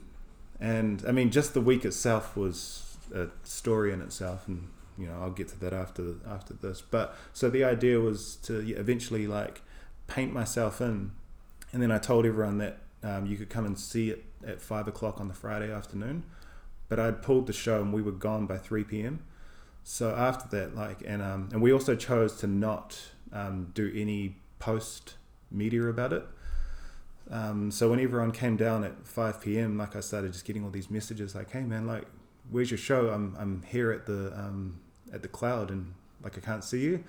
and 0.61 1.03
I 1.05 1.11
mean, 1.11 1.31
just 1.31 1.53
the 1.53 1.61
week 1.61 1.83
itself 1.83 2.37
was 2.37 2.97
a 3.13 3.27
story 3.43 3.91
in 3.91 4.01
itself, 4.01 4.47
and 4.47 4.69
you 4.97 5.07
know, 5.07 5.19
I'll 5.21 5.31
get 5.31 5.49
to 5.49 5.59
that 5.59 5.73
after 5.73 6.15
after 6.25 6.53
this. 6.53 6.81
But 6.81 7.17
so 7.33 7.49
the 7.49 7.65
idea 7.65 7.99
was 7.99 8.37
to 8.43 8.59
eventually 8.77 9.27
like 9.27 9.61
paint 10.07 10.31
myself 10.31 10.79
in, 10.79 11.11
and 11.73 11.81
then 11.81 11.91
I 11.91 11.97
told 11.97 12.25
everyone 12.25 12.57
that 12.59 12.77
um, 13.03 13.25
you 13.25 13.37
could 13.37 13.49
come 13.49 13.65
and 13.65 13.77
see 13.77 14.09
it 14.09 14.25
at 14.45 14.61
five 14.61 14.87
o'clock 14.87 15.19
on 15.19 15.27
the 15.27 15.33
Friday 15.33 15.71
afternoon. 15.71 16.23
But 16.87 16.99
I'd 16.99 17.21
pulled 17.21 17.47
the 17.47 17.53
show 17.53 17.81
and 17.81 17.93
we 17.93 18.01
were 18.01 18.11
gone 18.11 18.45
by 18.45 18.57
three 18.57 18.83
p.m. 18.83 19.23
So 19.83 20.11
after 20.15 20.47
that, 20.57 20.75
like, 20.75 21.01
and 21.05 21.21
um, 21.21 21.49
and 21.51 21.61
we 21.61 21.71
also 21.71 21.95
chose 21.95 22.37
to 22.37 22.47
not 22.47 22.99
um, 23.31 23.71
do 23.73 23.91
any 23.95 24.37
post 24.59 25.15
media 25.51 25.83
about 25.85 26.13
it. 26.13 26.23
Um, 27.31 27.71
so 27.71 27.89
when 27.91 27.99
everyone 27.99 28.31
came 28.31 28.57
down 28.57 28.83
at 28.83 29.05
5 29.05 29.41
p.m., 29.41 29.77
like 29.77 29.95
I 29.95 29.99
started 29.99 30.33
just 30.33 30.45
getting 30.45 30.63
all 30.63 30.71
these 30.71 30.89
messages 30.89 31.35
like, 31.35 31.51
"Hey 31.51 31.61
man, 31.61 31.85
like, 31.85 32.05
where's 32.49 32.71
your 32.71 32.77
show? 32.77 33.09
I'm 33.09 33.35
I'm 33.39 33.63
here 33.63 33.91
at 33.91 34.05
the 34.05 34.33
um, 34.37 34.79
at 35.13 35.21
the 35.21 35.27
cloud 35.27 35.69
and 35.69 35.93
like 36.23 36.37
I 36.37 36.41
can't 36.41 36.63
see 36.63 36.81
you." 36.81 37.03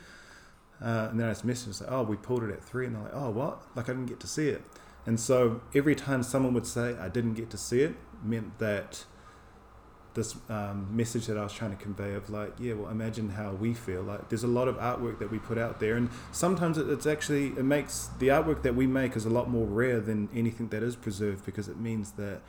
Uh, 0.82 1.08
and 1.10 1.20
then 1.20 1.28
I 1.28 1.32
just 1.32 1.46
messaged 1.46 1.80
like, 1.80 1.90
"Oh, 1.90 2.02
we 2.02 2.16
pulled 2.16 2.42
it 2.42 2.50
at 2.50 2.62
three. 2.62 2.86
and 2.86 2.94
they're 2.94 3.02
like, 3.02 3.14
"Oh, 3.14 3.30
what? 3.30 3.62
Like 3.74 3.88
I 3.88 3.92
didn't 3.92 4.06
get 4.06 4.20
to 4.20 4.26
see 4.26 4.48
it." 4.48 4.62
And 5.10 5.18
so 5.18 5.60
every 5.74 5.96
time 5.96 6.22
someone 6.22 6.54
would 6.54 6.68
say, 6.68 6.94
I 6.96 7.08
didn't 7.08 7.34
get 7.34 7.50
to 7.50 7.56
see 7.56 7.80
it, 7.80 7.96
meant 8.22 8.60
that 8.60 9.04
this 10.14 10.36
um, 10.48 10.86
message 10.96 11.26
that 11.26 11.36
I 11.36 11.42
was 11.42 11.52
trying 11.52 11.76
to 11.76 11.82
convey 11.82 12.14
of 12.14 12.30
like, 12.30 12.52
yeah, 12.60 12.74
well, 12.74 12.88
imagine 12.92 13.30
how 13.30 13.50
we 13.50 13.74
feel. 13.74 14.02
Like, 14.02 14.28
there's 14.28 14.44
a 14.44 14.46
lot 14.60 14.68
of 14.68 14.76
artwork 14.76 15.18
that 15.18 15.32
we 15.32 15.40
put 15.40 15.58
out 15.58 15.80
there, 15.80 15.96
and 15.96 16.10
sometimes 16.30 16.78
it's 16.78 17.06
actually 17.06 17.46
it 17.46 17.64
makes 17.64 18.10
the 18.20 18.28
artwork 18.28 18.62
that 18.62 18.76
we 18.76 18.86
make 18.86 19.16
is 19.16 19.24
a 19.24 19.30
lot 19.30 19.50
more 19.50 19.66
rare 19.66 19.98
than 19.98 20.28
anything 20.32 20.68
that 20.68 20.84
is 20.84 20.94
preserved 20.94 21.44
because 21.44 21.66
it 21.66 21.80
means 21.80 22.12
that 22.12 22.40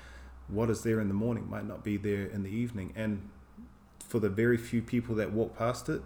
what 0.48 0.70
is 0.70 0.84
there 0.84 1.00
in 1.00 1.08
the 1.08 1.16
morning 1.16 1.50
might 1.50 1.66
not 1.66 1.84
be 1.84 1.98
there 1.98 2.28
in 2.28 2.44
the 2.44 2.52
evening, 2.52 2.94
and 2.96 3.28
for 4.08 4.20
the 4.20 4.30
very 4.30 4.58
few 4.58 4.84
people 4.84 5.16
that 5.16 5.34
walk 5.34 5.58
past 5.58 5.90
it, 5.90 6.04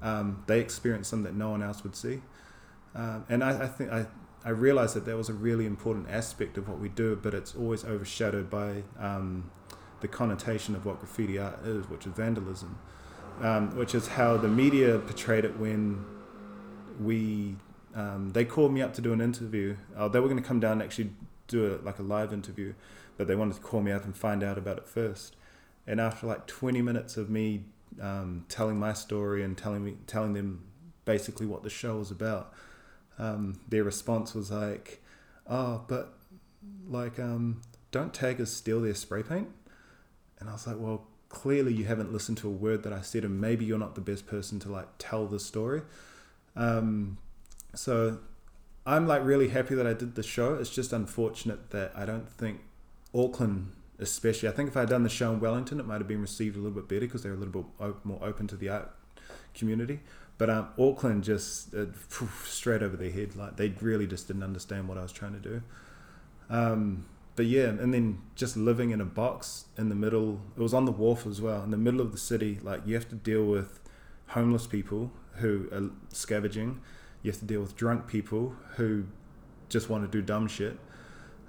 um, 0.00 0.42
they 0.46 0.60
experience 0.60 1.08
something 1.08 1.30
that 1.30 1.38
no 1.38 1.50
one 1.50 1.62
else 1.62 1.82
would 1.84 1.94
see. 1.94 2.22
Um, 2.94 3.26
and 3.28 3.44
I, 3.44 3.64
I 3.64 3.66
think 3.66 3.92
I 3.92 4.06
I 4.44 4.50
realized 4.50 4.94
that 4.94 5.04
that 5.06 5.16
was 5.16 5.28
a 5.28 5.34
really 5.34 5.66
important 5.66 6.08
aspect 6.08 6.56
of 6.58 6.68
what 6.68 6.78
we 6.78 6.88
do, 6.88 7.18
but 7.20 7.34
it's 7.34 7.54
always 7.54 7.84
overshadowed 7.84 8.48
by 8.48 8.82
um, 8.98 9.50
the 10.00 10.08
connotation 10.08 10.74
of 10.74 10.86
what 10.86 11.00
graffiti 11.00 11.38
art 11.38 11.64
is, 11.64 11.88
which 11.88 12.06
is 12.06 12.12
vandalism, 12.12 12.78
um, 13.40 13.76
which 13.76 13.94
is 13.94 14.08
how 14.08 14.36
the 14.36 14.48
media 14.48 14.98
portrayed 14.98 15.44
it 15.44 15.58
when 15.58 16.04
we 17.00 17.56
um, 17.94 18.30
they 18.30 18.44
called 18.44 18.72
me 18.72 18.80
up 18.80 18.94
to 18.94 19.00
do 19.00 19.12
an 19.12 19.20
interview. 19.20 19.76
Uh, 19.96 20.08
they 20.08 20.20
were 20.20 20.28
going 20.28 20.40
to 20.40 20.46
come 20.46 20.60
down 20.60 20.72
and 20.72 20.82
actually 20.82 21.10
do 21.48 21.74
a, 21.74 21.84
like 21.84 21.98
a 21.98 22.02
live 22.02 22.32
interview, 22.32 22.74
but 23.16 23.26
they 23.26 23.34
wanted 23.34 23.54
to 23.54 23.60
call 23.60 23.80
me 23.80 23.90
up 23.90 24.04
and 24.04 24.16
find 24.16 24.44
out 24.44 24.56
about 24.56 24.78
it 24.78 24.86
first. 24.86 25.34
And 25.86 26.00
after 26.00 26.26
like 26.26 26.46
20 26.46 26.80
minutes 26.82 27.16
of 27.16 27.28
me 27.28 27.64
um, 28.00 28.44
telling 28.48 28.78
my 28.78 28.92
story 28.92 29.42
and 29.42 29.56
telling 29.58 29.84
me 29.84 29.96
telling 30.06 30.34
them 30.34 30.64
basically 31.04 31.46
what 31.46 31.62
the 31.62 31.70
show 31.70 31.96
was 31.96 32.10
about 32.10 32.52
um, 33.18 33.60
their 33.68 33.84
response 33.84 34.34
was 34.34 34.50
like, 34.50 35.02
"Oh, 35.46 35.84
but 35.88 36.14
like, 36.88 37.18
um, 37.18 37.62
don't 37.90 38.14
taggers 38.14 38.52
steal 38.52 38.80
their 38.80 38.94
spray 38.94 39.22
paint?" 39.22 39.48
And 40.38 40.48
I 40.48 40.52
was 40.52 40.66
like, 40.66 40.76
"Well, 40.78 41.06
clearly 41.28 41.74
you 41.74 41.84
haven't 41.84 42.12
listened 42.12 42.38
to 42.38 42.48
a 42.48 42.52
word 42.52 42.82
that 42.84 42.92
I 42.92 43.02
said, 43.02 43.24
and 43.24 43.40
maybe 43.40 43.64
you're 43.64 43.78
not 43.78 43.94
the 43.94 44.00
best 44.00 44.26
person 44.26 44.58
to 44.60 44.70
like 44.70 44.88
tell 44.98 45.26
the 45.26 45.40
story." 45.40 45.82
Um, 46.56 47.18
so 47.74 48.18
I'm 48.86 49.06
like 49.06 49.24
really 49.24 49.48
happy 49.48 49.74
that 49.74 49.86
I 49.86 49.92
did 49.92 50.14
the 50.14 50.22
show. 50.22 50.54
It's 50.54 50.70
just 50.70 50.92
unfortunate 50.92 51.70
that 51.70 51.92
I 51.94 52.06
don't 52.06 52.30
think 52.30 52.60
Auckland, 53.14 53.72
especially, 53.98 54.48
I 54.48 54.52
think 54.52 54.70
if 54.70 54.76
I 54.76 54.80
had 54.80 54.88
done 54.88 55.02
the 55.02 55.08
show 55.08 55.32
in 55.32 55.40
Wellington, 55.40 55.78
it 55.78 55.86
might 55.86 55.98
have 55.98 56.08
been 56.08 56.20
received 56.22 56.56
a 56.56 56.58
little 56.58 56.74
bit 56.74 56.88
better 56.88 57.00
because 57.00 57.22
they're 57.22 57.34
a 57.34 57.36
little 57.36 57.62
bit 57.78 57.94
more 58.04 58.18
open 58.22 58.46
to 58.48 58.56
the 58.56 58.68
art 58.70 58.90
community. 59.54 60.00
But 60.38 60.50
um, 60.50 60.68
Auckland 60.78 61.24
just 61.24 61.74
uh, 61.74 61.86
straight 62.44 62.82
over 62.82 62.96
their 62.96 63.10
head. 63.10 63.36
Like 63.36 63.56
they 63.56 63.74
really 63.80 64.06
just 64.06 64.28
didn't 64.28 64.44
understand 64.44 64.88
what 64.88 64.96
I 64.96 65.02
was 65.02 65.12
trying 65.12 65.34
to 65.34 65.40
do. 65.40 65.62
Um, 66.48 67.06
but 67.34 67.46
yeah, 67.46 67.66
and 67.66 67.92
then 67.92 68.20
just 68.34 68.56
living 68.56 68.90
in 68.90 69.00
a 69.00 69.04
box 69.04 69.66
in 69.76 69.88
the 69.88 69.94
middle. 69.94 70.40
It 70.56 70.60
was 70.60 70.74
on 70.74 70.84
the 70.84 70.92
wharf 70.92 71.26
as 71.26 71.40
well, 71.40 71.62
in 71.62 71.70
the 71.70 71.76
middle 71.76 72.00
of 72.00 72.12
the 72.12 72.18
city. 72.18 72.58
Like 72.62 72.86
you 72.86 72.94
have 72.94 73.08
to 73.10 73.14
deal 73.14 73.44
with 73.44 73.80
homeless 74.28 74.66
people 74.66 75.10
who 75.34 75.68
are 75.72 75.90
scavenging. 76.12 76.80
You 77.22 77.30
have 77.30 77.40
to 77.40 77.46
deal 77.46 77.60
with 77.60 77.76
drunk 77.76 78.06
people 78.06 78.54
who 78.76 79.04
just 79.68 79.90
want 79.90 80.04
to 80.04 80.10
do 80.10 80.24
dumb 80.24 80.48
shit. 80.48 80.78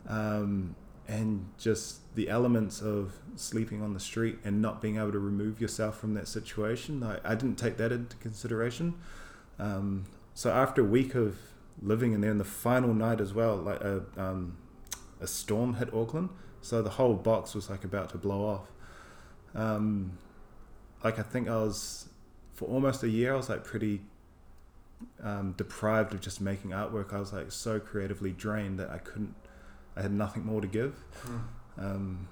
Um, 0.07 0.75
and 1.09 1.49
just 1.57 2.15
the 2.15 2.29
elements 2.29 2.81
of 2.81 3.15
sleeping 3.35 3.81
on 3.81 3.93
the 3.93 3.99
street 3.99 4.37
and 4.45 4.61
not 4.61 4.79
being 4.79 4.97
able 4.97 5.11
to 5.11 5.19
remove 5.19 5.59
yourself 5.59 5.99
from 5.99 6.13
that 6.13 6.27
situation. 6.27 7.01
I, 7.01 7.19
I 7.23 7.33
didn't 7.33 7.55
take 7.55 7.77
that 7.77 7.91
into 7.91 8.15
consideration. 8.17 8.93
Um, 9.57 10.05
so 10.35 10.51
after 10.51 10.81
a 10.81 10.85
week 10.85 11.15
of 11.15 11.37
living 11.81 12.13
in 12.13 12.21
there, 12.21 12.29
and 12.29 12.39
the 12.39 12.45
final 12.45 12.93
night 12.93 13.19
as 13.19 13.33
well, 13.33 13.55
like 13.55 13.81
a 13.81 14.03
um, 14.17 14.57
a 15.19 15.27
storm 15.27 15.73
hit 15.75 15.93
Auckland, 15.93 16.29
so 16.61 16.81
the 16.81 16.91
whole 16.91 17.15
box 17.15 17.55
was 17.55 17.69
like 17.69 17.83
about 17.83 18.09
to 18.11 18.17
blow 18.17 18.45
off. 18.45 18.67
Um, 19.55 20.17
like 21.03 21.17
I 21.17 21.23
think 21.23 21.49
I 21.49 21.55
was 21.55 22.07
for 22.53 22.65
almost 22.65 23.01
a 23.01 23.09
year, 23.09 23.33
I 23.33 23.37
was 23.37 23.49
like 23.49 23.63
pretty 23.63 24.01
um, 25.23 25.53
deprived 25.57 26.13
of 26.13 26.21
just 26.21 26.39
making 26.39 26.71
artwork. 26.71 27.13
I 27.13 27.19
was 27.19 27.33
like 27.33 27.51
so 27.51 27.79
creatively 27.79 28.31
drained 28.31 28.77
that 28.79 28.91
I 28.91 28.99
couldn't 28.99 29.33
I 29.95 30.01
had 30.01 30.11
nothing 30.11 30.45
more 30.45 30.61
to 30.61 30.67
give. 30.67 31.03
Mm. 31.25 31.41
Um, 31.77 32.27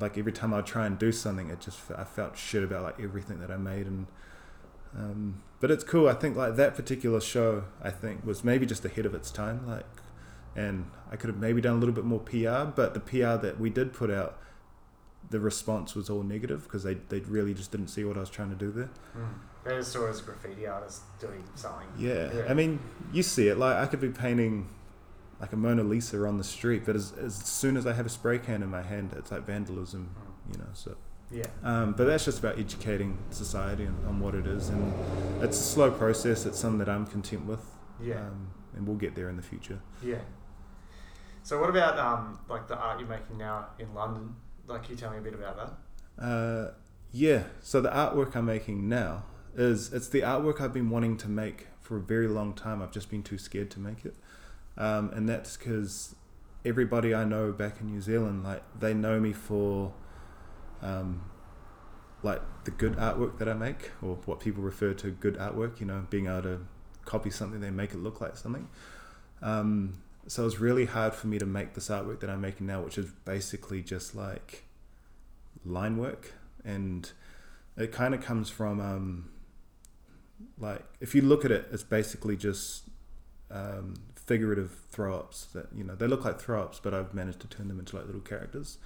like 0.00 0.16
every 0.16 0.32
time 0.32 0.54
I'd 0.54 0.66
try 0.66 0.86
and 0.86 0.98
do 0.98 1.12
something, 1.12 1.50
it 1.50 1.60
just 1.60 1.80
I 1.96 2.04
felt 2.04 2.36
shit 2.36 2.64
about 2.64 2.82
like 2.82 3.00
everything 3.00 3.40
that 3.40 3.50
I 3.50 3.56
made, 3.56 3.86
and 3.86 4.06
um, 4.96 5.42
but 5.60 5.70
it's 5.70 5.84
cool. 5.84 6.08
I 6.08 6.14
think 6.14 6.36
like 6.36 6.56
that 6.56 6.74
particular 6.74 7.20
show, 7.20 7.64
I 7.82 7.90
think 7.90 8.24
was 8.24 8.42
maybe 8.42 8.66
just 8.66 8.84
ahead 8.84 9.06
of 9.06 9.14
its 9.14 9.30
time. 9.30 9.66
Like, 9.66 9.86
and 10.56 10.90
I 11.10 11.16
could 11.16 11.28
have 11.28 11.38
maybe 11.38 11.60
done 11.60 11.76
a 11.76 11.78
little 11.78 11.94
bit 11.94 12.04
more 12.04 12.20
PR, 12.20 12.70
but 12.74 12.94
the 12.94 13.00
PR 13.00 13.36
that 13.44 13.56
we 13.58 13.70
did 13.70 13.92
put 13.92 14.10
out, 14.10 14.38
the 15.30 15.40
response 15.40 15.94
was 15.94 16.08
all 16.08 16.22
negative 16.22 16.64
because 16.64 16.82
they 16.84 16.94
they 16.94 17.20
really 17.20 17.54
just 17.54 17.70
didn't 17.70 17.88
see 17.88 18.04
what 18.04 18.16
I 18.16 18.20
was 18.20 18.30
trying 18.30 18.50
to 18.50 18.56
do 18.56 18.70
there. 18.70 18.90
Mm. 19.16 19.34
They 19.64 19.76
just 19.76 19.92
saw 19.92 20.08
as 20.08 20.20
graffiti 20.20 20.66
artist 20.66 21.02
doing 21.20 21.44
something. 21.54 21.86
Yeah. 21.96 22.32
yeah, 22.34 22.46
I 22.48 22.54
mean, 22.54 22.80
you 23.12 23.22
see 23.22 23.46
it. 23.46 23.58
Like 23.58 23.76
I 23.76 23.86
could 23.86 24.00
be 24.00 24.08
painting 24.08 24.68
like 25.42 25.52
a 25.52 25.56
Mona 25.56 25.82
Lisa 25.82 26.24
on 26.24 26.38
the 26.38 26.44
street, 26.44 26.84
but 26.86 26.94
as, 26.94 27.12
as 27.14 27.34
soon 27.34 27.76
as 27.76 27.84
I 27.84 27.92
have 27.94 28.06
a 28.06 28.08
spray 28.08 28.38
can 28.38 28.62
in 28.62 28.70
my 28.70 28.80
hand, 28.80 29.12
it's 29.18 29.32
like 29.32 29.44
vandalism, 29.44 30.14
you 30.50 30.56
know. 30.56 30.68
So 30.72 30.96
yeah. 31.32 31.46
Um, 31.64 31.94
but 31.94 32.04
that's 32.04 32.24
just 32.24 32.38
about 32.38 32.60
educating 32.60 33.18
society 33.30 33.86
on, 33.86 33.98
on, 34.06 34.20
what 34.20 34.36
it 34.36 34.46
is, 34.46 34.68
and 34.68 34.94
it's 35.42 35.58
a 35.58 35.62
slow 35.62 35.90
process. 35.90 36.46
It's 36.46 36.60
something 36.60 36.78
that 36.78 36.88
I'm 36.88 37.06
content 37.06 37.44
with. 37.46 37.60
Yeah. 38.00 38.20
Um, 38.20 38.52
and 38.76 38.86
we'll 38.86 38.96
get 38.96 39.16
there 39.16 39.28
in 39.28 39.36
the 39.36 39.42
future. 39.42 39.80
Yeah. 40.00 40.20
So 41.42 41.60
what 41.60 41.68
about 41.68 41.98
um, 41.98 42.38
like 42.48 42.68
the 42.68 42.76
art 42.76 43.00
you're 43.00 43.08
making 43.08 43.36
now 43.36 43.66
in 43.80 43.92
London? 43.94 44.36
Like, 44.68 44.84
can 44.84 44.92
you 44.92 44.96
tell 44.96 45.10
me 45.10 45.18
a 45.18 45.20
bit 45.20 45.34
about 45.34 45.56
that? 45.56 46.24
Uh, 46.24 46.70
yeah. 47.10 47.42
So 47.60 47.80
the 47.80 47.90
artwork 47.90 48.36
I'm 48.36 48.46
making 48.46 48.88
now 48.88 49.24
is 49.56 49.92
it's 49.92 50.08
the 50.08 50.20
artwork 50.20 50.60
I've 50.60 50.72
been 50.72 50.88
wanting 50.88 51.16
to 51.16 51.28
make 51.28 51.66
for 51.80 51.96
a 51.96 52.00
very 52.00 52.28
long 52.28 52.54
time. 52.54 52.80
I've 52.80 52.92
just 52.92 53.10
been 53.10 53.24
too 53.24 53.38
scared 53.38 53.72
to 53.72 53.80
make 53.80 54.04
it 54.04 54.14
um, 54.76 55.10
and 55.10 55.28
that's 55.28 55.56
because 55.56 56.14
everybody 56.64 57.14
I 57.14 57.24
know 57.24 57.52
back 57.52 57.80
in 57.80 57.88
New 57.88 58.00
Zealand, 58.00 58.44
like 58.44 58.62
they 58.78 58.94
know 58.94 59.20
me 59.20 59.32
for, 59.32 59.92
um, 60.80 61.22
like 62.22 62.40
the 62.64 62.70
good 62.70 62.96
artwork 62.96 63.38
that 63.38 63.48
I 63.48 63.54
make, 63.54 63.90
or 64.00 64.16
what 64.26 64.40
people 64.40 64.62
refer 64.62 64.94
to 64.94 65.10
good 65.10 65.36
artwork. 65.36 65.80
You 65.80 65.86
know, 65.86 66.06
being 66.08 66.26
able 66.26 66.42
to 66.42 66.66
copy 67.04 67.30
something, 67.30 67.60
they 67.60 67.70
make 67.70 67.92
it 67.92 67.98
look 67.98 68.20
like 68.20 68.36
something. 68.36 68.68
Um, 69.42 70.02
so 70.26 70.46
it's 70.46 70.60
really 70.60 70.86
hard 70.86 71.14
for 71.14 71.26
me 71.26 71.38
to 71.38 71.46
make 71.46 71.74
this 71.74 71.88
artwork 71.88 72.20
that 72.20 72.30
I'm 72.30 72.40
making 72.40 72.66
now, 72.66 72.82
which 72.82 72.96
is 72.96 73.10
basically 73.24 73.82
just 73.82 74.14
like 74.14 74.64
line 75.64 75.96
work, 75.96 76.32
and 76.64 77.10
it 77.76 77.92
kind 77.92 78.14
of 78.14 78.22
comes 78.22 78.48
from 78.48 78.80
um, 78.80 79.30
like 80.58 80.84
if 81.00 81.14
you 81.14 81.22
look 81.22 81.44
at 81.44 81.50
it, 81.50 81.68
it's 81.72 81.82
basically 81.82 82.36
just 82.36 82.84
um, 83.50 83.94
figurative 84.26 84.78
throw 84.90 85.16
ups 85.16 85.46
that 85.52 85.66
you 85.74 85.84
know 85.84 85.94
they 85.94 86.06
look 86.06 86.24
like 86.24 86.40
throw 86.40 86.62
ups, 86.62 86.80
but 86.82 86.94
I've 86.94 87.14
managed 87.14 87.40
to 87.40 87.46
turn 87.48 87.68
them 87.68 87.78
into 87.78 87.96
like 87.96 88.06
little 88.06 88.20
characters. 88.20 88.78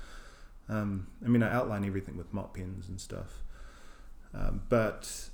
Um, 0.68 1.08
I 1.24 1.28
mean, 1.28 1.42
I 1.42 1.52
outline 1.52 1.84
everything 1.84 2.16
with 2.16 2.32
mop 2.32 2.56
pens 2.56 2.88
and 2.88 3.00
stuff, 3.00 3.42
um, 4.34 4.62
but 4.68 5.30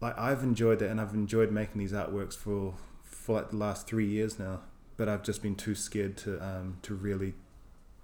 like 0.00 0.18
I've 0.18 0.42
enjoyed 0.42 0.78
that, 0.80 0.90
and 0.90 1.00
I've 1.00 1.14
enjoyed 1.14 1.50
making 1.52 1.78
these 1.78 1.92
artworks 1.92 2.36
for 2.36 2.74
for 3.02 3.36
like 3.36 3.50
the 3.50 3.56
last 3.56 3.86
three 3.86 4.06
years 4.06 4.38
now. 4.38 4.60
But 4.96 5.08
I've 5.08 5.22
just 5.22 5.42
been 5.42 5.54
too 5.54 5.74
scared 5.74 6.16
to 6.18 6.42
um, 6.44 6.78
to 6.82 6.94
really 6.94 7.34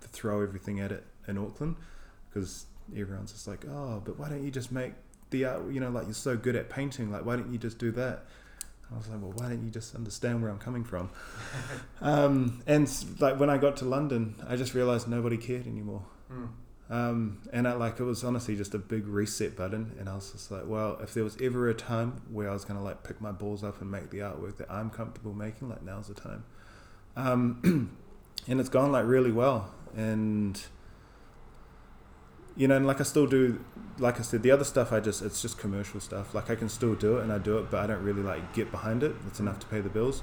throw 0.01 0.43
everything 0.43 0.81
at 0.81 0.93
it 0.93 1.05
in 1.27 1.37
Auckland 1.39 1.77
because 2.29 2.67
everyone's 2.97 3.33
just 3.33 3.49
like, 3.49 3.65
oh, 3.69 4.01
but 4.05 4.19
why 4.19 4.29
don't 4.29 4.45
you 4.45 4.51
just 4.51 4.71
make 4.71 4.93
the 5.31 5.45
art? 5.45 5.71
You 5.71 5.81
know, 5.81 5.91
like 5.91 6.05
you're 6.05 6.15
so 6.15 6.37
good 6.37 6.57
at 6.57 6.69
painting, 6.71 7.11
like 7.11 7.25
why 7.25 7.37
don't 7.37 7.53
you 7.53 7.59
just 7.59 7.79
do 7.79 7.91
that? 7.93 8.25
I 8.93 8.97
was 8.97 9.09
like, 9.09 9.21
well, 9.21 9.33
why 9.37 9.49
don't 9.49 9.65
you 9.65 9.71
just 9.71 9.95
understand 9.95 10.43
where 10.43 10.51
I'm 10.51 10.59
coming 10.59 10.85
from? 10.85 11.11
um, 12.01 12.63
and 12.67 12.89
like 13.19 13.39
when 13.39 13.51
I 13.51 13.59
got 13.59 13.77
to 13.79 13.85
London, 13.85 14.37
I 14.47 14.57
just 14.57 14.75
realized 14.75 15.09
nobody 15.09 15.37
cared 15.37 15.67
anymore. 15.67 16.05
Mm. 16.33 16.49
Um, 16.89 17.39
and 17.53 17.67
I, 17.67 17.73
like 17.73 17.99
it 17.99 18.05
was 18.05 18.23
honestly 18.23 18.55
just 18.55 18.75
a 18.75 18.79
big 18.79 19.09
reset 19.09 19.57
button, 19.57 19.97
and 19.99 20.09
I 20.09 20.15
was 20.15 20.31
just 20.31 20.53
like, 20.53 20.63
well, 20.67 20.99
if 21.03 21.15
there 21.15 21.25
was 21.25 21.37
ever 21.43 21.69
a 21.69 21.75
time 21.75 22.23
where 22.31 22.49
I 22.49 22.53
was 22.53 22.65
gonna 22.65 22.83
like 22.83 23.03
pick 23.03 23.21
my 23.21 23.33
balls 23.33 23.65
up 23.65 23.81
and 23.81 23.91
make 23.91 24.11
the 24.11 24.19
artwork 24.19 24.59
that 24.59 24.71
I'm 24.71 24.91
comfortable 24.91 25.35
making, 25.35 25.69
like 25.69 25.83
now's 25.83 26.07
the 26.07 26.15
time. 26.15 26.45
Um, 27.17 27.97
and 28.49 28.61
it's 28.61 28.69
gone 28.69 28.93
like 28.93 29.05
really 29.05 29.33
well, 29.33 29.75
and 29.97 30.63
you 32.57 32.67
know, 32.67 32.77
and 32.77 32.87
like 32.87 33.01
I 33.01 33.05
still 33.05 33.27
do, 33.27 33.63
like 33.99 34.19
I 34.19 34.23
said, 34.23 34.43
the 34.43 34.51
other 34.51 34.65
stuff 34.65 34.93
I 34.93 35.01
just 35.01 35.23
it's 35.23 35.43
just 35.43 35.59
commercial 35.59 36.01
stuff. 36.01 36.35
Like 36.35 36.51
I 36.51 36.55
can 36.55 36.69
still 36.69 36.95
do 36.95 37.19
it 37.19 37.23
and 37.23 37.33
I 37.33 37.39
do 37.39 37.59
it, 37.59 37.71
but 37.71 37.81
I 37.81 37.87
don't 37.87 38.03
really 38.03 38.23
like 38.23 38.55
get 38.55 38.71
behind 38.71 39.03
it. 39.03 39.15
It's 39.27 39.41
enough 39.41 39.59
to 39.61 39.67
pay 39.67 39.81
the 39.81 39.91
bills. 39.91 40.23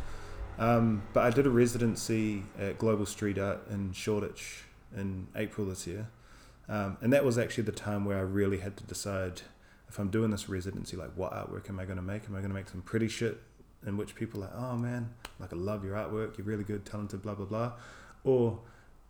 Um, 0.57 1.03
but 1.13 1.23
I 1.23 1.29
did 1.29 1.47
a 1.47 1.49
residency 1.49 2.43
at 2.59 2.77
Global 2.77 3.05
Street 3.05 3.37
Art 3.37 3.67
in 3.69 3.91
Shoreditch 3.93 4.65
in 4.95 5.27
April 5.35 5.67
this 5.67 5.87
year, 5.87 6.07
um, 6.69 6.97
and 7.01 7.11
that 7.11 7.25
was 7.25 7.37
actually 7.37 7.63
the 7.63 7.71
time 7.71 8.05
where 8.05 8.17
I 8.17 8.21
really 8.21 8.59
had 8.59 8.77
to 8.77 8.83
decide 8.83 9.41
if 9.89 9.99
I'm 9.99 10.09
doing 10.09 10.31
this 10.31 10.49
residency, 10.49 10.97
like 10.97 11.11
what 11.15 11.33
artwork 11.33 11.69
am 11.69 11.79
I 11.79 11.85
going 11.85 11.97
to 11.97 12.03
make? 12.03 12.25
Am 12.25 12.35
I 12.35 12.39
going 12.39 12.49
to 12.49 12.55
make 12.55 12.69
some 12.69 12.81
pretty 12.81 13.07
shit 13.07 13.41
in 13.85 13.97
which 13.97 14.15
people 14.15 14.43
are 14.43 14.47
like, 14.47 14.55
oh 14.55 14.75
man, 14.75 15.09
like 15.39 15.51
I 15.53 15.55
love 15.55 15.83
your 15.83 15.95
artwork, 15.95 16.37
you're 16.37 16.45
really 16.45 16.63
good, 16.63 16.85
talented, 16.85 17.21
blah 17.21 17.35
blah 17.35 17.45
blah, 17.45 17.73
or 18.23 18.59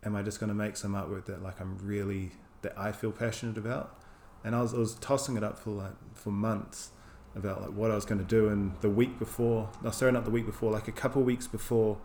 am 0.02 0.16
I 0.16 0.22
just 0.22 0.40
going 0.40 0.48
to 0.48 0.54
make 0.54 0.76
some 0.76 0.92
artwork 0.92 1.26
that 1.26 1.42
like 1.42 1.60
I'm 1.60 1.78
really 1.78 2.32
that 2.64 2.76
I 2.76 2.92
feel 2.92 3.12
passionate 3.12 3.56
about. 3.56 3.96
And 4.42 4.54
I 4.54 4.60
was, 4.60 4.74
I 4.74 4.78
was 4.78 4.96
tossing 4.96 5.36
it 5.36 5.44
up 5.44 5.58
for 5.58 5.70
like 5.70 5.94
for 6.14 6.30
months 6.30 6.90
about 7.34 7.62
like 7.62 7.72
what 7.72 7.90
I 7.90 7.94
was 7.94 8.04
going 8.04 8.18
to 8.18 8.26
do. 8.26 8.48
And 8.48 8.74
the 8.80 8.90
week 8.90 9.18
before, 9.18 9.70
no, 9.82 9.90
sorry, 9.90 10.12
not 10.12 10.24
the 10.24 10.30
week 10.30 10.46
before, 10.46 10.70
like 10.70 10.88
a 10.88 10.92
couple 10.92 11.22
of 11.22 11.26
weeks 11.26 11.46
before, 11.46 11.98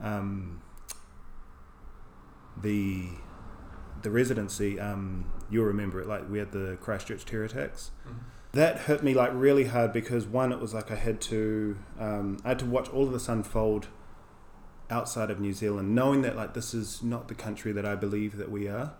um, 0.00 0.60
the 2.60 3.08
the 4.02 4.10
residency, 4.10 4.80
um, 4.80 5.30
you'll 5.48 5.64
remember 5.64 6.00
it. 6.00 6.08
Like 6.08 6.28
we 6.28 6.38
had 6.38 6.52
the 6.52 6.76
Christchurch 6.80 7.24
terror 7.24 7.44
attacks. 7.44 7.92
Mm-hmm. 8.06 8.18
That 8.52 8.80
hit 8.82 9.02
me 9.02 9.14
like 9.14 9.30
really 9.32 9.64
hard 9.64 9.92
because 9.94 10.26
one, 10.26 10.52
it 10.52 10.60
was 10.60 10.74
like 10.74 10.90
I 10.90 10.96
had 10.96 11.20
to 11.22 11.78
um, 11.98 12.38
I 12.44 12.48
had 12.48 12.58
to 12.60 12.66
watch 12.66 12.88
all 12.90 13.06
of 13.06 13.12
this 13.12 13.28
unfold 13.28 13.88
outside 14.90 15.30
of 15.30 15.40
New 15.40 15.54
Zealand, 15.54 15.94
knowing 15.94 16.22
that 16.22 16.36
like 16.36 16.52
this 16.52 16.74
is 16.74 17.02
not 17.02 17.28
the 17.28 17.34
country 17.34 17.72
that 17.72 17.86
I 17.86 17.94
believe 17.94 18.36
that 18.36 18.50
we 18.50 18.68
are. 18.68 18.92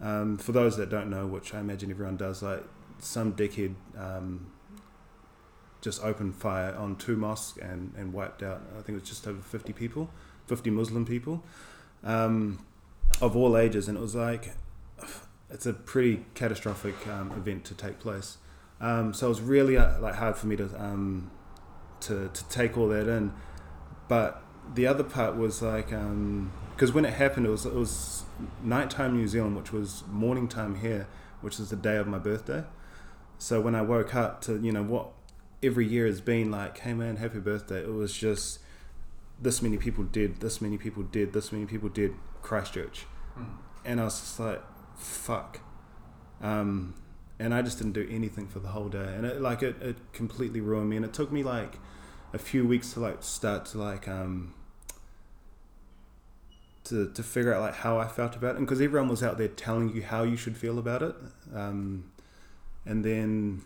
Um, 0.00 0.38
for 0.38 0.52
those 0.52 0.76
that 0.76 0.90
don't 0.90 1.10
know, 1.10 1.26
which 1.26 1.54
I 1.54 1.60
imagine 1.60 1.90
everyone 1.90 2.16
does, 2.16 2.42
like 2.42 2.62
some 3.00 3.34
dickhead 3.34 3.74
um, 3.96 4.52
just 5.80 6.02
opened 6.02 6.34
fire 6.34 6.74
on 6.74 6.96
two 6.96 7.16
mosques 7.16 7.58
and, 7.58 7.92
and 7.96 8.12
wiped 8.12 8.42
out, 8.42 8.62
I 8.72 8.82
think 8.82 8.90
it 8.90 9.00
was 9.00 9.08
just 9.08 9.26
over 9.26 9.40
50 9.40 9.72
people, 9.72 10.10
50 10.46 10.70
Muslim 10.70 11.04
people 11.04 11.42
um, 12.04 12.64
of 13.20 13.36
all 13.36 13.56
ages. 13.56 13.88
And 13.88 13.96
it 13.96 14.00
was 14.00 14.14
like, 14.14 14.54
it's 15.50 15.66
a 15.66 15.72
pretty 15.72 16.24
catastrophic 16.34 16.94
um, 17.08 17.32
event 17.32 17.64
to 17.66 17.74
take 17.74 17.98
place. 17.98 18.38
Um, 18.80 19.12
so 19.12 19.26
it 19.26 19.30
was 19.30 19.40
really 19.40 19.76
uh, 19.76 20.00
like 20.00 20.14
hard 20.14 20.36
for 20.36 20.46
me 20.46 20.56
to, 20.56 20.70
um, 20.80 21.30
to, 22.00 22.30
to 22.32 22.48
take 22.48 22.76
all 22.78 22.88
that 22.88 23.08
in. 23.08 23.32
But 24.08 24.42
the 24.74 24.86
other 24.86 25.04
part 25.04 25.36
was 25.36 25.62
like, 25.62 25.90
because 26.74 26.92
when 26.92 27.04
it 27.04 27.14
happened, 27.14 27.46
it 27.46 27.50
was, 27.50 27.66
it 27.66 27.74
was 27.74 28.24
nighttime 28.62 29.16
New 29.16 29.26
Zealand, 29.26 29.56
which 29.56 29.72
was 29.72 30.04
morning 30.10 30.48
time 30.48 30.76
here, 30.76 31.06
which 31.40 31.58
is 31.58 31.70
the 31.70 31.76
day 31.76 31.96
of 31.96 32.06
my 32.06 32.18
birthday. 32.18 32.64
So 33.38 33.60
when 33.60 33.74
I 33.74 33.82
woke 33.82 34.14
up 34.14 34.40
to, 34.42 34.58
you 34.60 34.72
know, 34.72 34.82
what 34.82 35.10
every 35.62 35.86
year 35.86 36.06
has 36.06 36.20
been 36.20 36.50
like, 36.50 36.78
hey 36.78 36.94
man, 36.94 37.16
happy 37.16 37.38
birthday, 37.38 37.80
it 37.80 37.92
was 37.92 38.12
just 38.16 38.60
this 39.40 39.62
many 39.62 39.76
people 39.76 40.04
did, 40.04 40.40
this 40.40 40.60
many 40.60 40.76
people 40.76 41.02
did, 41.02 41.32
this 41.32 41.52
many 41.52 41.64
people 41.64 41.88
did 41.88 42.14
Christchurch. 42.42 43.06
Mm. 43.38 43.46
And 43.84 44.00
I 44.00 44.04
was 44.04 44.18
just 44.20 44.40
like, 44.40 44.62
fuck. 44.96 45.60
Um, 46.40 46.94
and 47.38 47.54
I 47.54 47.62
just 47.62 47.78
didn't 47.78 47.92
do 47.92 48.06
anything 48.10 48.48
for 48.48 48.58
the 48.58 48.68
whole 48.68 48.88
day. 48.88 49.14
And 49.16 49.24
it, 49.24 49.40
like, 49.40 49.62
it, 49.62 49.80
it 49.80 49.96
completely 50.12 50.60
ruined 50.60 50.90
me. 50.90 50.96
And 50.96 51.04
it 51.04 51.12
took 51.12 51.30
me 51.30 51.44
like 51.44 51.78
a 52.32 52.38
few 52.38 52.66
weeks 52.66 52.92
to 52.94 53.00
like 53.00 53.22
start 53.22 53.64
to 53.66 53.78
like, 53.78 54.08
um, 54.08 54.54
to, 56.88 57.10
to 57.12 57.22
figure 57.22 57.54
out 57.54 57.60
like 57.60 57.74
how 57.74 57.98
I 57.98 58.06
felt 58.06 58.36
about 58.36 58.54
it, 58.54 58.58
and 58.58 58.66
because 58.66 58.80
everyone 58.80 59.08
was 59.08 59.22
out 59.22 59.38
there 59.38 59.48
telling 59.48 59.94
you 59.94 60.02
how 60.02 60.22
you 60.22 60.36
should 60.36 60.56
feel 60.56 60.78
about 60.78 61.02
it, 61.02 61.14
um, 61.54 62.10
and 62.84 63.04
then 63.04 63.62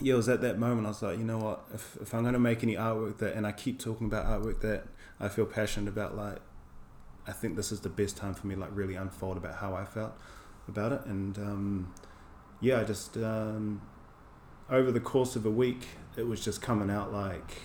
yeah, 0.00 0.14
it 0.14 0.16
was 0.16 0.28
at 0.28 0.40
that 0.40 0.58
moment 0.58 0.86
I 0.86 0.90
was 0.90 1.02
like, 1.02 1.18
you 1.18 1.24
know 1.24 1.38
what, 1.38 1.64
if, 1.72 1.96
if 2.00 2.14
I'm 2.14 2.22
going 2.22 2.34
to 2.34 2.40
make 2.40 2.62
any 2.62 2.74
artwork 2.74 3.18
that, 3.18 3.34
and 3.34 3.46
I 3.46 3.52
keep 3.52 3.78
talking 3.78 4.06
about 4.06 4.26
artwork 4.26 4.60
that 4.60 4.84
I 5.20 5.28
feel 5.28 5.46
passionate 5.46 5.88
about, 5.88 6.16
like 6.16 6.38
I 7.26 7.32
think 7.32 7.56
this 7.56 7.72
is 7.72 7.80
the 7.80 7.88
best 7.88 8.16
time 8.16 8.34
for 8.34 8.46
me, 8.46 8.54
like 8.54 8.70
really 8.72 8.94
unfold 8.94 9.36
about 9.36 9.56
how 9.56 9.74
I 9.74 9.84
felt 9.84 10.12
about 10.68 10.92
it, 10.92 11.04
and 11.06 11.38
um, 11.38 11.94
yeah, 12.60 12.80
I 12.80 12.84
just 12.84 13.16
um, 13.16 13.82
over 14.70 14.90
the 14.90 15.00
course 15.00 15.36
of 15.36 15.44
a 15.46 15.50
week, 15.50 15.86
it 16.16 16.26
was 16.26 16.44
just 16.44 16.62
coming 16.62 16.90
out 16.90 17.12
like 17.12 17.58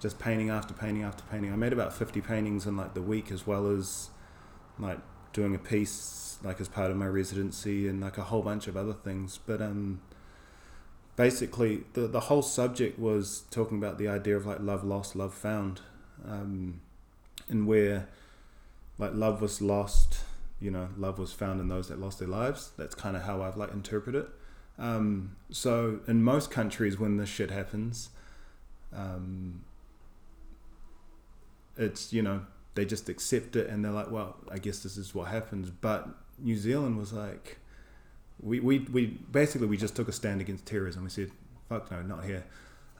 just 0.00 0.18
painting 0.18 0.50
after 0.50 0.74
painting 0.74 1.02
after 1.02 1.22
painting. 1.30 1.52
I 1.52 1.56
made 1.56 1.72
about 1.72 1.92
50 1.92 2.20
paintings 2.20 2.66
in 2.66 2.76
like 2.76 2.94
the 2.94 3.02
week 3.02 3.30
as 3.30 3.46
well 3.46 3.68
as 3.68 4.10
like 4.78 4.98
doing 5.32 5.54
a 5.54 5.58
piece 5.58 6.38
like 6.42 6.60
as 6.60 6.68
part 6.68 6.90
of 6.90 6.96
my 6.96 7.06
residency 7.06 7.88
and 7.88 8.00
like 8.00 8.16
a 8.16 8.22
whole 8.22 8.42
bunch 8.42 8.68
of 8.68 8.76
other 8.76 8.92
things. 8.92 9.38
But 9.44 9.60
um 9.60 10.00
basically 11.16 11.84
the 11.94 12.02
the 12.02 12.20
whole 12.20 12.42
subject 12.42 12.98
was 12.98 13.42
talking 13.50 13.78
about 13.78 13.98
the 13.98 14.08
idea 14.08 14.36
of 14.36 14.46
like 14.46 14.60
love 14.60 14.84
lost, 14.84 15.16
love 15.16 15.34
found. 15.34 15.80
Um 16.24 16.80
and 17.48 17.66
where 17.66 18.08
like 18.98 19.14
love 19.14 19.40
was 19.40 19.62
lost, 19.62 20.20
you 20.60 20.70
know, 20.70 20.88
love 20.96 21.18
was 21.18 21.32
found 21.32 21.60
in 21.60 21.68
those 21.68 21.88
that 21.88 22.00
lost 22.00 22.18
their 22.18 22.28
lives. 22.28 22.72
That's 22.76 22.94
kind 22.94 23.16
of 23.16 23.22
how 23.22 23.42
I've 23.42 23.56
like 23.56 23.72
interpreted 23.72 24.22
it. 24.22 24.28
Um, 24.78 25.36
so 25.50 26.00
in 26.06 26.22
most 26.22 26.50
countries 26.50 26.98
when 26.98 27.16
this 27.16 27.28
shit 27.28 27.50
happens, 27.50 28.10
um, 28.94 29.64
it's 31.78 32.12
you 32.12 32.22
know 32.22 32.42
they 32.78 32.84
just 32.84 33.08
accept 33.08 33.56
it 33.56 33.68
and 33.68 33.84
they're 33.84 33.90
like, 33.90 34.10
well, 34.10 34.36
I 34.52 34.58
guess 34.58 34.80
this 34.80 34.96
is 34.96 35.12
what 35.12 35.26
happens. 35.28 35.68
But 35.68 36.08
New 36.38 36.56
Zealand 36.56 36.96
was 36.96 37.12
like, 37.12 37.58
we 38.40 38.60
we, 38.60 38.78
we 38.78 39.06
basically 39.06 39.66
we 39.66 39.76
just 39.76 39.96
took 39.96 40.06
a 40.06 40.12
stand 40.12 40.40
against 40.40 40.64
terrorism. 40.64 41.02
We 41.02 41.10
said, 41.10 41.30
fuck 41.68 41.90
no, 41.90 42.02
not 42.02 42.24
here. 42.24 42.44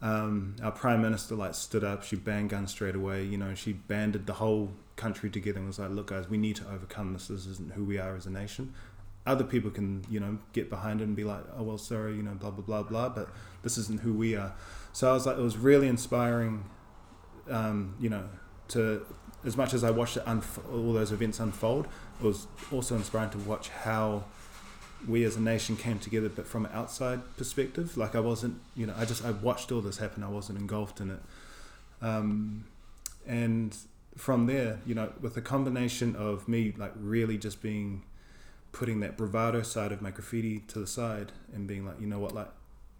Um, 0.03 0.57
our 0.62 0.72
prime 0.72 1.01
minister 1.01 1.37
like 1.37 1.55
stood 1.55 1.85
up. 1.85 2.03
She 2.03 2.16
banned 2.16 2.51
guns 2.51 2.72
straight 2.72 2.97
away. 2.97 3.24
You 3.24 3.39
know, 3.39 3.55
she 3.55 3.72
banded 3.72 4.26
the 4.26 4.35
whole 4.35 4.72
country 4.97 5.31
together 5.31 5.59
and 5.59 5.68
was 5.68 5.79
like, 5.79 5.91
look, 5.91 6.09
guys, 6.09 6.29
we 6.29 6.39
need 6.39 6.57
to 6.57 6.68
overcome 6.72 7.12
this. 7.12 7.29
This 7.29 7.47
isn't 7.47 7.72
who 7.72 7.85
we 7.85 7.99
are 7.99 8.16
as 8.16 8.26
a 8.26 8.31
nation. 8.31 8.74
Other 9.26 9.45
people 9.45 9.70
can, 9.70 10.05
you 10.11 10.18
know, 10.18 10.39
get 10.53 10.70
behind 10.70 11.01
it 11.01 11.05
and 11.05 11.14
be 11.14 11.24
like, 11.24 11.45
oh 11.57 11.62
well, 11.62 11.79
sorry, 11.79 12.16
you 12.16 12.22
know, 12.22 12.33
blah 12.33 12.51
blah 12.51 12.64
blah 12.64 12.83
blah. 12.83 13.09
But 13.11 13.29
this 13.62 13.79
isn't 13.79 14.01
who 14.01 14.12
we 14.12 14.35
are. 14.35 14.55
So 14.93 15.09
I 15.09 15.12
was 15.12 15.24
like, 15.24 15.39
it 15.39 15.43
was 15.43 15.57
really 15.57 15.87
inspiring. 15.87 16.64
Um, 17.49 17.95
you 17.99 18.11
know, 18.11 18.24
to 18.69 19.05
as 19.45 19.57
much 19.57 19.73
as 19.73 19.85
I 19.85 19.91
watched 19.91 20.16
unf- 20.19 20.73
all 20.73 20.93
those 20.93 21.12
events 21.12 21.41
unfold, 21.41 21.87
it 22.21 22.25
was 22.25 22.47
also 22.73 22.97
inspiring 22.97 23.31
to 23.31 23.39
watch 23.39 23.69
how 23.69 24.25
we 25.07 25.23
as 25.25 25.37
a 25.37 25.41
nation 25.41 25.77
came 25.77 25.99
together, 25.99 26.29
but 26.29 26.47
from 26.47 26.66
an 26.66 26.73
outside 26.75 27.21
perspective. 27.37 27.97
Like 27.97 28.16
I 28.16 28.21
wasn't, 28.21 28.61
you 28.75 28.87
know, 28.87 28.95
I 28.97 29.05
just 29.05 29.25
I 29.25 29.31
watched 29.31 29.71
all 29.71 29.81
this 29.81 29.99
happen. 29.99 30.25
I 30.25 30.29
wasn't 30.29 30.59
engulfed 30.59 31.01
in 31.01 31.11
it, 31.11 31.21
um, 32.03 32.64
and 33.27 33.77
from 34.16 34.47
there, 34.47 34.81
you 34.85 34.95
know, 34.95 35.12
with 35.21 35.37
a 35.37 35.41
combination 35.41 36.16
of 36.16 36.49
me 36.49 36.75
like 36.77 36.93
really 36.97 37.39
just 37.39 37.62
being 37.62 38.03
putting 38.73 39.01
that 39.01 39.16
bravado 39.16 39.62
side 39.62 39.93
of 39.93 40.03
my 40.03 40.11
graffiti 40.11 40.61
to 40.69 40.79
the 40.81 40.87
side 40.87 41.33
and 41.55 41.66
being 41.66 41.87
like, 41.87 42.01
you 42.01 42.07
know 42.07 42.19
what, 42.19 42.35
like 42.35 42.51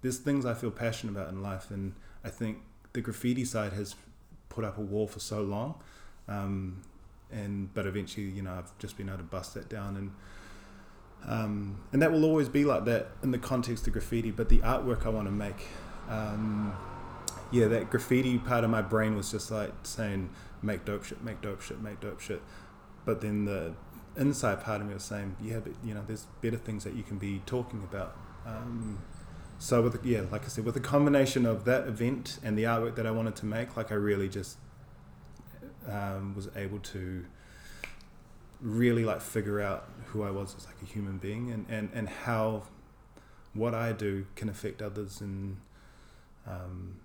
there's 0.01 0.19
things 0.19 0.47
I 0.47 0.55
feel 0.55 0.71
passionate 0.71 1.13
about 1.13 1.31
in 1.31 1.43
life, 1.43 1.71
and 1.71 1.95
I 2.25 2.29
think 2.31 2.59
the 2.93 3.01
graffiti 3.01 3.45
side 3.45 3.73
has 3.73 3.97
put 4.59 4.65
up 4.65 4.77
a 4.77 4.81
wall 4.81 5.07
for 5.07 5.21
so 5.21 5.41
long. 5.41 5.77
Um, 6.27 6.83
and 7.31 7.73
but 7.75 7.87
eventually, 7.87 8.27
you 8.27 8.43
know, 8.43 8.55
I've 8.55 8.77
just 8.79 8.97
been 8.97 9.09
able 9.09 9.19
to 9.19 9.25
bust 9.25 9.55
that 9.55 9.69
down, 9.69 9.97
and 9.97 10.11
um, 11.31 11.81
and 11.93 12.03
that 12.03 12.11
will 12.11 12.25
always 12.25 12.49
be 12.49 12.65
like 12.65 12.85
that 12.87 13.09
in 13.23 13.31
the 13.31 13.39
context 13.39 13.87
of 13.87 13.93
graffiti. 13.93 14.33
But 14.33 14.49
the 14.49 14.59
artwork 14.59 15.07
I 15.07 15.11
want 15.11 15.29
to 15.29 15.33
make, 15.33 15.69
um, 16.09 16.75
yeah, 17.53 17.69
that 17.69 17.89
graffiti 17.89 18.39
part 18.39 18.65
of 18.65 18.71
my 18.71 18.83
brain 18.83 19.15
was 19.15 19.31
just 19.31 19.53
like 19.53 19.73
saying, 19.85 20.31
make 20.61 20.85
dope 20.85 21.05
shit, 21.05 21.23
make 21.23 21.41
dope 21.41 21.63
shit, 21.63 21.81
make 21.81 22.01
dope 22.01 22.21
shit. 22.21 22.43
But 23.05 23.21
then 23.21 23.45
the 23.45 23.75
inside 24.17 24.61
part 24.63 24.81
of 24.81 24.89
me 24.89 24.95
was 24.95 25.05
saying, 25.05 25.37
yeah, 25.41 25.61
but 25.61 25.73
you 25.85 25.95
know, 25.95 26.03
there's 26.05 26.27
better 26.41 26.57
things 26.57 26.83
that 26.83 26.95
you 26.95 27.05
can 27.05 27.19
be 27.19 27.43
talking 27.47 27.87
about. 27.89 28.17
Um, 28.45 28.99
so 29.59 29.83
with 29.83 30.05
yeah, 30.05 30.23
like 30.31 30.45
I 30.45 30.49
said, 30.49 30.65
with 30.65 30.77
a 30.77 30.81
combination 30.81 31.45
of 31.45 31.65
that 31.65 31.89
event 31.89 32.39
and 32.45 32.57
the 32.57 32.65
artwork 32.65 32.95
that 32.95 33.07
I 33.07 33.11
wanted 33.11 33.37
to 33.37 33.47
make, 33.47 33.77
like 33.77 33.91
I 33.91 33.97
really 33.97 34.29
just 34.29 34.57
um, 35.89 36.35
was 36.35 36.49
able 36.57 36.79
to 36.79 37.25
really 38.61 39.05
like 39.05 39.21
figure 39.21 39.61
out 39.61 39.89
who 40.07 40.23
I 40.23 40.31
was 40.31 40.55
as 40.57 40.67
like 40.67 40.77
a 40.83 40.85
human 40.85 41.19
being 41.19 41.51
and, 41.51 41.67
and, 41.69 41.91
and 41.93 42.09
how 42.09 42.65
what 43.55 43.75
I 43.75 43.93
do 43.93 44.27
can 44.37 44.49
affect 44.49 44.83
others 44.83 45.21
and 45.21 45.59
um, 46.47 47.01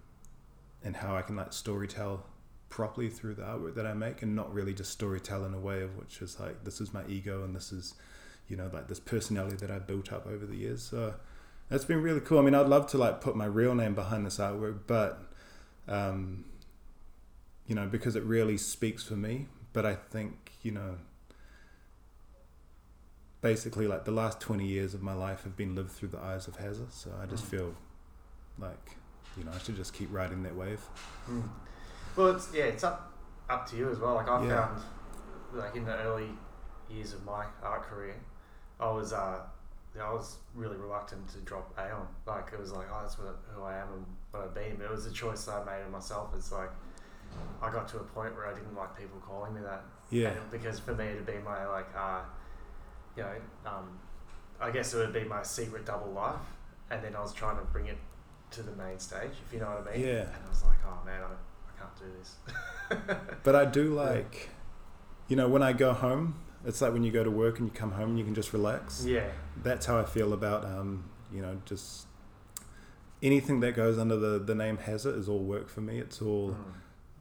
and 0.83 0.95
how 0.95 1.15
I 1.15 1.21
can 1.21 1.35
like 1.35 1.53
story 1.53 1.87
tell 1.87 2.25
properly 2.69 3.09
through 3.09 3.35
the 3.35 3.43
artwork 3.43 3.75
that 3.75 3.85
I 3.85 3.93
make 3.93 4.21
and 4.21 4.35
not 4.35 4.53
really 4.53 4.73
just 4.73 4.91
story 4.91 5.19
tell 5.19 5.45
in 5.45 5.53
a 5.53 5.59
way 5.59 5.81
of 5.81 5.97
which 5.97 6.21
is 6.21 6.39
like 6.39 6.63
this 6.63 6.81
is 6.81 6.93
my 6.93 7.03
ego 7.07 7.43
and 7.43 7.55
this 7.55 7.71
is 7.71 7.95
you 8.47 8.57
know 8.57 8.69
like 8.73 8.87
this 8.87 8.99
personality 8.99 9.57
that 9.57 9.71
I 9.71 9.79
built 9.79 10.13
up 10.13 10.27
over 10.27 10.45
the 10.45 10.55
years. 10.55 10.83
So 10.83 11.15
that's 11.69 11.85
been 11.85 12.01
really 12.01 12.19
cool 12.19 12.39
I 12.39 12.41
mean 12.41 12.55
I'd 12.55 12.67
love 12.67 12.87
to 12.87 12.97
like 12.97 13.21
put 13.21 13.35
my 13.35 13.45
real 13.45 13.75
name 13.75 13.95
behind 13.95 14.25
this 14.25 14.37
artwork 14.37 14.79
but 14.87 15.23
um, 15.87 16.45
you 17.67 17.75
know 17.75 17.87
because 17.87 18.15
it 18.15 18.23
really 18.23 18.57
speaks 18.57 19.03
for 19.03 19.15
me 19.15 19.47
but 19.73 19.85
I 19.85 19.95
think 19.95 20.51
you 20.61 20.71
know 20.71 20.97
basically 23.41 23.87
like 23.87 24.05
the 24.05 24.11
last 24.11 24.39
20 24.39 24.65
years 24.65 24.93
of 24.93 25.01
my 25.01 25.13
life 25.13 25.43
have 25.43 25.57
been 25.57 25.75
lived 25.75 25.91
through 25.91 26.09
the 26.09 26.19
eyes 26.19 26.47
of 26.47 26.57
Haser 26.57 26.89
so 26.91 27.11
I 27.21 27.25
just 27.25 27.45
mm. 27.45 27.49
feel 27.49 27.75
like 28.59 28.97
you 29.37 29.43
know 29.43 29.51
I 29.53 29.57
should 29.59 29.75
just 29.75 29.93
keep 29.93 30.13
riding 30.13 30.43
that 30.43 30.55
wave 30.55 30.81
mm. 31.29 31.43
well 32.15 32.29
it's 32.29 32.49
yeah 32.53 32.65
it's 32.65 32.83
up 32.83 33.11
up 33.49 33.69
to 33.69 33.75
you 33.75 33.89
as 33.89 33.99
well 33.99 34.15
like 34.15 34.29
I 34.29 34.45
yeah. 34.45 34.67
found 34.67 34.81
like 35.53 35.75
in 35.75 35.85
the 35.85 35.95
early 35.97 36.29
years 36.89 37.13
of 37.13 37.25
my 37.25 37.45
art 37.61 37.83
career 37.83 38.15
I 38.79 38.91
was 38.91 39.11
uh 39.11 39.39
I 40.01 40.11
was 40.11 40.37
really 40.55 40.77
reluctant 40.77 41.27
to 41.29 41.37
drop 41.39 41.73
Aeon 41.77 42.07
like 42.25 42.51
it 42.53 42.59
was 42.59 42.71
like 42.71 42.87
oh 42.91 42.99
that's 43.01 43.17
what, 43.17 43.39
who 43.53 43.63
I 43.63 43.77
am 43.77 43.87
and 43.93 44.05
what 44.31 44.43
I've 44.43 44.53
been 44.53 44.75
but 44.77 44.85
it 44.85 44.91
was 44.91 45.05
a 45.05 45.11
choice 45.11 45.47
I 45.47 45.63
made 45.63 45.81
of 45.83 45.91
myself 45.91 46.29
it's 46.35 46.51
like 46.51 46.71
I 47.61 47.71
got 47.71 47.87
to 47.89 47.97
a 47.97 48.03
point 48.03 48.35
where 48.35 48.47
I 48.47 48.53
didn't 48.53 48.75
like 48.75 48.97
people 48.97 49.21
calling 49.25 49.53
me 49.53 49.61
that 49.61 49.83
yeah 50.09 50.29
and 50.29 50.51
because 50.51 50.79
for 50.79 50.95
me 50.95 51.13
to 51.15 51.21
be 51.21 51.37
my 51.43 51.65
like 51.67 51.89
uh 51.95 52.21
you 53.15 53.23
know, 53.23 53.31
um, 53.65 53.99
I 54.59 54.71
guess 54.71 54.93
it 54.93 54.97
would 54.97 55.13
be 55.13 55.23
my 55.23 55.43
secret 55.43 55.85
double 55.85 56.11
life, 56.11 56.39
and 56.89 57.03
then 57.03 57.15
I 57.15 57.21
was 57.21 57.33
trying 57.33 57.57
to 57.57 57.63
bring 57.65 57.87
it 57.87 57.97
to 58.51 58.63
the 58.63 58.71
main 58.71 58.99
stage, 58.99 59.31
if 59.45 59.53
you 59.53 59.59
know 59.59 59.67
what 59.67 59.87
I 59.87 59.97
mean. 59.97 60.07
Yeah. 60.07 60.21
And 60.21 60.45
I 60.45 60.49
was 60.49 60.63
like, 60.63 60.77
oh 60.85 61.05
man, 61.05 61.21
I, 61.21 61.27
I 61.27 61.79
can't 61.79 61.95
do 61.97 62.05
this. 62.17 63.17
but 63.43 63.55
I 63.55 63.65
do 63.65 63.93
like, 63.93 64.49
you 65.27 65.35
know, 65.35 65.47
when 65.47 65.63
I 65.63 65.73
go 65.73 65.93
home, 65.93 66.35
it's 66.65 66.81
like 66.81 66.93
when 66.93 67.03
you 67.03 67.11
go 67.11 67.23
to 67.23 67.31
work 67.31 67.59
and 67.59 67.67
you 67.67 67.73
come 67.73 67.91
home 67.91 68.09
and 68.11 68.19
you 68.19 68.25
can 68.25 68.35
just 68.35 68.53
relax. 68.53 69.05
Yeah. 69.05 69.27
That's 69.61 69.85
how 69.85 69.99
I 69.99 70.05
feel 70.05 70.33
about, 70.33 70.65
um, 70.65 71.09
you 71.31 71.41
know, 71.41 71.61
just 71.65 72.07
anything 73.21 73.59
that 73.61 73.75
goes 73.75 73.97
under 73.97 74.17
the, 74.17 74.39
the 74.39 74.55
name 74.55 74.77
Haser 74.77 75.17
is 75.17 75.27
all 75.27 75.39
work 75.39 75.69
for 75.69 75.81
me. 75.81 75.99
It's 75.99 76.21
all 76.21 76.51
mm. 76.51 76.73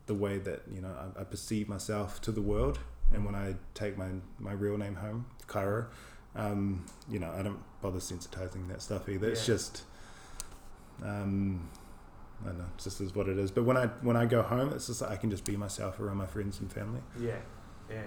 the 0.07 0.15
way 0.15 0.39
that, 0.39 0.63
you 0.73 0.81
know, 0.81 0.95
I, 1.17 1.21
I 1.21 1.25
perceive 1.25 1.69
myself 1.69 2.21
to 2.23 2.33
the 2.33 2.43
world. 2.43 2.79
And 3.13 3.25
when 3.25 3.35
I 3.35 3.57
take 3.75 3.99
my, 3.99 4.09
my 4.39 4.53
real 4.53 4.79
name 4.79 4.95
home, 4.95 5.27
Cairo, 5.47 5.87
um, 6.35 6.87
you 7.11 7.19
know, 7.19 7.31
I 7.37 7.43
don't 7.43 7.61
bother 7.83 7.99
sensitizing 7.99 8.69
that 8.69 8.81
stuff 8.81 9.09
either. 9.09 9.27
Yeah. 9.27 9.33
It's 9.33 9.45
just, 9.45 9.83
um, 11.05 11.69
I 12.43 12.49
don't 12.49 12.59
know, 12.59 12.67
it's 12.75 12.85
just 12.85 13.01
is 13.01 13.15
what 13.15 13.29
it 13.29 13.39
is. 13.39 13.51
But 13.51 13.65
when 13.65 13.77
I 13.77 13.87
when 14.01 14.17
I 14.17 14.27
go 14.27 14.43
home, 14.43 14.73
it's 14.73 14.87
just 14.87 15.03
like 15.03 15.11
I 15.11 15.17
can 15.17 15.31
just 15.31 15.45
be 15.45 15.57
myself 15.57 16.01
around 16.01 16.17
my 16.17 16.27
friends 16.27 16.59
and 16.61 16.73
family. 16.73 17.01
Yeah, 17.21 17.37
yeah. 17.91 18.03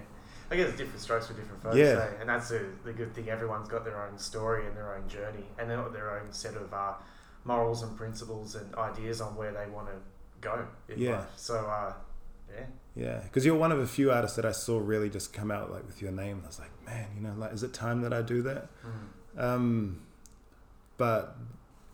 I 0.52 0.56
guess 0.56 0.70
different 0.78 1.00
strokes 1.00 1.28
for 1.28 1.34
different 1.34 1.62
folks. 1.64 1.78
Yeah. 1.78 2.08
Eh? 2.10 2.22
And 2.22 2.30
that's 2.30 2.52
a, 2.52 2.62
the 2.84 2.94
good 2.94 3.14
thing. 3.14 3.30
Everyone's 3.30 3.68
got 3.68 3.84
their 3.84 4.06
own 4.06 4.18
story 4.18 4.68
and 4.68 4.76
their 4.76 4.96
own 4.96 5.08
journey, 5.08 5.46
and 5.58 5.70
they've 5.70 5.78
got 5.78 5.94
their 5.94 6.20
own 6.20 6.32
set 6.32 6.56
of 6.56 6.74
uh, 6.74 6.94
morals 7.44 7.84
and 7.84 7.96
principles 7.98 8.56
and 8.56 8.74
ideas 8.76 9.22
on 9.22 9.36
where 9.36 9.52
they 9.52 9.70
want 9.72 9.88
to 9.88 9.94
go 10.42 10.66
in 10.90 11.00
yeah. 11.00 11.18
life. 11.18 11.28
So, 11.36 11.56
uh, 11.56 11.94
yeah. 12.56 12.66
Yeah, 12.96 13.20
because 13.24 13.46
you're 13.46 13.56
one 13.56 13.74
of 13.74 13.80
a 13.80 13.88
few 13.88 14.12
artists 14.12 14.38
that 14.38 14.46
I 14.46 14.54
saw 14.54 14.80
really 14.80 15.10
just 15.10 15.34
come 15.34 15.52
out 15.52 15.70
like 15.70 15.86
with 15.86 16.02
your 16.02 16.12
name. 16.12 16.42
I 16.44 16.48
was 16.48 16.60
like, 16.60 16.72
man, 16.86 17.08
you 17.14 17.22
know, 17.22 17.34
like, 17.38 17.52
is 17.52 17.62
it 17.62 17.74
time 17.74 18.02
that 18.02 18.14
I 18.14 18.22
do 18.22 18.42
that? 18.44 18.70
Mm. 18.86 19.44
Um, 19.44 20.02
but 20.98 21.36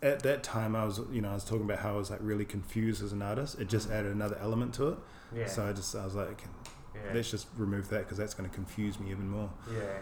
at 0.04 0.22
that 0.22 0.44
time, 0.44 0.76
I 0.76 0.86
was, 0.86 1.00
you 1.12 1.22
know, 1.22 1.32
I 1.32 1.34
was 1.34 1.44
talking 1.44 1.64
about 1.64 1.80
how 1.80 1.96
I 1.96 1.98
was 1.98 2.12
like 2.12 2.20
really 2.22 2.46
confused 2.46 3.04
as 3.04 3.14
an 3.14 3.24
artist. 3.24 3.60
It 3.60 3.68
just 3.68 3.90
mm. 3.90 3.96
added 3.96 4.14
another 4.14 4.38
element 4.40 4.76
to 4.76 4.90
it. 4.90 4.98
Yeah. 5.36 5.48
So 5.48 5.66
I 5.66 5.74
just, 5.74 5.96
I 5.96 6.06
was 6.06 6.14
like, 6.14 6.44
yeah. 7.06 7.14
let's 7.14 7.32
just 7.32 7.48
remove 7.58 7.90
that 7.90 8.00
because 8.00 8.18
that's 8.18 8.34
going 8.34 8.50
to 8.50 8.54
confuse 8.56 9.00
me 9.00 9.12
even 9.12 9.30
more. 9.30 9.50
Yeah. 9.72 10.00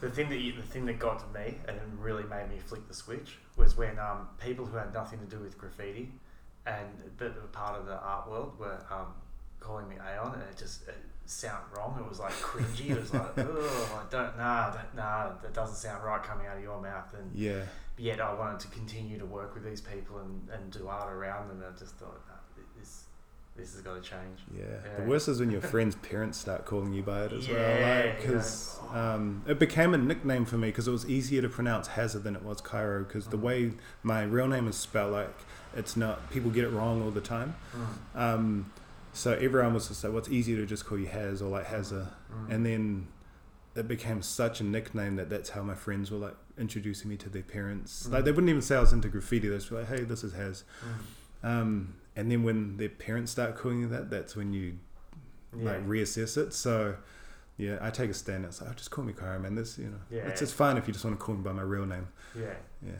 The 0.00 0.10
thing 0.10 0.28
that 0.28 0.38
you, 0.40 0.52
the 0.52 0.62
thing 0.62 0.84
that 0.86 0.98
got 0.98 1.20
to 1.20 1.38
me 1.38 1.56
and 1.66 1.78
really 1.98 2.24
made 2.24 2.50
me 2.50 2.58
flick 2.58 2.86
the 2.88 2.94
switch 2.94 3.38
was 3.56 3.76
when 3.76 3.98
um, 3.98 4.28
people 4.42 4.66
who 4.66 4.76
had 4.76 4.92
nothing 4.92 5.18
to 5.20 5.24
do 5.26 5.38
with 5.38 5.56
graffiti 5.56 6.12
and 6.66 6.88
but 7.16 7.34
were 7.36 7.48
part 7.48 7.78
of 7.78 7.86
the 7.86 7.98
art 7.98 8.28
world 8.30 8.58
were 8.58 8.78
um, 8.90 9.06
calling 9.60 9.88
me 9.88 9.96
Aeon, 9.96 10.34
and 10.34 10.42
it 10.42 10.56
just 10.56 10.86
it 10.88 10.96
sound 11.26 11.64
wrong. 11.74 11.98
It 11.98 12.08
was 12.08 12.20
like 12.20 12.32
cringy. 12.32 12.90
It 12.90 13.00
was 13.00 13.12
like, 13.14 13.30
oh, 13.38 14.02
I 14.06 14.10
don't, 14.12 14.36
nah, 14.36 14.70
that, 14.70 14.94
nah, 14.94 15.32
that 15.42 15.54
doesn't 15.54 15.76
sound 15.76 16.04
right 16.04 16.22
coming 16.22 16.46
out 16.46 16.56
of 16.56 16.62
your 16.62 16.80
mouth. 16.80 17.14
And 17.14 17.34
Yeah. 17.34 17.62
yet 17.96 18.20
I 18.20 18.34
wanted 18.34 18.60
to 18.60 18.68
continue 18.68 19.18
to 19.18 19.26
work 19.26 19.54
with 19.54 19.64
these 19.64 19.80
people 19.80 20.18
and, 20.18 20.48
and 20.50 20.70
do 20.70 20.88
art 20.88 21.10
around 21.12 21.48
them. 21.48 21.62
And 21.62 21.74
I 21.74 21.78
just 21.78 21.94
thought, 21.94 22.20
this, 23.56 23.72
has 23.74 23.82
got 23.82 23.94
to 23.94 24.00
change. 24.00 24.40
Yeah. 24.56 24.64
Yeah. 24.84 24.96
The 25.04 25.08
worst 25.08 25.28
is 25.28 25.40
when 25.40 25.50
your 25.50 25.60
friends' 25.72 25.94
parents 25.96 26.38
start 26.38 26.64
calling 26.64 26.92
you 26.92 27.02
by 27.02 27.24
it 27.24 27.32
as 27.32 27.46
Yeah, 27.48 27.54
well. 27.54 27.78
yeah. 27.80 28.16
Because 28.16 28.78
um, 28.92 29.42
it 29.46 29.58
became 29.58 29.94
a 29.94 29.98
nickname 29.98 30.44
for 30.44 30.56
me 30.58 30.68
because 30.68 30.88
it 30.88 30.92
was 30.92 31.08
easier 31.08 31.40
to 31.42 31.48
pronounce 31.48 31.88
Hazard 31.88 32.24
than 32.24 32.34
it 32.36 32.42
was 32.42 32.60
Cairo. 32.60 33.04
Because 33.04 33.26
the 33.28 33.36
Mhm. 33.38 33.42
way 33.42 33.72
my 34.02 34.22
real 34.24 34.48
name 34.48 34.66
is 34.68 34.76
spelled, 34.76 35.12
like, 35.12 35.34
it's 35.76 35.96
not, 35.96 36.30
people 36.30 36.50
get 36.50 36.64
it 36.64 36.70
wrong 36.70 37.02
all 37.02 37.10
the 37.10 37.20
time. 37.20 37.54
Mm, 38.14 38.20
Um, 38.20 38.72
so 39.12 39.32
everyone 39.34 39.74
was 39.74 39.88
just 39.88 40.02
like, 40.04 40.12
what's 40.12 40.28
easier 40.28 40.56
to 40.56 40.66
just 40.66 40.84
call 40.86 40.98
you 40.98 41.06
Haz 41.06 41.40
or 41.40 41.48
like 41.50 41.66
Hazza? 41.66 42.08
mm. 42.32 42.50
And 42.50 42.66
then 42.66 43.06
it 43.76 43.86
became 43.88 44.22
such 44.22 44.60
a 44.60 44.64
nickname 44.64 45.16
that 45.16 45.28
that's 45.30 45.50
how 45.50 45.62
my 45.62 45.74
friends 45.74 46.10
were 46.10 46.18
like 46.18 46.36
introducing 46.58 47.08
me 47.10 47.16
to 47.18 47.28
their 47.28 47.42
parents. 47.42 48.08
Like 48.08 48.22
Mm. 48.22 48.24
they 48.24 48.30
wouldn't 48.32 48.50
even 48.50 48.62
say 48.62 48.76
I 48.76 48.80
was 48.80 48.92
into 48.92 49.08
graffiti. 49.08 49.48
They 49.48 49.56
just 49.56 49.70
were 49.70 49.80
like, 49.80 49.88
hey, 49.88 50.02
this 50.04 50.22
is 50.24 50.32
Haz. 50.32 50.64
Mm. 51.44 51.48
Um, 51.48 51.94
and 52.16 52.30
then 52.30 52.42
when 52.42 52.76
their 52.76 52.88
parents 52.88 53.32
start 53.32 53.56
calling 53.56 53.80
you 53.80 53.88
that, 53.88 54.10
that's 54.10 54.36
when 54.36 54.52
you 54.52 54.78
yeah. 55.56 55.72
like 55.72 55.86
reassess 55.86 56.36
it. 56.36 56.52
So 56.52 56.96
yeah, 57.56 57.78
I 57.80 57.90
take 57.90 58.10
a 58.10 58.14
stand. 58.14 58.44
It's 58.44 58.60
like, 58.60 58.70
oh, 58.70 58.74
just 58.74 58.90
call 58.90 59.04
me 59.04 59.12
Kyra, 59.12 59.40
man. 59.40 59.54
This, 59.54 59.78
you 59.78 59.86
know, 59.86 60.00
Yeah. 60.10 60.22
it's 60.28 60.42
it's 60.42 60.52
fine 60.52 60.76
if 60.76 60.86
you 60.86 60.92
just 60.92 61.04
want 61.04 61.18
to 61.18 61.24
call 61.24 61.34
me 61.34 61.42
by 61.42 61.52
my 61.52 61.62
real 61.62 61.86
name. 61.86 62.08
yeah. 62.36 62.54
Yeah, 62.84 62.92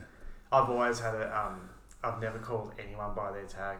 I've 0.51 0.69
always 0.69 0.99
had 0.99 1.13
a, 1.15 1.37
um, 1.37 1.69
I've 2.03 2.19
never 2.21 2.39
called 2.39 2.71
anyone 2.79 3.13
by 3.15 3.31
their 3.31 3.45
tag 3.45 3.77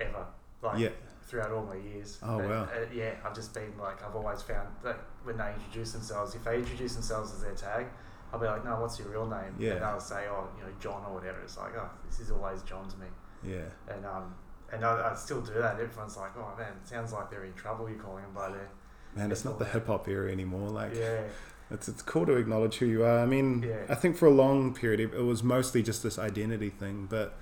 ever. 0.00 0.26
Like, 0.62 0.78
yeah, 0.78 0.88
throughout 1.22 1.50
all 1.50 1.64
my 1.64 1.76
years. 1.76 2.18
Oh, 2.22 2.38
And, 2.38 2.48
wow. 2.50 2.62
uh, 2.64 2.86
yeah, 2.94 3.14
I've 3.24 3.34
just 3.34 3.52
been 3.52 3.72
like 3.78 4.02
I've 4.04 4.14
always 4.16 4.42
found 4.42 4.68
that 4.84 4.98
when 5.24 5.36
they 5.36 5.52
introduce 5.54 5.92
themselves, 5.92 6.34
if 6.34 6.44
they 6.44 6.56
introduce 6.58 6.94
themselves 6.94 7.32
as 7.32 7.42
their 7.42 7.54
tag, 7.54 7.86
I'll 8.32 8.38
be 8.40 8.46
like, 8.46 8.64
no, 8.64 8.80
what's 8.80 8.98
your 8.98 9.08
real 9.08 9.26
name? 9.26 9.54
Yeah. 9.58 9.72
And 9.72 9.82
they'll 9.82 10.00
say, 10.00 10.24
oh, 10.30 10.48
you 10.58 10.64
know, 10.64 10.70
John 10.80 11.04
or 11.06 11.14
whatever. 11.14 11.40
It's 11.42 11.56
like, 11.58 11.76
oh, 11.76 11.90
this 12.08 12.20
is 12.20 12.30
always 12.30 12.62
John 12.62 12.88
to 12.88 12.96
me. 12.98 13.06
yeah. 13.44 13.66
And 13.92 14.04
um, 14.06 14.34
and 14.72 14.84
I, 14.84 15.10
I 15.12 15.14
still 15.14 15.40
do 15.40 15.54
that. 15.54 15.78
Everyone's 15.80 16.16
like, 16.16 16.36
oh 16.36 16.54
man, 16.58 16.72
sounds 16.84 17.12
like 17.12 17.30
they're 17.30 17.44
in 17.44 17.54
trouble. 17.54 17.88
You're 17.88 17.98
calling 17.98 18.22
them 18.24 18.32
by 18.34 18.48
their 18.50 18.68
Man, 19.14 19.32
it's 19.32 19.44
not 19.44 19.58
the 19.58 19.64
hip 19.64 19.86
hop 19.86 20.08
era 20.08 20.30
anymore. 20.30 20.68
Like, 20.68 20.94
yeah, 20.94 21.22
It's 21.70 21.88
it's 21.88 22.02
cool 22.02 22.26
to 22.26 22.32
acknowledge 22.36 22.76
who 22.76 22.86
you 22.86 23.04
are. 23.04 23.20
I 23.20 23.26
mean, 23.26 23.62
Yeah. 23.62 23.84
I 23.88 23.94
think 23.94 24.16
for 24.16 24.26
a 24.26 24.30
long 24.30 24.74
period 24.74 25.00
it 25.00 25.14
it 25.14 25.22
was 25.22 25.42
mostly 25.42 25.82
just 25.82 26.02
this 26.02 26.18
identity 26.18 26.70
thing, 26.70 27.06
but 27.08 27.38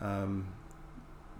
um, 0.00 0.48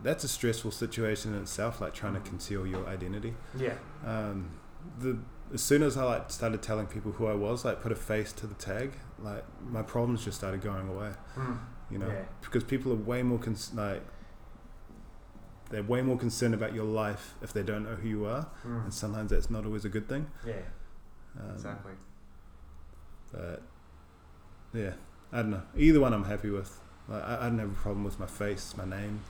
that's 0.02 0.24
a 0.24 0.28
stressful 0.28 0.70
situation 0.70 1.34
in 1.34 1.42
itself. 1.42 1.80
Like 1.80 1.94
trying 1.94 2.14
to 2.14 2.20
conceal 2.20 2.66
your 2.66 2.86
identity. 2.86 3.34
yeah, 3.58 3.74
Um, 4.04 4.50
the 4.98 5.18
as 5.54 5.62
soon 5.62 5.82
as 5.82 5.96
I 5.96 6.02
like 6.04 6.30
started 6.30 6.60
telling 6.62 6.86
people 6.86 7.12
who 7.12 7.26
I 7.26 7.34
was, 7.34 7.64
like 7.64 7.80
put 7.80 7.92
a 7.92 7.96
face 7.96 8.32
to 8.34 8.46
the 8.46 8.54
tag, 8.54 8.92
like 9.18 9.44
my 9.62 9.82
problems 9.82 10.24
just 10.24 10.36
started 10.38 10.60
going 10.60 10.88
away. 10.88 11.12
Mm. 11.36 11.58
You 11.90 11.98
know, 11.98 12.08
Yeah. 12.08 12.24
because 12.40 12.64
people 12.64 12.92
are 12.92 12.96
way 12.96 13.22
more 13.22 13.38
cons- 13.38 13.72
like 13.74 14.02
they're 15.70 15.82
way 15.82 16.02
more 16.02 16.16
concerned 16.16 16.54
about 16.54 16.72
your 16.74 16.84
life 16.84 17.34
if 17.42 17.52
they 17.52 17.62
don't 17.62 17.84
know 17.84 17.96
who 17.96 18.08
you 18.08 18.24
are, 18.26 18.46
Mm. 18.64 18.84
and 18.84 18.94
sometimes 18.94 19.30
that's 19.30 19.50
not 19.50 19.64
always 19.64 19.84
a 19.84 19.88
good 19.88 20.08
thing. 20.08 20.30
yeah, 20.44 20.54
Um, 21.38 21.50
exactly. 21.54 21.92
But 23.32 23.62
yeah, 24.72 24.92
I 25.32 25.38
don't 25.38 25.50
know. 25.50 25.62
Either 25.76 26.00
one 26.00 26.12
I'm 26.14 26.24
happy 26.24 26.50
with. 26.50 26.80
Like, 27.08 27.22
I, 27.22 27.36
I 27.46 27.48
don't 27.48 27.58
have 27.58 27.70
a 27.70 27.74
problem 27.74 28.04
with 28.04 28.18
my 28.18 28.26
face, 28.26 28.74
my 28.76 28.84
name, 28.84 29.20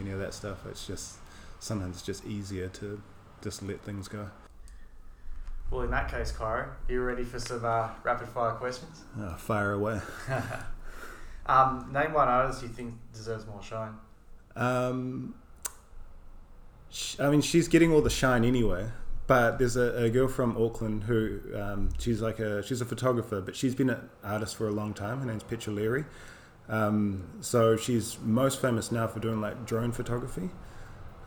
any 0.00 0.10
of 0.10 0.18
that 0.18 0.34
stuff. 0.34 0.64
It's 0.66 0.86
just 0.86 1.16
sometimes 1.60 1.96
it's 1.96 2.06
just 2.06 2.24
easier 2.26 2.68
to 2.68 3.00
just 3.42 3.62
let 3.62 3.80
things 3.80 4.08
go. 4.08 4.30
Well, 5.70 5.82
in 5.82 5.90
that 5.90 6.10
case, 6.10 6.32
Cairo, 6.32 6.60
are 6.64 6.76
you 6.88 7.02
ready 7.02 7.24
for 7.24 7.38
some 7.38 7.64
uh, 7.64 7.88
rapid 8.02 8.28
fire 8.28 8.52
questions? 8.52 9.02
Uh, 9.20 9.34
fire 9.36 9.72
away. 9.72 10.00
um, 11.46 11.90
name 11.92 12.12
one 12.14 12.28
artist 12.28 12.62
you 12.62 12.68
think 12.68 12.94
deserves 13.12 13.46
more 13.46 13.62
shine. 13.62 13.94
Um, 14.56 15.34
sh- 16.90 17.18
I 17.20 17.30
mean, 17.30 17.40
she's 17.40 17.68
getting 17.68 17.92
all 17.92 18.02
the 18.02 18.10
shine 18.10 18.44
anyway. 18.44 18.88
But 19.26 19.58
there's 19.58 19.76
a, 19.76 20.04
a 20.04 20.10
girl 20.10 20.26
from 20.26 20.56
Auckland 20.56 21.04
who 21.04 21.40
um, 21.54 21.90
she's 21.98 22.22
like 22.22 22.38
a 22.38 22.62
she's 22.62 22.80
a 22.80 22.86
photographer, 22.86 23.42
but 23.42 23.54
she's 23.54 23.74
been 23.74 23.90
an 23.90 24.08
artist 24.24 24.56
for 24.56 24.68
a 24.68 24.70
long 24.70 24.94
time. 24.94 25.20
Her 25.20 25.26
name's 25.26 25.42
Petra 25.42 25.70
Leary. 25.70 26.06
Um, 26.68 27.24
so 27.40 27.76
she's 27.76 28.18
most 28.20 28.60
famous 28.60 28.90
now 28.90 29.06
for 29.06 29.20
doing 29.20 29.40
like 29.40 29.66
drone 29.66 29.92
photography, 29.92 30.48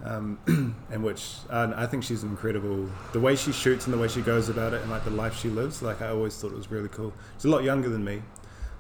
um, 0.04 0.40
in 0.92 1.04
which 1.04 1.36
uh, 1.52 1.74
I 1.76 1.86
think 1.86 2.04
she's 2.04 2.24
incredible. 2.24 2.90
The 3.14 3.20
way 3.20 3.36
she 3.36 3.52
shoots 3.52 3.86
and 3.86 3.94
the 3.94 4.00
way 4.00 4.08
she 4.08 4.22
goes 4.22 4.50
about 4.50 4.74
it, 4.74 4.82
and 4.82 4.90
like 4.90 5.04
the 5.04 5.12
life 5.12 5.38
she 5.38 5.50
lives, 5.50 5.84
like 5.84 6.02
I 6.02 6.10
always 6.10 6.36
thought 6.36 6.52
it 6.52 6.58
was 6.58 6.72
really 6.72 6.90
cool. 6.90 7.14
She's 7.38 7.46
a 7.46 7.50
lot 7.50 7.64
younger 7.64 7.90
than 7.90 8.04
me, 8.04 8.24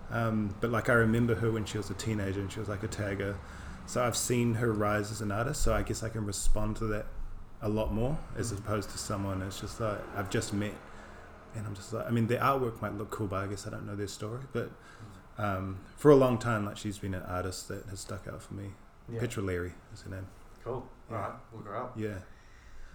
um, 0.10 0.56
but 0.62 0.72
like 0.72 0.90
I 0.90 0.94
remember 0.94 1.36
her 1.36 1.52
when 1.52 1.66
she 1.66 1.78
was 1.78 1.92
a 1.92 1.96
teenager 1.96 2.40
and 2.40 2.52
she 2.52 2.60
was 2.60 2.70
like 2.70 2.82
a 2.82 2.88
tagger. 2.88 3.36
So 3.86 4.04
I've 4.04 4.16
seen 4.18 4.56
her 4.56 4.72
rise 4.72 5.12
as 5.12 5.22
an 5.22 5.32
artist. 5.32 5.62
So 5.62 5.74
I 5.74 5.82
guess 5.84 6.04
I 6.04 6.10
can 6.10 6.26
respond 6.26 6.78
to 6.78 6.86
that 6.88 7.06
a 7.62 7.70
lot 7.70 7.94
more 7.94 8.18
as 8.38 8.52
Mhm. 8.52 8.60
opposed 8.60 8.90
to 8.92 8.98
someone 8.98 9.42
it's 9.44 9.60
just 9.60 9.80
like 9.80 10.00
I've 10.16 10.30
just 10.30 10.52
met, 10.54 10.74
and 11.56 11.66
I'm 11.68 11.76
just 11.76 11.94
like 11.94 12.08
I 12.08 12.10
mean 12.10 12.28
their 12.28 12.40
artwork 12.40 12.82
might 12.82 12.94
look 12.96 13.12
cool, 13.12 13.28
but 13.28 13.44
I 13.44 13.48
guess 13.48 13.68
I 13.68 13.70
don't 13.70 13.86
know 13.86 13.96
their 13.96 14.08
story. 14.08 14.42
But 14.54 14.72
um, 15.38 15.80
for 15.98 16.12
a 16.12 16.16
long 16.16 16.38
time, 16.38 16.66
like 16.66 16.78
she's 16.78 16.98
been 17.00 17.14
an 17.14 17.24
artist 17.24 17.68
that 17.68 17.86
has 17.88 18.00
stuck 18.00 18.28
out 18.28 18.42
for 18.42 18.54
me. 18.54 18.72
Yeah. 19.10 19.20
Petra 19.20 19.44
Leary 19.44 19.74
is 19.94 20.02
her 20.04 20.10
name. 20.10 20.28
Cool. 20.64 20.88
Yeah. 21.10 21.16
All 21.18 21.22
right, 21.24 21.34
look 21.54 21.66
her 21.66 21.76
up. 21.78 21.94
Yeah. 21.98 22.18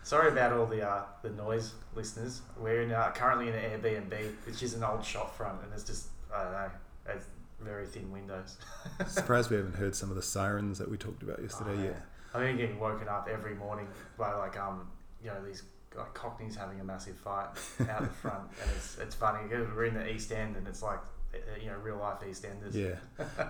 Sorry 0.02 0.28
about 0.30 0.52
all 0.52 0.66
the 0.66 0.88
uh, 0.88 1.02
the 1.22 1.30
noise, 1.30 1.74
listeners. 1.94 2.42
We're 2.56 2.82
in, 2.82 2.92
uh, 2.92 3.10
currently 3.12 3.48
in 3.48 3.54
an 3.54 3.80
Airbnb, 3.80 4.34
which 4.46 4.62
is 4.62 4.74
an 4.74 4.84
old 4.84 5.04
shop 5.04 5.36
front, 5.36 5.62
and 5.64 5.72
it's 5.72 5.82
just 5.84 6.08
I 6.32 6.42
don't 6.44 6.52
know, 6.52 6.70
it's 7.08 7.26
very 7.60 7.86
thin 7.86 8.10
windows. 8.12 8.56
Surprised 9.06 9.50
we 9.50 9.56
haven't 9.56 9.76
heard 9.76 9.94
some 9.94 10.10
of 10.10 10.16
the 10.16 10.22
sirens 10.22 10.78
that 10.78 10.90
we 10.90 10.96
talked 10.96 11.22
about 11.22 11.40
yesterday 11.42 11.70
Oh, 11.78 11.82
yet. 11.82 11.92
yeah. 11.92 12.00
I'm 12.34 12.42
even 12.44 12.56
getting 12.58 12.78
woken 12.78 13.08
up 13.08 13.28
every 13.32 13.54
morning 13.54 13.86
by 14.18 14.34
like 14.34 14.58
um 14.58 14.88
you 15.22 15.30
know 15.30 15.42
these 15.44 15.62
like 15.96 16.12
cockneys 16.12 16.54
having 16.54 16.78
a 16.80 16.84
massive 16.84 17.16
fight 17.16 17.48
out 17.88 18.02
the 18.02 18.08
front, 18.08 18.42
and 18.62 18.70
it's 18.76 18.98
it's 18.98 19.14
funny 19.14 19.48
because 19.48 19.66
we're 19.74 19.86
in 19.86 19.94
the 19.94 20.06
East 20.10 20.30
End, 20.32 20.56
and 20.56 20.68
it's 20.68 20.82
like 20.82 20.98
uh, 21.34 21.38
you 21.60 21.68
know 21.70 21.76
real 21.78 21.96
life 21.96 22.18
East 22.28 22.44
Enders. 22.44 22.76
Yeah. 22.76 22.96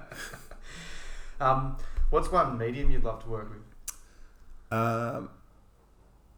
Um, 1.40 1.76
what's 2.10 2.30
one 2.32 2.56
medium 2.56 2.90
you'd 2.90 3.04
love 3.04 3.22
to 3.24 3.28
work 3.28 3.50
with? 3.50 4.78
Um, 4.78 5.28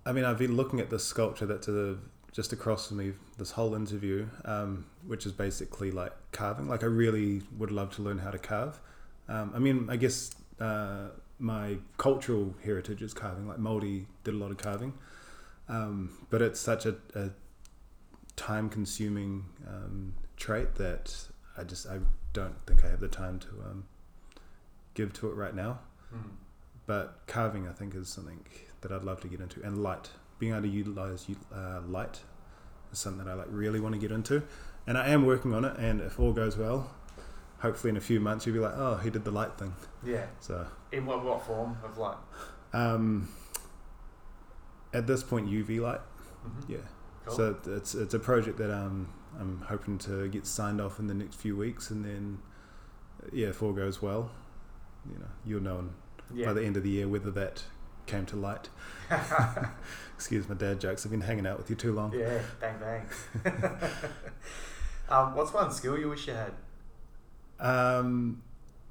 I 0.05 0.13
mean, 0.13 0.25
I've 0.25 0.39
been 0.39 0.57
looking 0.57 0.81
at 0.81 0.91
this 0.91 1.05
sculpture 1.05 1.47
that's 1.47 1.69
uh 1.69 1.95
just 2.33 2.53
across 2.53 2.89
from 2.89 2.97
me 2.99 3.13
this 3.39 3.53
whole 3.53 3.75
interview, 3.75 4.27
um, 4.45 4.87
which 5.07 5.25
is 5.25 5.33
basically 5.33 5.91
like 5.91 6.13
carving. 6.33 6.69
Like, 6.69 6.83
I 6.83 6.87
really 6.87 7.43
would 7.57 7.71
love 7.71 7.95
to 7.97 8.03
learn 8.03 8.19
how 8.19 8.31
to 8.31 8.39
carve. 8.39 8.81
Um, 9.29 9.53
I 9.55 9.59
mean, 9.59 9.89
I 9.91 9.97
guess 9.97 10.31
uh, 10.61 11.09
my 11.39 11.79
cultural 11.99 12.55
heritage 12.65 13.03
is 13.03 13.15
carving. 13.15 13.47
Like, 13.49 13.59
Māori 13.59 14.07
did 14.25 14.35
a 14.35 14.37
lot 14.39 14.51
of 14.51 14.57
carving, 14.59 14.95
um, 15.69 16.11
but 16.31 16.43
it's 16.43 16.61
such 16.61 16.87
a, 16.87 16.97
a 17.15 17.31
time-consuming 18.37 19.45
um, 19.67 20.15
trait 20.37 20.75
that 20.77 21.15
I 21.57 21.65
just 21.65 21.87
I 21.87 21.99
don't 22.33 22.55
think 22.67 22.85
I 22.85 22.89
have 22.89 23.01
the 23.01 23.09
time 23.09 23.39
to 23.41 23.49
um, 23.69 23.85
give 24.95 25.13
to 25.15 25.29
it 25.29 25.35
right 25.35 25.55
now 25.55 25.81
Hmm. 26.11 26.31
but 26.87 27.19
carving 27.27 27.69
I 27.69 27.73
think 27.73 27.95
is 27.95 28.09
something 28.09 28.41
that 28.81 28.91
I'd 28.91 29.05
love 29.05 29.21
to 29.21 29.29
get 29.29 29.41
into 29.41 29.63
and 29.63 29.83
light 29.83 30.09
being 30.39 30.53
able 30.53 30.63
to 30.63 30.69
utilize 30.69 31.27
uh, 31.55 31.83
light 31.87 32.21
is 32.91 32.99
something 32.99 33.23
that 33.27 33.31
I 33.31 33.35
like 33.35 33.49
really 33.51 33.79
want 33.79 33.95
to 33.95 34.01
get 34.01 34.11
into 34.11 34.43
and 34.89 34.99
I 34.99 35.09
am 35.11 35.25
working 35.27 35.53
on 35.55 35.65
it 35.65 35.77
and 35.79 36.01
if 36.01 36.19
all 36.19 36.33
goes 36.33 36.57
well 36.57 36.91
hopefully 37.61 37.91
in 37.91 37.97
a 37.97 38.01
few 38.01 38.19
months 38.21 38.47
you'll 38.47 38.55
be 38.55 38.61
like 38.61 38.75
oh 38.77 38.97
he 38.97 39.11
did 39.11 39.25
the 39.25 39.31
light 39.31 39.57
thing 39.59 39.75
Yeah. 40.05 40.27
so 40.41 40.67
In 40.91 41.07
what 41.07 41.23
what 41.25 41.43
form 41.47 41.77
of 41.85 41.97
light? 41.99 42.17
um, 42.73 43.29
at 44.93 45.07
this 45.07 45.23
point 45.23 45.49
UV 45.49 45.81
light 45.81 46.01
Mm-hmm. 46.47 46.73
yeah 46.73 46.79
Cool. 47.27 47.37
so 47.37 47.57
it's 47.77 47.95
it's 47.95 48.15
a 48.15 48.19
project 48.19 48.57
that 48.59 48.73
um, 48.73 49.09
I'm 49.39 49.61
hoping 49.69 49.99
to 49.99 50.29
get 50.29 50.47
signed 50.47 50.81
off 50.81 50.99
in 50.99 51.07
the 51.09 51.15
next 51.15 51.37
few 51.37 51.57
weeks 51.57 51.91
and 51.91 52.05
then 52.05 52.39
yeah 53.33 53.49
if 53.49 53.63
all 53.63 53.73
goes 53.73 54.01
well 54.01 54.31
you 55.11 55.19
know 55.19 55.27
you'll 55.45 55.61
know 55.63 55.89
yeah. 56.33 56.47
by 56.47 56.53
the 56.55 56.65
end 56.65 56.77
of 56.77 56.83
the 56.85 56.91
year 56.91 57.07
whether 57.09 57.31
that 57.33 57.65
came 58.07 58.25
to 58.25 58.37
light. 58.37 58.71
Excuse 60.15 60.49
my 60.49 60.55
dad 60.55 60.81
jokes. 60.81 61.05
I've 61.05 61.11
been 61.13 61.21
hanging 61.21 61.47
out 61.47 61.59
with 61.59 61.69
you 61.69 61.77
too 61.77 61.93
long. 61.93 62.11
yeah. 62.19 62.41
Bang 62.59 62.77
bang. 62.81 63.05
um, 65.09 65.35
what's 65.35 65.53
one 65.53 65.71
skill 65.73 65.99
you 65.99 66.09
wish 66.09 66.27
you 66.27 66.35
had? 66.35 66.53
Um, 67.61 68.43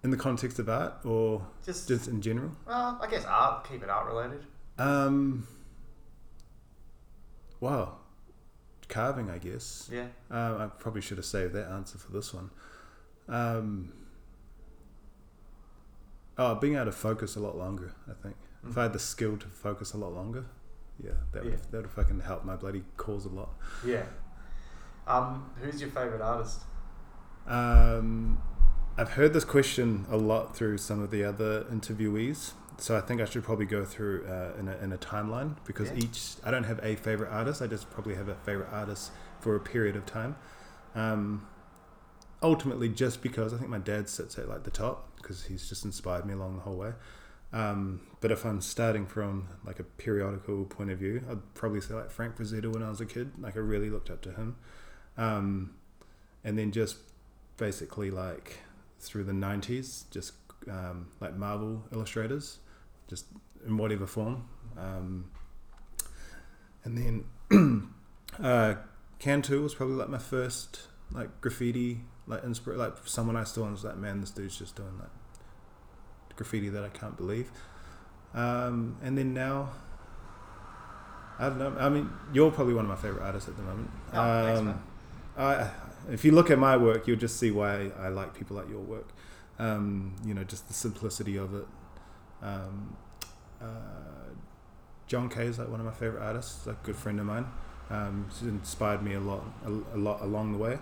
in 0.04 0.12
the 0.12 0.18
context 0.18 0.60
of 0.60 0.68
art 0.70 1.06
or 1.06 1.46
Just, 1.66 1.88
just 1.88 2.08
in 2.08 2.22
general? 2.22 2.52
well, 2.68 3.00
I 3.02 3.08
guess 3.10 3.26
art. 3.26 3.68
Keep 3.70 3.84
it 3.84 3.90
art 3.90 4.08
related. 4.08 4.46
Um, 4.78 5.48
wow, 7.60 7.98
carving, 8.90 9.30
I 9.30 9.38
guess. 9.38 9.90
Yeah. 9.92 10.08
Um, 10.30 10.62
I 10.62 10.68
probably 10.68 11.02
should 11.02 11.18
have 11.18 11.26
saved 11.26 11.54
that 11.54 11.68
answer 11.70 11.98
for 11.98 12.12
this 12.12 12.34
one. 12.34 12.50
Um, 13.30 13.94
oh, 16.38 16.56
being 16.56 16.76
able 16.76 16.86
to 16.86 16.92
focus 16.92 17.36
a 17.36 17.40
lot 17.40 17.58
longer. 17.58 17.94
I 18.10 18.14
think 18.22 18.36
if 18.68 18.78
I 18.78 18.84
had 18.84 18.94
the 18.94 19.00
skill 19.00 19.38
to 19.38 19.48
focus 19.48 19.94
a 19.94 19.98
lot 19.98 20.14
longer, 20.14 20.46
yeah, 21.04 21.12
that 21.32 21.44
would 21.44 21.54
Yeah. 21.54 21.60
that 21.72 21.82
would 21.84 21.92
fucking 21.92 22.20
help 22.22 22.44
my 22.46 22.56
bloody 22.56 22.84
cause 22.98 23.26
a 23.26 23.30
lot. 23.30 23.50
Yeah. 23.86 24.06
Um, 25.08 25.50
who's 25.62 25.80
your 25.82 25.90
favorite 25.90 26.22
artist? 26.22 26.62
Um, 27.48 28.42
I've 28.98 29.12
heard 29.12 29.34
this 29.34 29.46
question 29.46 30.06
a 30.10 30.18
lot 30.18 30.56
through 30.56 30.78
some 30.80 31.02
of 31.02 31.12
the 31.12 31.24
other 31.24 31.64
interviewees, 31.66 32.52
so 32.78 32.98
I 32.98 33.02
think 33.02 33.22
I 33.22 33.26
should 33.26 33.44
probably 33.44 33.66
go 33.66 33.86
through 33.86 34.26
uh, 34.28 34.60
in, 34.60 34.68
a, 34.68 34.78
in 34.78 34.92
a 34.92 34.98
timeline 34.98 35.56
because 35.66 35.90
Yeah. 35.92 35.98
each 36.00 36.36
I 36.44 36.52
don't 36.52 36.66
have 36.66 36.80
a 36.84 36.96
favorite 36.96 37.32
artist. 37.32 37.62
I 37.62 37.68
just 37.68 37.90
probably 37.90 38.16
have 38.16 38.28
a 38.28 38.36
favorite 38.36 38.70
artist 38.72 39.12
for 39.40 39.56
a 39.56 39.60
period 39.60 39.96
of 39.96 40.06
time. 40.06 40.36
Um, 40.94 41.48
ultimately, 42.44 42.90
just 42.90 43.22
because 43.22 43.54
I 43.54 43.58
think 43.58 43.70
my 43.70 43.80
dad 43.80 44.10
sits 44.10 44.38
at 44.38 44.50
like 44.50 44.64
the 44.64 44.72
top 44.72 45.16
because 45.18 45.46
he's 45.46 45.70
just 45.70 45.86
inspired 45.86 46.26
me 46.26 46.34
along 46.34 46.56
the 46.58 46.62
whole 46.64 46.76
way. 46.78 46.92
Um, 47.54 48.02
but 48.20 48.32
if 48.32 48.46
I'm 48.46 48.60
starting 48.60 49.06
from 49.06 49.48
like 49.66 49.80
a 49.80 49.84
periodical 49.84 50.66
point 50.66 50.92
of 50.92 51.00
view, 51.00 51.24
I'd 51.30 51.54
probably 51.54 51.80
say 51.80 51.94
like 51.94 52.12
Frank 52.12 52.36
Frazetta 52.36 52.72
when 52.74 52.84
I 52.84 52.90
was 52.90 53.00
a 53.00 53.06
kid. 53.06 53.32
Like 53.40 53.56
I 53.56 53.60
really 53.60 53.90
looked 53.90 54.10
up 54.10 54.22
to 54.24 54.32
him. 54.32 54.58
Um, 55.18 55.76
and 56.44 56.58
then 56.58 56.72
just 56.72 56.98
basically 57.58 58.12
like 58.12 58.60
through 59.00 59.24
the 59.24 59.34
90s, 59.34 60.10
just 60.12 60.34
um, 60.70 61.08
like 61.20 61.36
Marvel 61.36 61.84
illustrators, 61.92 62.60
just 63.08 63.26
in 63.66 63.78
whatever 63.78 64.08
form. 64.08 64.48
Um, 64.78 65.32
and 66.84 67.26
then 67.50 67.92
uh, 68.44 68.76
Cantu 69.20 69.62
was 69.64 69.74
probably 69.74 69.96
like 69.96 70.10
my 70.10 70.18
first 70.18 70.82
like 71.12 71.42
graffiti, 71.42 72.02
like 72.28 72.44
inspir- 72.44 72.78
like 72.78 72.94
someone 73.06 73.36
I 73.36 73.44
saw 73.44 73.64
and 73.64 73.72
was 73.72 73.84
like, 73.84 73.98
man, 73.98 74.22
this 74.22 74.32
dude's 74.32 74.58
just 74.58 74.76
doing 74.76 74.98
like 75.00 75.10
graffiti 76.36 76.70
that 76.70 76.84
I 76.84 76.90
can't 76.90 77.18
believe. 77.18 77.52
Um, 78.34 78.98
and 79.02 79.18
then 79.18 79.34
now, 79.34 79.72
I 81.40 81.50
don't 81.50 81.60
know. 81.60 81.76
I 81.80 81.90
mean, 81.90 82.10
you're 82.34 82.52
probably 82.52 82.74
one 82.74 82.86
of 82.86 82.90
my 82.90 82.96
favorite 82.96 83.24
artists 83.24 83.50
at 83.50 83.58
the 83.58 83.64
moment. 83.64 83.90
Oh, 84.14 84.64
thanks, 84.64 84.80
If 86.10 86.26
you 86.26 86.32
look 86.32 86.50
at 86.50 86.58
my 86.58 86.78
work, 86.78 87.08
you'll 87.08 87.18
just 87.18 87.38
see 87.38 87.52
why 87.52 87.92
I 88.00 88.10
like 88.10 88.34
people 88.34 88.56
like 88.58 88.70
your 88.70 88.80
work. 88.82 89.10
Um, 89.60 90.16
you 90.26 90.34
know, 90.34 90.44
just 90.44 90.68
the 90.68 90.74
simplicity 90.74 91.38
of 91.38 91.54
it. 91.54 91.66
Um, 92.42 92.96
uh, 93.62 93.66
John 95.08 95.30
Kay 95.30 95.46
is 95.46 95.60
like 95.60 95.70
one 95.70 95.80
of 95.80 95.86
my 95.86 95.92
favorite 95.92 96.22
artists, 96.22 96.68
a 96.68 96.78
good 96.84 96.96
friend 96.96 97.20
of 97.20 97.26
mine. 97.26 97.48
Um, 97.90 98.30
inspired 98.42 99.02
me 99.02 99.14
a 99.14 99.20
lot, 99.20 99.44
a, 99.66 99.70
a 99.70 99.98
lot 99.98 100.22
along 100.22 100.52
the 100.52 100.58
way. 100.58 100.80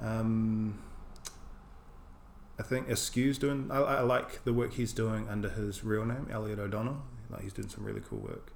Um, 0.00 0.78
I 2.58 2.62
think 2.62 2.88
Askew's 2.88 3.38
doing. 3.38 3.68
I, 3.70 3.78
I 3.78 4.00
like 4.02 4.44
the 4.44 4.52
work 4.52 4.74
he's 4.74 4.92
doing 4.92 5.28
under 5.28 5.48
his 5.48 5.82
real 5.82 6.04
name, 6.04 6.28
Elliot 6.30 6.58
O'Donnell. 6.58 7.02
Like 7.30 7.42
he's 7.42 7.52
doing 7.52 7.68
some 7.68 7.84
really 7.84 8.02
cool 8.08 8.18
work. 8.18 8.52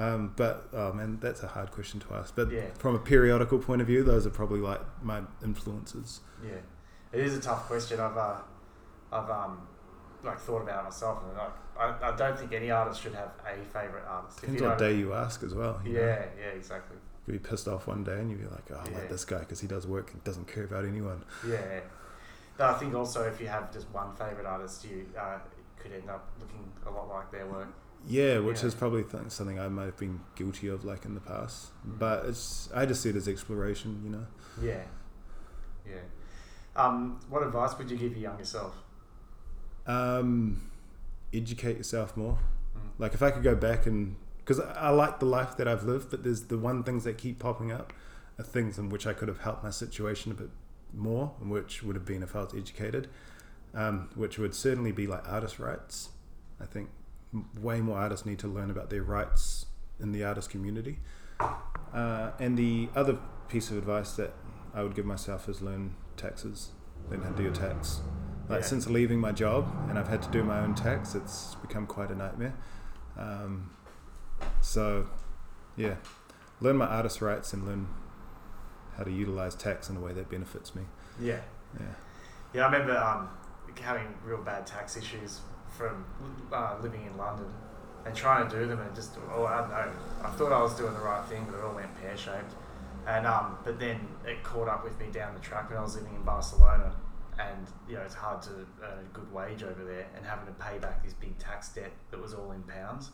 Um, 0.00 0.32
but 0.36 0.68
oh 0.72 0.92
man, 0.92 1.18
that's 1.20 1.42
a 1.42 1.46
hard 1.48 1.70
question 1.70 2.00
to 2.00 2.14
ask. 2.14 2.34
But 2.34 2.50
Yeah. 2.50 2.70
from 2.78 2.94
a 2.94 2.98
periodical 2.98 3.58
point 3.58 3.80
of 3.82 3.86
view, 3.86 4.02
those 4.02 4.26
are 4.26 4.30
probably 4.30 4.60
like 4.60 4.80
my 5.02 5.20
influences. 5.44 6.20
Yeah, 6.42 6.52
it 7.12 7.20
is 7.20 7.36
a 7.36 7.40
tough 7.40 7.66
question. 7.66 8.00
I've 8.00 8.16
uh, 8.16 8.36
I've 9.12 9.28
um, 9.30 9.66
like 10.24 10.38
thought 10.38 10.62
about 10.62 10.80
it 10.80 10.84
myself, 10.84 11.22
and 11.24 11.36
like 11.36 11.52
I, 12.02 12.12
I 12.12 12.16
don't 12.16 12.38
think 12.38 12.52
any 12.52 12.70
artist 12.70 13.02
should 13.02 13.14
have 13.14 13.30
a 13.44 13.62
favorite 13.64 14.04
artist. 14.08 14.38
If 14.38 14.42
Depends 14.42 14.60
you 14.62 14.68
what 14.68 14.78
day 14.78 14.94
you 14.94 15.12
ask 15.12 15.42
as 15.42 15.54
well. 15.54 15.80
you 15.84 15.92
know. 15.94 16.00
Yeah, 16.00 16.24
yeah, 16.38 16.46
exactly. 16.56 16.96
You'll 17.26 17.38
be 17.38 17.48
pissed 17.48 17.68
off 17.68 17.86
one 17.86 18.02
day 18.02 18.18
and 18.18 18.30
you'll 18.30 18.40
be 18.40 18.46
like, 18.46 18.70
oh, 18.72 18.82
I 18.84 18.88
Yeah. 18.90 18.98
like 18.98 19.08
this 19.10 19.24
guy 19.26 19.40
because 19.40 19.60
he 19.60 19.66
does 19.66 19.86
work 19.86 20.12
and 20.12 20.24
doesn't 20.24 20.48
care 20.48 20.64
about 20.64 20.84
anyone. 20.86 21.22
Yeah. 21.46 21.80
But 22.56 22.74
I 22.74 22.78
think 22.78 22.94
also 22.94 23.22
if 23.24 23.40
you 23.40 23.48
have 23.48 23.72
just 23.72 23.88
one 23.90 24.14
favorite 24.16 24.46
artist, 24.46 24.84
you 24.84 25.06
uh, 25.18 25.38
could 25.78 25.92
end 25.92 26.08
up 26.10 26.28
looking 26.40 26.70
a 26.86 26.90
lot 26.90 27.08
like 27.08 27.30
their 27.30 27.46
work. 27.46 27.68
Yeah, 28.06 28.38
which 28.38 28.60
Yeah. 28.60 28.66
is 28.66 28.74
probably 28.74 29.04
th- 29.04 29.30
something 29.30 29.58
I 29.58 29.68
might 29.68 29.84
have 29.84 29.96
been 29.96 30.20
guilty 30.34 30.68
of 30.68 30.84
like 30.84 31.04
in 31.04 31.14
the 31.14 31.20
past. 31.20 31.70
Mm. 31.86 31.98
But 31.98 32.26
it's 32.26 32.68
I 32.74 32.86
just 32.86 33.02
see 33.02 33.10
it 33.10 33.16
as 33.16 33.28
exploration, 33.28 34.00
you 34.04 34.10
know. 34.10 34.26
Yeah. 34.60 34.84
Yeah. 35.86 36.00
Um, 36.76 37.20
what 37.28 37.42
advice 37.42 37.76
would 37.78 37.90
you 37.90 37.96
give 37.96 38.12
your 38.12 38.22
younger 38.30 38.44
self? 38.44 38.74
Um, 39.86 40.70
educate 41.32 41.76
yourself 41.76 42.16
more. 42.16 42.38
Mm. 42.76 42.80
Like 42.98 43.14
if 43.14 43.22
I 43.22 43.30
could 43.30 43.42
go 43.42 43.54
back 43.54 43.86
and 43.86 44.16
because 44.38 44.60
I, 44.60 44.72
I 44.72 44.90
like 44.90 45.20
the 45.20 45.26
life 45.26 45.56
that 45.58 45.68
I've 45.68 45.84
lived, 45.84 46.10
but 46.10 46.22
there's 46.24 46.44
the 46.46 46.58
one 46.58 46.82
things 46.82 47.04
that 47.04 47.18
keep 47.18 47.38
popping 47.38 47.70
up 47.70 47.92
are 48.38 48.44
things 48.44 48.78
in 48.78 48.88
which 48.88 49.06
I 49.06 49.12
could 49.12 49.28
have 49.28 49.40
helped 49.40 49.62
my 49.62 49.70
situation 49.70 50.32
a 50.32 50.34
bit 50.34 50.50
more, 50.94 51.34
and 51.40 51.50
which 51.50 51.82
would 51.82 51.94
have 51.94 52.04
been 52.06 52.22
if 52.22 52.34
I 52.34 52.40
was 52.44 52.54
educated. 52.54 53.08
Um, 53.72 54.08
which 54.16 54.36
would 54.38 54.54
certainly 54.54 54.90
be 54.90 55.06
like 55.06 55.28
artist 55.28 55.60
rights. 55.60 56.08
I 56.60 56.64
think 56.66 56.88
way 57.60 57.80
more 57.80 57.98
artists 57.98 58.26
need 58.26 58.38
to 58.40 58.48
learn 58.48 58.70
about 58.70 58.90
their 58.90 59.02
rights 59.02 59.66
in 59.98 60.12
the 60.12 60.24
artist 60.24 60.50
community. 60.50 60.98
Uh, 61.92 62.30
and 62.38 62.56
the 62.58 62.88
other 62.94 63.18
piece 63.48 63.70
of 63.70 63.76
advice 63.78 64.12
that 64.12 64.32
I 64.74 64.82
would 64.82 64.94
give 64.94 65.04
myself 65.06 65.48
is 65.48 65.60
learn 65.62 65.94
taxes, 66.16 66.70
learn 67.10 67.22
how 67.22 67.30
to 67.30 67.36
do 67.36 67.42
your 67.44 67.52
tax. 67.52 68.00
Like 68.48 68.60
Yeah. 68.60 68.66
since 68.66 68.88
leaving 68.88 69.20
my 69.20 69.32
job 69.32 69.72
and 69.88 69.98
I've 69.98 70.08
had 70.08 70.22
to 70.22 70.30
do 70.30 70.42
my 70.42 70.60
own 70.60 70.74
tax, 70.74 71.14
it's 71.14 71.54
become 71.56 71.86
quite 71.86 72.10
a 72.10 72.14
nightmare. 72.14 72.54
Um, 73.16 73.70
so, 74.60 75.06
yeah, 75.76 75.96
learn 76.60 76.76
my 76.76 76.86
artist 76.86 77.20
rights 77.22 77.52
and 77.52 77.66
learn 77.66 77.86
how 78.96 79.04
to 79.04 79.10
utilize 79.10 79.54
tax 79.54 79.88
in 79.88 79.96
a 79.96 80.00
way 80.00 80.12
that 80.12 80.28
benefits 80.28 80.74
me. 80.74 80.82
Yeah. 81.20 81.40
Yeah. 81.78 81.86
Yeah, 82.52 82.66
I 82.66 82.72
remember 82.72 82.96
um, 82.98 83.28
having 83.80 84.06
real 84.24 84.42
bad 84.42 84.66
tax 84.66 84.96
issues 84.96 85.40
from 85.70 86.04
uh, 86.52 86.76
living 86.82 87.04
in 87.06 87.16
London 87.16 87.46
and 88.06 88.14
trying 88.14 88.48
to 88.48 88.58
do 88.58 88.66
them 88.66 88.80
and 88.80 88.94
just 88.94 89.16
oh 89.32 89.44
I 89.44 89.60
don't 89.60 89.70
know 89.70 89.92
I 90.24 90.30
thought 90.30 90.52
I 90.52 90.62
was 90.62 90.74
doing 90.74 90.92
the 90.94 91.00
right 91.00 91.24
thing 91.26 91.46
but 91.50 91.58
it 91.58 91.64
all 91.64 91.74
went 91.74 91.94
pear 92.00 92.16
shaped 92.16 92.54
and 93.06 93.26
um, 93.26 93.56
but 93.64 93.78
then 93.78 94.00
it 94.26 94.42
caught 94.42 94.68
up 94.68 94.84
with 94.84 94.98
me 94.98 95.06
down 95.12 95.34
the 95.34 95.40
track 95.40 95.68
when 95.68 95.78
I 95.78 95.82
was 95.82 95.96
living 95.96 96.14
in 96.14 96.22
Barcelona 96.22 96.94
and 97.38 97.66
you 97.88 97.94
know 97.96 98.02
it's 98.02 98.14
hard 98.14 98.42
to 98.42 98.50
earn 98.82 98.98
a 99.04 99.08
good 99.12 99.30
wage 99.32 99.62
over 99.62 99.84
there 99.84 100.06
and 100.16 100.24
having 100.24 100.46
to 100.46 100.52
pay 100.52 100.78
back 100.78 101.02
this 101.04 101.14
big 101.14 101.36
tax 101.38 101.68
debt 101.70 101.92
that 102.10 102.20
was 102.20 102.32
all 102.34 102.52
in 102.52 102.62
pounds 102.62 103.10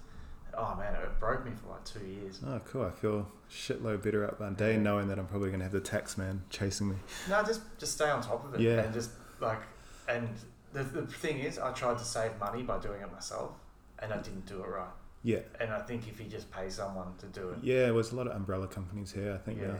oh 0.57 0.75
man 0.77 0.95
it 0.95 1.21
broke 1.21 1.45
me 1.45 1.51
for 1.61 1.73
like 1.73 1.85
two 1.85 2.07
years 2.07 2.41
Oh, 2.47 2.61
cool. 2.65 2.85
I 2.85 2.91
feel 2.91 3.29
shitload 3.51 4.03
better 4.03 4.25
up 4.25 4.39
my 4.41 4.51
day 4.51 4.73
Yeah. 4.75 4.79
knowing 4.81 5.09
that 5.09 5.19
I'm 5.19 5.27
probably 5.27 5.49
going 5.49 5.59
to 5.61 5.65
have 5.65 5.73
the 5.73 5.81
tax 5.81 6.17
man 6.17 6.43
chasing 6.51 6.89
me. 6.91 6.97
No, 7.29 7.43
just 7.45 7.61
just 7.79 7.93
stay 7.93 8.09
on 8.09 8.23
top 8.23 8.45
of 8.45 8.55
it. 8.55 8.61
Yeah. 8.61 8.81
And 8.81 8.95
just 8.95 9.11
like, 9.41 9.59
and 10.09 10.29
the, 10.77 11.01
the 11.03 11.07
thing 11.07 11.39
is, 11.41 11.59
I 11.59 11.73
tried 11.73 11.99
to 11.99 12.05
save 12.05 12.39
money 12.39 12.63
by 12.63 12.79
doing 12.79 13.01
it 13.03 13.13
myself, 13.13 13.53
and 13.99 14.13
I 14.13 14.19
didn't 14.19 14.47
do 14.47 14.63
it 14.63 14.69
right. 14.69 14.89
Yeah. 15.23 15.41
And 15.61 15.71
I 15.73 15.81
think 15.81 16.07
if 16.09 16.21
you 16.21 16.27
just 16.27 16.51
pay 16.53 16.69
someone 16.71 17.15
to 17.19 17.27
do 17.27 17.51
it, 17.51 17.59
Yeah, 17.63 17.91
there's 17.91 18.13
a 18.13 18.17
lot 18.17 18.27
of 18.29 18.37
umbrella 18.37 18.67
companies 18.69 19.13
here. 19.13 19.33
I 19.35 19.39
think, 19.39 19.61
yeah, 19.61 19.67
yeah. 19.69 19.79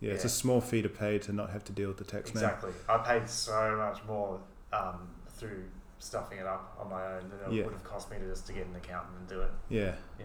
Yeah, 0.00 0.12
it's 0.14 0.24
Yeah. 0.24 0.28
a 0.28 0.30
small 0.30 0.60
fee 0.60 0.82
to 0.82 0.88
pay 0.88 1.18
to 1.20 1.32
not 1.32 1.50
have 1.50 1.62
to 1.64 1.72
deal 1.72 1.88
with 1.88 1.98
the 1.98 2.04
tax 2.04 2.34
man. 2.34 2.42
exactly. 2.42 2.72
I 2.88 2.98
paid 2.98 3.28
so 3.28 3.76
much 3.76 4.02
more 4.06 4.40
um, 4.72 5.08
through 5.28 5.64
stuffing 5.98 6.38
it 6.38 6.46
up 6.46 6.74
on 6.80 6.88
my 6.90 7.04
own 7.16 7.28
than 7.28 7.38
it 7.52 7.52
Yeah. 7.56 7.64
would 7.64 7.74
have 7.74 7.84
cost 7.84 8.10
me 8.10 8.18
to 8.18 8.26
just 8.26 8.46
to 8.46 8.52
get 8.54 8.66
an 8.66 8.74
accountant 8.74 9.18
and 9.18 9.28
do 9.28 9.40
it. 9.42 9.50
Yeah. 9.68 9.94
Yeah. 10.18 10.24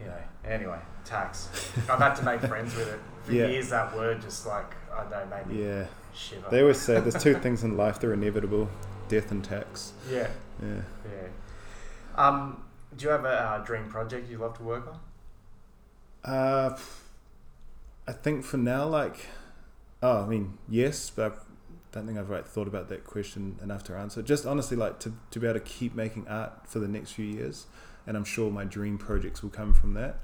You 0.00 0.06
know. 0.06 0.22
Anyway, 0.44 0.78
tax. 1.04 1.48
I've 1.88 1.98
had 2.00 2.14
to 2.16 2.22
make 2.24 2.40
friends 2.52 2.74
with 2.76 2.88
it 2.88 3.00
for 3.22 3.32
Yeah. 3.32 3.46
years. 3.46 3.70
That 3.70 3.96
word 3.96 4.20
just 4.20 4.46
like 4.46 4.74
I 4.92 5.02
don't 5.04 5.10
know, 5.30 5.36
made 5.36 5.46
me 5.46 5.64
Yeah. 5.64 5.86
Shiver. 6.16 6.48
They 6.50 6.60
always 6.60 6.80
say 6.80 7.00
there's 7.00 7.22
two 7.22 7.34
things 7.40 7.64
in 7.64 7.76
life 7.76 8.00
that 8.00 8.08
are 8.08 8.14
inevitable 8.14 8.68
death 9.08 9.30
and 9.30 9.44
tax. 9.44 9.92
yeah. 10.10 10.28
Yeah. 10.62 10.80
Yeah. 11.04 11.28
Um, 12.16 12.64
do 12.96 13.04
you 13.04 13.10
have 13.10 13.24
a 13.24 13.28
uh, 13.28 13.58
dream 13.58 13.88
project 13.88 14.30
you 14.30 14.38
love 14.38 14.56
to 14.56 14.62
work 14.62 14.86
on? 14.86 14.98
Uh, 16.24 16.76
I 18.08 18.12
think 18.12 18.44
for 18.44 18.56
now, 18.56 18.86
like, 18.86 19.26
oh, 20.02 20.22
I 20.22 20.26
mean, 20.26 20.58
yes, 20.68 21.10
but 21.10 21.32
I 21.32 21.36
don't 21.92 22.06
think 22.06 22.18
I've 22.18 22.30
like, 22.30 22.46
thought 22.46 22.68
about 22.68 22.88
that 22.88 23.04
question 23.04 23.58
enough 23.62 23.84
to 23.84 23.94
answer. 23.94 24.22
Just 24.22 24.46
honestly, 24.46 24.76
like, 24.76 24.98
to, 25.00 25.12
to 25.30 25.38
be 25.38 25.46
able 25.46 25.60
to 25.60 25.64
keep 25.64 25.94
making 25.94 26.26
art 26.26 26.66
for 26.66 26.78
the 26.78 26.88
next 26.88 27.12
few 27.12 27.26
years, 27.26 27.66
and 28.06 28.16
I'm 28.16 28.24
sure 28.24 28.50
my 28.50 28.64
dream 28.64 28.96
projects 28.98 29.42
will 29.42 29.50
come 29.50 29.74
from 29.74 29.94
that. 29.94 30.18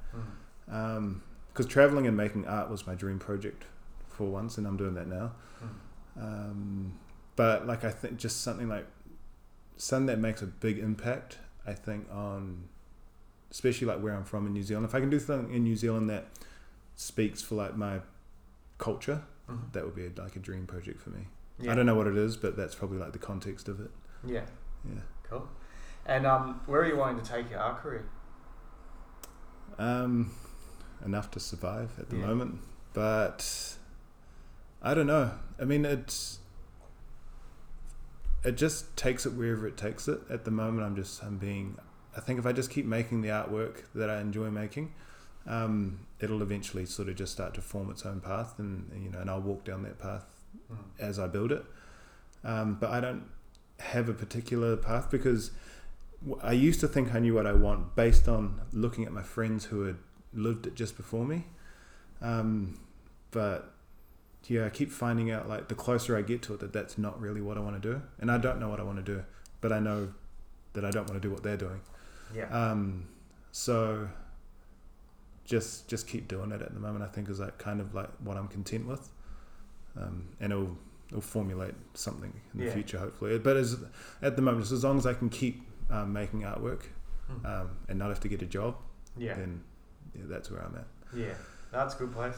Mm. 0.67 1.21
Because 1.53 1.67
traveling 1.67 2.07
and 2.07 2.17
making 2.17 2.47
art 2.47 2.71
was 2.71 2.87
my 2.87 2.95
dream 2.95 3.19
project 3.19 3.65
for 4.09 4.25
once, 4.25 4.57
and 4.57 4.67
I'm 4.67 4.77
doing 4.77 4.95
that 4.95 5.07
now. 5.07 5.33
Um, 6.21 6.99
but 7.37 7.67
like, 7.67 7.85
I 7.85 7.91
think 7.91 8.19
just 8.19 8.43
something 8.43 8.69
like 8.69 8.87
something 9.77 10.07
that 10.07 10.19
makes 10.19 10.43
a 10.43 10.47
big 10.47 10.79
impact. 10.79 11.39
I 11.67 11.73
think 11.75 12.07
on, 12.13 12.65
especially 13.51 13.87
like 13.87 14.01
where 14.03 14.15
I'm 14.15 14.25
from 14.25 14.47
in 14.47 14.53
New 14.53 14.63
Zealand. 14.63 14.85
If 14.87 14.95
I 14.95 15.01
can 15.01 15.11
do 15.11 15.19
something 15.21 15.55
in 15.55 15.63
New 15.65 15.77
Zealand 15.77 16.11
that 16.11 16.27
speaks 16.97 17.41
for 17.43 17.55
like 17.55 17.77
my 17.77 18.01
culture, 18.79 19.23
Mhm. 19.49 19.73
that 19.73 19.85
would 19.85 19.95
be 19.95 20.09
like 20.11 20.37
a 20.37 20.39
dream 20.41 20.67
project 20.67 21.01
for 21.01 21.11
me. 21.11 21.27
Yeah. 21.59 21.73
I 21.73 21.75
don't 21.75 21.87
know 21.87 21.95
what 21.95 22.07
it 22.07 22.17
is, 22.17 22.37
but 22.37 22.57
that's 22.57 22.75
probably 22.75 22.99
like 22.99 23.13
the 23.13 23.19
context 23.19 23.69
of 23.69 23.81
it. 23.81 23.91
Yeah. 24.25 24.45
Yeah. 24.85 25.01
Cool. 25.25 25.49
And 26.07 26.27
um, 26.27 26.61
where 26.67 26.81
are 26.83 26.87
you 26.87 26.97
wanting 26.97 27.23
to 27.25 27.31
take 27.31 27.49
your 27.51 27.61
art 27.61 27.81
career? 27.83 28.05
Um, 29.79 30.33
enough 31.05 31.31
to 31.33 31.41
survive 31.41 31.99
at 31.99 32.11
the 32.11 32.17
Yeah. 32.17 32.27
moment, 32.27 32.61
but 32.93 33.77
I 34.83 34.95
don't 34.95 35.07
know. 35.07 35.33
I 35.61 35.65
mean, 35.65 35.85
it's 35.85 36.39
it 38.45 38.57
just 38.57 38.97
takes 38.97 39.25
it 39.25 39.35
wherever 39.35 39.67
it 39.67 39.77
takes 39.77 40.09
it. 40.09 40.21
At 40.29 40.45
the 40.45 40.51
moment, 40.51 40.87
I'm 40.87 40.97
just 40.97 41.23
I'm 41.23 41.39
being 41.39 41.79
I 42.17 42.21
think 42.21 42.39
if 42.39 42.47
I 42.47 42.53
just 42.53 42.71
keep 42.71 42.85
making 42.85 43.23
the 43.23 43.29
artwork 43.29 43.85
that 43.95 44.11
I 44.11 44.21
enjoy 44.21 44.51
making, 44.51 44.93
um, 45.47 46.01
it'll 46.21 46.43
eventually 46.43 46.85
sort 46.85 47.09
of 47.09 47.15
just 47.17 47.33
start 47.33 47.55
to 47.55 47.63
form 47.63 47.91
its 47.91 48.05
own 48.05 48.21
path, 48.21 48.59
and 48.59 48.91
you 49.03 49.11
know, 49.11 49.21
and 49.21 49.31
I'll 49.31 49.41
walk 49.41 49.65
down 49.65 49.83
that 49.85 49.99
path 49.99 50.25
Mm. 50.71 50.77
as 50.99 51.19
I 51.19 51.27
build 51.27 51.53
it. 51.53 51.65
Um, 52.45 52.77
but 52.79 52.91
I 52.91 53.01
don't 53.01 53.25
have 53.79 54.09
a 54.09 54.13
particular 54.13 54.77
path 54.77 55.11
because 55.11 55.51
I 56.43 56.53
used 56.53 56.81
to 56.81 56.89
think 56.89 57.15
I 57.15 57.19
knew 57.19 57.35
what 57.35 57.47
I 57.47 57.53
want 57.53 57.95
based 57.97 58.29
on 58.29 58.61
looking 58.73 59.05
at 59.05 59.13
my 59.13 59.23
friends 59.23 59.67
who 59.67 59.85
had 59.85 59.97
lived 60.33 60.67
it 60.67 60.75
just 60.75 60.97
before 60.97 61.25
me. 61.25 61.47
Um, 62.21 62.79
but 63.31 63.72
yeah, 64.49 64.67
I 64.67 64.71
keep 64.71 64.91
finding 64.91 65.31
out 65.31 65.49
like 65.49 65.69
the 65.69 65.75
closer 65.75 66.17
I 66.17 66.23
get 66.23 66.43
to 66.43 66.55
it 66.55 66.61
that 66.61 66.73
that's 66.73 66.99
not 66.99 67.21
really 67.21 67.41
what 67.41 67.57
I 67.57 67.61
want 67.61 67.81
to 67.81 67.93
do, 67.93 68.03
and 68.19 68.31
I 68.31 68.39
don't 68.39 68.59
know 68.61 68.69
what 68.69 68.81
I 68.81 68.83
want 68.83 68.99
to 68.99 69.03
do, 69.15 69.23
but 69.61 69.73
I 69.73 69.79
know 69.79 70.13
that 70.75 70.85
I 70.85 70.91
don't 70.91 71.09
want 71.09 71.21
to 71.23 71.29
do 71.29 71.33
what 71.33 71.43
they're 71.43 71.57
doing. 71.57 71.81
Yeah. 72.35 72.49
Um, 72.49 73.09
so 73.53 74.09
just 75.45 75.89
just 75.89 76.07
keep 76.07 76.29
doing 76.29 76.53
it 76.53 76.63
at 76.63 76.73
the 76.75 76.81
moment. 76.81 77.05
I 77.05 77.09
think 77.09 77.29
is 77.29 77.41
like 77.41 77.59
kind 77.59 77.81
of 77.81 77.95
like 77.95 78.09
what 78.23 78.37
I'm 78.37 78.49
content 78.49 78.87
with, 78.87 79.09
um, 79.97 80.29
and 80.41 80.53
it'll 80.53 80.77
it'll 81.09 81.21
formulate 81.21 81.75
something 81.95 82.33
in 82.55 82.61
the 82.61 82.67
Yeah. 82.67 82.73
future 82.73 82.99
hopefully. 82.99 83.39
But 83.39 83.57
as 83.57 83.77
at 84.23 84.37
the 84.37 84.43
moment, 84.43 84.63
just 84.65 84.73
as 84.73 84.85
long 84.85 84.97
as 84.99 85.07
I 85.07 85.15
can 85.15 85.29
keep 85.29 85.63
um, 85.91 86.13
making 86.13 86.43
artwork 86.43 86.83
Mm. 87.31 87.45
um, 87.63 87.71
and 87.89 87.99
not 88.01 88.09
have 88.09 88.19
to 88.21 88.29
get 88.29 88.43
a 88.43 88.47
job, 88.47 88.75
yeah. 89.17 89.35
then 89.35 89.63
yeah, 90.15 90.23
that's 90.27 90.51
where 90.51 90.61
I'm 90.61 90.75
at. 90.75 90.87
Yeah, 91.17 91.35
that's 91.71 91.95
a 91.95 91.99
good 91.99 92.13
place. 92.13 92.35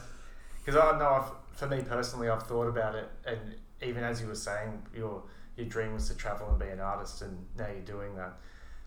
Because 0.65 0.81
I 0.81 0.97
know, 0.97 1.09
I've, 1.09 1.57
for 1.57 1.67
me 1.67 1.81
personally, 1.87 2.27
I've 2.27 2.43
thought 2.43 2.67
about 2.67 2.95
it, 2.95 3.07
and 3.25 3.39
even 3.83 4.03
as 4.03 4.19
you 4.21 4.27
were 4.27 4.35
saying, 4.35 4.81
your 4.95 5.23
your 5.55 5.67
dream 5.67 5.93
was 5.93 6.09
to 6.09 6.17
travel 6.17 6.49
and 6.49 6.59
be 6.59 6.67
an 6.67 6.79
artist, 6.79 7.21
and 7.21 7.45
now 7.57 7.67
you're 7.67 7.81
doing 7.81 8.15
that. 8.15 8.33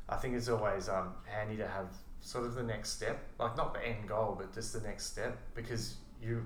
I 0.09 0.16
think 0.16 0.35
it's 0.35 0.49
always 0.49 0.89
um, 0.89 1.12
handy 1.24 1.57
to 1.57 1.68
have 1.68 1.87
sort 2.20 2.45
of 2.45 2.55
the 2.55 2.62
next 2.62 2.91
step, 2.91 3.22
like 3.39 3.57
not 3.57 3.74
the 3.74 3.87
end 3.87 4.09
goal, 4.09 4.35
but 4.39 4.53
just 4.53 4.72
the 4.72 4.81
next 4.81 5.07
step, 5.07 5.39
because 5.55 5.97
you 6.22 6.45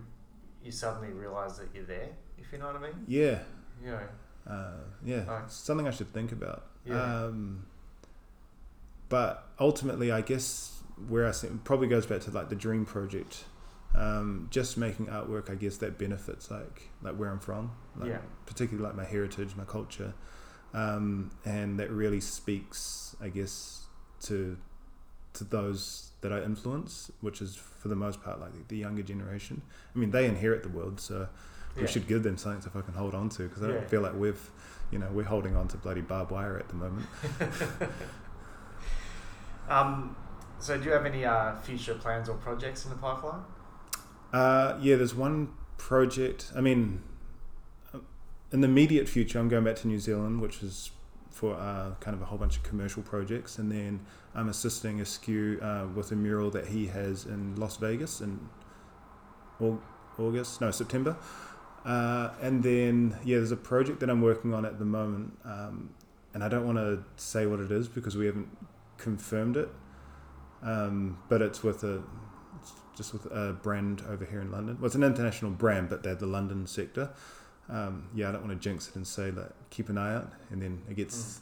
you 0.63 0.71
suddenly 0.71 1.13
realize 1.13 1.59
that 1.59 1.69
you're 1.75 1.85
there. 1.85 2.11
If 2.39 2.53
you 2.53 2.59
know 2.59 2.67
what 2.67 2.77
I 2.77 2.81
mean, 2.81 3.05
Yeah, 3.09 3.39
you 3.83 3.91
know, 3.91 4.01
uh, 4.47 4.85
yeah, 5.05 5.45
it's 5.45 5.55
something 5.55 5.87
I 5.87 5.91
should 5.91 6.13
think 6.13 6.33
about. 6.33 6.67
Yeah. 6.85 7.25
Um, 7.25 7.67
but 9.09 9.49
ultimately, 9.59 10.13
I 10.13 10.21
guess 10.21 10.83
where 11.09 11.27
I 11.27 11.31
see, 11.33 11.49
probably 11.65 11.89
goes 11.89 12.07
back 12.07 12.21
to 12.23 12.31
like 12.31 12.49
the 12.49 12.55
dream 12.57 12.85
project. 12.85 13.45
Um, 13.95 14.49
just 14.51 14.79
making 14.79 15.07
artwork, 15.07 15.51
I 15.51 15.55
guess 15.55 15.77
that 15.79 15.99
benefits 15.99 16.51
like 16.51 16.89
like 17.03 17.15
where 17.17 17.31
I'm 17.31 17.39
from, 17.41 17.73
like, 17.99 18.09
Yeah. 18.11 18.19
particularly 18.47 18.87
like 18.87 18.97
my 18.97 19.05
heritage, 19.05 19.55
my 19.55 19.65
culture, 19.65 20.15
um, 20.73 21.31
and 21.45 21.79
that 21.79 21.91
really 21.91 22.21
speaks, 22.21 23.15
I 23.21 23.29
guess, 23.29 23.87
to 24.23 24.57
to 25.35 25.45
those 25.45 26.11
that 26.23 26.33
I 26.33 26.43
influence, 26.43 27.11
which 27.21 27.43
is 27.43 27.57
for 27.57 27.89
the 27.89 27.97
most 27.97 28.23
part 28.23 28.41
like 28.41 28.69
the 28.69 28.77
younger 28.79 29.03
generation. 29.03 29.61
I 29.95 29.99
mean, 29.99 30.11
they 30.11 30.27
inherit 30.27 30.63
the 30.63 30.69
world, 30.71 30.99
so 31.01 31.29
yeah, 31.77 31.83
we 31.83 31.87
should 31.87 32.07
give 32.07 32.23
them 32.23 32.39
something 32.39 32.63
to 32.63 32.71
fucking 32.71 32.95
hold 32.95 33.15
on 33.15 33.29
to 33.31 33.43
because 33.49 33.63
I 33.63 33.67
Yeah. 33.67 33.73
don't 33.75 33.91
feel 33.91 34.01
like 34.01 34.15
we've, 34.15 34.51
you 34.91 34.99
know, 34.99 35.09
we're 35.13 35.25
holding 35.25 35.55
on 35.55 35.69
to 35.69 35.77
bloody 35.77 36.01
barbed 36.01 36.31
wire 36.31 36.59
at 36.59 36.69
the 36.69 36.75
moment. 36.77 37.07
um, 39.69 40.17
so 40.59 40.79
do 40.79 40.85
you 40.85 40.93
have 40.93 41.05
any 41.07 41.25
uh, 41.25 41.55
future 41.57 41.95
plans 41.95 42.29
or 42.29 42.37
projects 42.37 42.85
in 42.85 42.91
the 42.91 42.97
pipeline? 42.97 43.43
Uh, 44.33 44.79
yeah, 44.81 44.97
there's 44.97 45.15
one 45.15 45.53
project. 45.77 46.51
I 46.57 46.61
mean, 46.61 47.03
in 48.53 48.61
the 48.61 48.69
immediate 48.69 49.09
future, 49.09 49.39
I'm 49.39 49.49
going 49.49 49.65
back 49.65 49.77
to 49.77 49.89
New 49.89 49.99
Zealand, 49.99 50.41
which 50.41 50.63
is 50.63 50.91
for 51.31 51.55
uh, 51.55 51.95
kind 52.01 52.15
of 52.15 52.23
a 52.23 52.27
whole 52.27 52.39
bunch 52.39 52.57
of 52.57 52.63
commercial 52.63 53.03
projects, 53.03 53.59
and 53.59 53.71
then 53.71 54.01
I'm 54.35 54.49
assisting 54.49 55.01
Askew 55.01 55.59
uh, 55.61 55.87
with 55.95 56.13
a 56.13 56.17
mural 56.17 56.51
that 56.51 56.67
he 56.69 56.87
has 56.87 57.27
in 57.27 57.57
Las 57.57 57.77
Vegas 57.79 58.21
in 58.21 58.39
August, 60.19 60.61
no 60.61 60.71
September. 60.71 61.17
Uh, 61.85 62.31
and 62.41 62.63
then 62.63 63.17
yeah, 63.25 63.39
there's 63.39 63.51
a 63.51 63.57
project 63.57 64.01
that 64.01 64.11
I'm 64.11 64.23
working 64.23 64.55
on 64.55 64.65
at 64.65 64.79
the 64.79 64.85
moment, 64.85 65.37
um, 65.45 65.91
and 66.35 66.45
I 66.45 66.49
don't 66.49 66.67
want 66.67 66.79
to 66.79 67.05
say 67.17 67.47
what 67.47 67.61
it 67.61 67.73
is 67.73 67.89
because 67.89 68.17
we 68.17 68.27
haven't 68.27 68.49
confirmed 68.99 69.57
it. 69.57 69.69
Um, 70.63 71.19
but 71.29 71.43
it's 71.43 71.63
with 71.63 71.83
a 71.83 72.03
just 72.97 73.13
with 73.13 73.27
a 73.27 73.57
brand 73.63 74.03
over 74.09 74.25
here 74.25 74.41
in 74.41 74.51
London. 74.51 74.77
Well, 74.79 74.87
it's 74.87 74.95
an 74.95 75.03
international 75.03 75.51
brand, 75.51 75.89
but 75.89 76.03
they're 76.03 76.15
the 76.15 76.27
London 76.27 76.67
sector. 76.67 77.11
Um, 77.69 78.09
yeah, 78.15 78.29
I 78.29 78.33
don't 78.33 78.47
want 78.47 78.61
to 78.61 78.63
jinx 78.63 78.89
it 78.89 78.97
and 78.97 79.07
say 79.07 79.31
that 79.31 79.53
keep 79.71 79.89
an 79.89 79.97
eye 79.97 80.15
out, 80.15 80.33
and 80.51 80.61
then 80.61 80.83
it 80.89 80.97
gets 80.97 81.41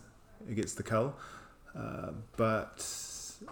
it 0.49 0.55
gets 0.55 0.75
the 0.75 0.83
cull. 0.83 1.15
Uh, 1.77 2.11
but 2.37 2.87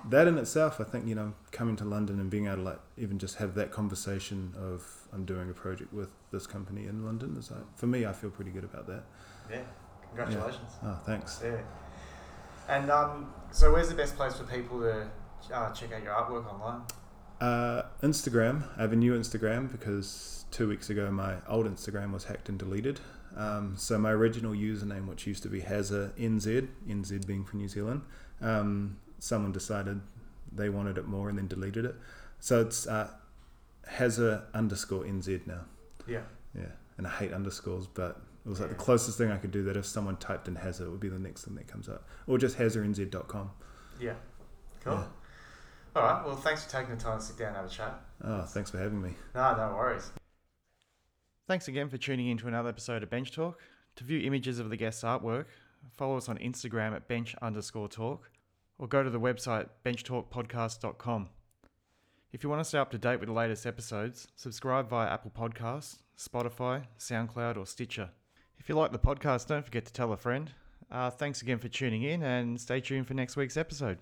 that 0.09 0.29
in 0.29 0.39
itself, 0.39 0.81
I 0.81 0.85
think 0.85 1.07
you 1.07 1.15
know, 1.15 1.35
coming 1.51 1.77
to 1.77 1.85
London 1.85 2.21
and 2.21 2.31
being 2.31 2.47
able 2.47 2.57
to 2.57 2.63
like 2.63 2.81
even 2.97 3.19
just 3.19 3.37
have 3.37 3.55
that 3.55 3.73
conversation 3.73 4.55
of 4.59 4.87
I'm 5.13 5.25
doing 5.25 5.51
a 5.51 5.55
project 5.55 5.93
with 5.93 6.11
this 6.31 6.47
company 6.47 6.87
in 6.87 7.05
London 7.05 7.37
is 7.39 7.51
like 7.51 7.77
for 7.77 7.87
me, 7.87 8.07
I 8.07 8.13
feel 8.13 8.31
pretty 8.31 8.51
good 8.51 8.65
about 8.65 8.87
that. 8.87 9.05
Yeah, 9.51 9.63
congratulations. 10.09 10.73
Oh, 10.85 10.99
thanks. 11.07 11.41
Yeah. 11.43 11.57
And 12.69 12.91
um, 12.91 13.33
so, 13.51 13.73
where's 13.73 13.89
the 13.89 13.95
best 13.95 14.15
place 14.15 14.37
for 14.37 14.45
people 14.45 14.81
to 14.81 15.09
uh, 15.53 15.73
check 15.73 15.93
out 15.93 16.03
your 16.03 16.13
artwork 16.13 16.47
online? 16.53 16.83
Uh, 17.41 17.83
Instagram. 18.03 18.65
I 18.77 18.83
have 18.83 18.93
a 18.93 18.97
new 18.97 19.17
Instagram 19.19 19.71
because 19.71 20.45
two 20.51 20.69
weeks 20.69 20.91
ago 20.91 21.11
my 21.11 21.37
old 21.49 21.67
Instagram 21.67 22.13
was 22.13 22.25
hacked 22.25 22.49
and 22.49 22.59
deleted. 22.59 22.99
Um, 23.37 23.75
so 23.77 23.97
my 23.99 24.11
original 24.11 24.53
username, 24.53 25.07
which 25.07 25.27
used 25.27 25.43
to 25.45 25.49
be 25.49 25.61
Haser 25.61 26.11
NZ, 26.19 26.67
NZ 26.89 27.27
being 27.27 27.45
for 27.45 27.57
New 27.57 27.69
Zealand, 27.69 28.03
um, 28.41 28.97
someone 29.21 29.53
decided 29.53 30.01
they 30.53 30.69
wanted 30.69 30.99
it 30.99 31.07
more 31.07 31.29
and 31.29 31.39
then 31.39 31.47
deleted 31.47 31.85
it. 31.85 31.95
So 32.41 32.61
it's 32.63 32.87
uh, 32.89 33.11
Haser 33.89 34.43
underscore 34.55 35.05
NZ 35.05 35.47
now. 35.47 35.61
Yeah. 36.09 36.23
Yeah, 36.57 36.73
and 36.97 37.07
I 37.07 37.11
hate 37.11 37.33
underscores, 37.33 37.87
but 37.87 38.21
it 38.45 38.49
was 38.49 38.59
like 38.59 38.71
Yeah. 38.71 38.77
the 38.77 38.83
closest 38.83 39.19
thing 39.19 39.31
I 39.31 39.37
could 39.37 39.51
do 39.53 39.63
that 39.65 39.77
if 39.77 39.85
someone 39.87 40.17
typed 40.17 40.49
in 40.49 40.57
Haser, 40.57 40.83
it 40.87 40.91
would 40.91 40.99
be 41.01 41.11
the 41.11 41.19
next 41.19 41.45
thing 41.45 41.55
that 41.57 41.69
comes 41.69 41.89
up. 41.89 42.09
Or 42.27 42.39
just 42.39 42.57
HaserNZ.com. 42.59 43.51
Yeah. 44.01 44.15
Cool. 44.83 44.95
Yeah. 44.95 45.05
All 45.99 46.05
right. 46.05 46.25
Well, 46.25 46.37
thanks 46.37 46.65
for 46.65 46.71
taking 46.71 46.95
the 46.95 47.03
time 47.03 47.19
to 47.19 47.25
sit 47.25 47.37
down 47.37 47.49
and 47.49 47.57
have 47.57 47.67
a 47.67 47.69
chat. 47.69 48.01
Oh, 48.23 48.43
thanks 48.43 48.71
for 48.71 48.79
having 48.79 49.03
me. 49.03 49.15
No, 49.35 49.57
no 49.57 49.75
worries. 49.75 50.11
Thanks 51.49 51.67
again 51.67 51.89
for 51.89 51.99
tuning 51.99 52.29
in 52.29 52.39
to 52.39 52.47
another 52.47 52.69
episode 52.69 53.03
of 53.03 53.11
Bench 53.11 53.33
Talk. 53.33 53.61
To 53.97 54.05
view 54.05 54.21
images 54.21 54.61
of 54.61 54.71
the 54.71 54.77
guest's 54.77 55.03
artwork, 55.03 55.47
follow 55.97 56.17
us 56.17 56.29
on 56.29 56.39
Instagram 56.39 56.95
at 56.95 57.09
bench 57.09 57.35
underscore 57.43 57.89
talk 57.89 58.31
or 58.79 58.87
go 58.87 59.03
to 59.03 59.11
the 59.11 59.19
website 59.19 59.67
benchtalkpodcast.com. 59.85 61.31
If 62.31 62.45
you 62.45 62.49
want 62.51 62.61
to 62.61 62.65
stay 62.65 62.79
up 62.79 62.93
to 62.93 62.99
date 62.99 63.19
with 63.19 63.29
the 63.29 63.33
latest 63.35 63.67
episodes, 63.67 64.29
subscribe 64.37 64.89
via 64.89 65.09
Apple 65.09 65.33
Podcasts, 65.37 65.99
Spotify, 66.17 66.85
SoundCloud, 66.99 67.57
or 67.57 67.67
Stitcher. 67.67 68.11
If 68.59 68.69
you 68.69 68.77
like 68.77 68.93
the 68.93 68.99
podcast, 69.01 69.49
don't 69.49 69.65
forget 69.65 69.85
to 69.87 69.93
tell 69.93 70.13
a 70.13 70.17
friend. 70.17 70.53
Uh, 70.93 71.11
thanks 71.11 71.43
again 71.43 71.59
for 71.59 71.69
tuning 71.69 72.05
in 72.05 72.23
and 72.23 72.61
stay 72.61 72.81
tuned 72.81 73.09
for 73.09 73.15
next 73.15 73.37
week's 73.37 73.57
episode. 73.57 73.99